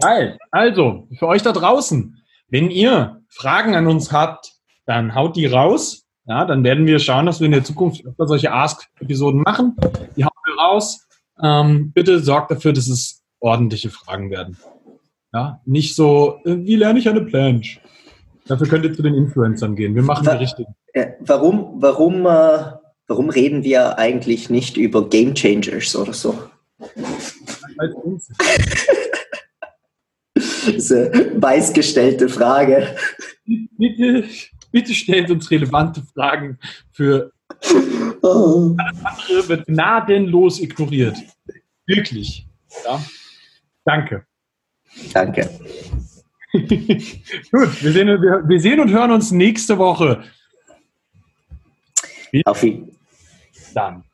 Geil. 0.00 0.38
Also, 0.50 1.08
für 1.18 1.26
euch 1.26 1.42
da 1.42 1.52
draußen, 1.52 2.22
wenn 2.48 2.70
ihr 2.70 3.22
Fragen 3.28 3.74
an 3.74 3.86
uns 3.86 4.12
habt, 4.12 4.52
dann 4.86 5.14
haut 5.14 5.36
die 5.36 5.46
raus. 5.46 6.06
Ja, 6.24 6.44
dann 6.44 6.62
werden 6.62 6.86
wir 6.86 7.00
schauen, 7.00 7.26
dass 7.26 7.40
wir 7.40 7.46
in 7.46 7.52
der 7.52 7.64
Zukunft 7.64 8.06
öfter 8.06 8.28
solche 8.28 8.52
Ask-Episoden 8.52 9.42
machen. 9.42 9.74
Die 10.16 10.24
hauen 10.24 10.30
wir 10.44 10.54
raus. 10.54 11.08
Ähm, 11.42 11.90
bitte 11.92 12.20
sorgt 12.20 12.52
dafür, 12.52 12.72
dass 12.72 12.86
es 12.86 13.22
ordentliche 13.40 13.90
Fragen 13.90 14.30
werden. 14.30 14.56
Ja, 15.32 15.60
nicht 15.64 15.94
so, 15.94 16.40
äh, 16.44 16.56
wie 16.58 16.76
lerne 16.76 16.98
ich 16.98 17.08
eine 17.08 17.22
Planche? 17.22 17.80
Dafür 18.46 18.68
könnt 18.68 18.84
ihr 18.84 18.92
zu 18.92 19.02
den 19.02 19.14
Influencern 19.14 19.76
gehen. 19.76 19.94
Wir 19.94 20.02
machen 20.02 20.26
Wa 20.26 20.34
die 20.34 20.44
richtigen. 20.44 20.74
Warum, 21.20 21.80
warum, 21.80 22.26
äh, 22.26 22.64
warum 23.06 23.30
reden 23.30 23.64
wir 23.64 23.98
eigentlich 23.98 24.50
nicht 24.50 24.76
über 24.76 25.08
Game 25.08 25.34
Changers 25.34 25.96
oder 25.96 26.12
so? 26.12 26.38
Das 30.34 30.66
ist 30.66 30.92
eine 30.92 31.42
weißgestellte 31.42 32.28
Frage. 32.28 32.94
Bitte, 33.78 34.24
bitte 34.70 34.94
stellt 34.94 35.30
uns 35.30 35.50
relevante 35.50 36.02
Fragen 36.02 36.58
für 36.90 37.32
oh. 38.22 38.74
alles 38.78 39.04
andere 39.04 39.48
wird 39.48 39.66
gnadenlos 39.66 40.60
ignoriert. 40.60 41.16
Wirklich. 41.86 42.46
Ja? 42.84 43.02
Danke. 43.84 44.26
Danke. 45.12 45.48
Gut, 46.52 47.82
wir 47.82 47.92
sehen, 47.92 48.08
wir, 48.08 48.42
wir 48.46 48.60
sehen, 48.60 48.80
und 48.80 48.90
hören 48.90 49.10
uns 49.10 49.30
nächste 49.30 49.78
Woche. 49.78 50.24
Auf 52.44 52.62
Wiedersehen. 52.62 52.96
Dann. 53.74 54.04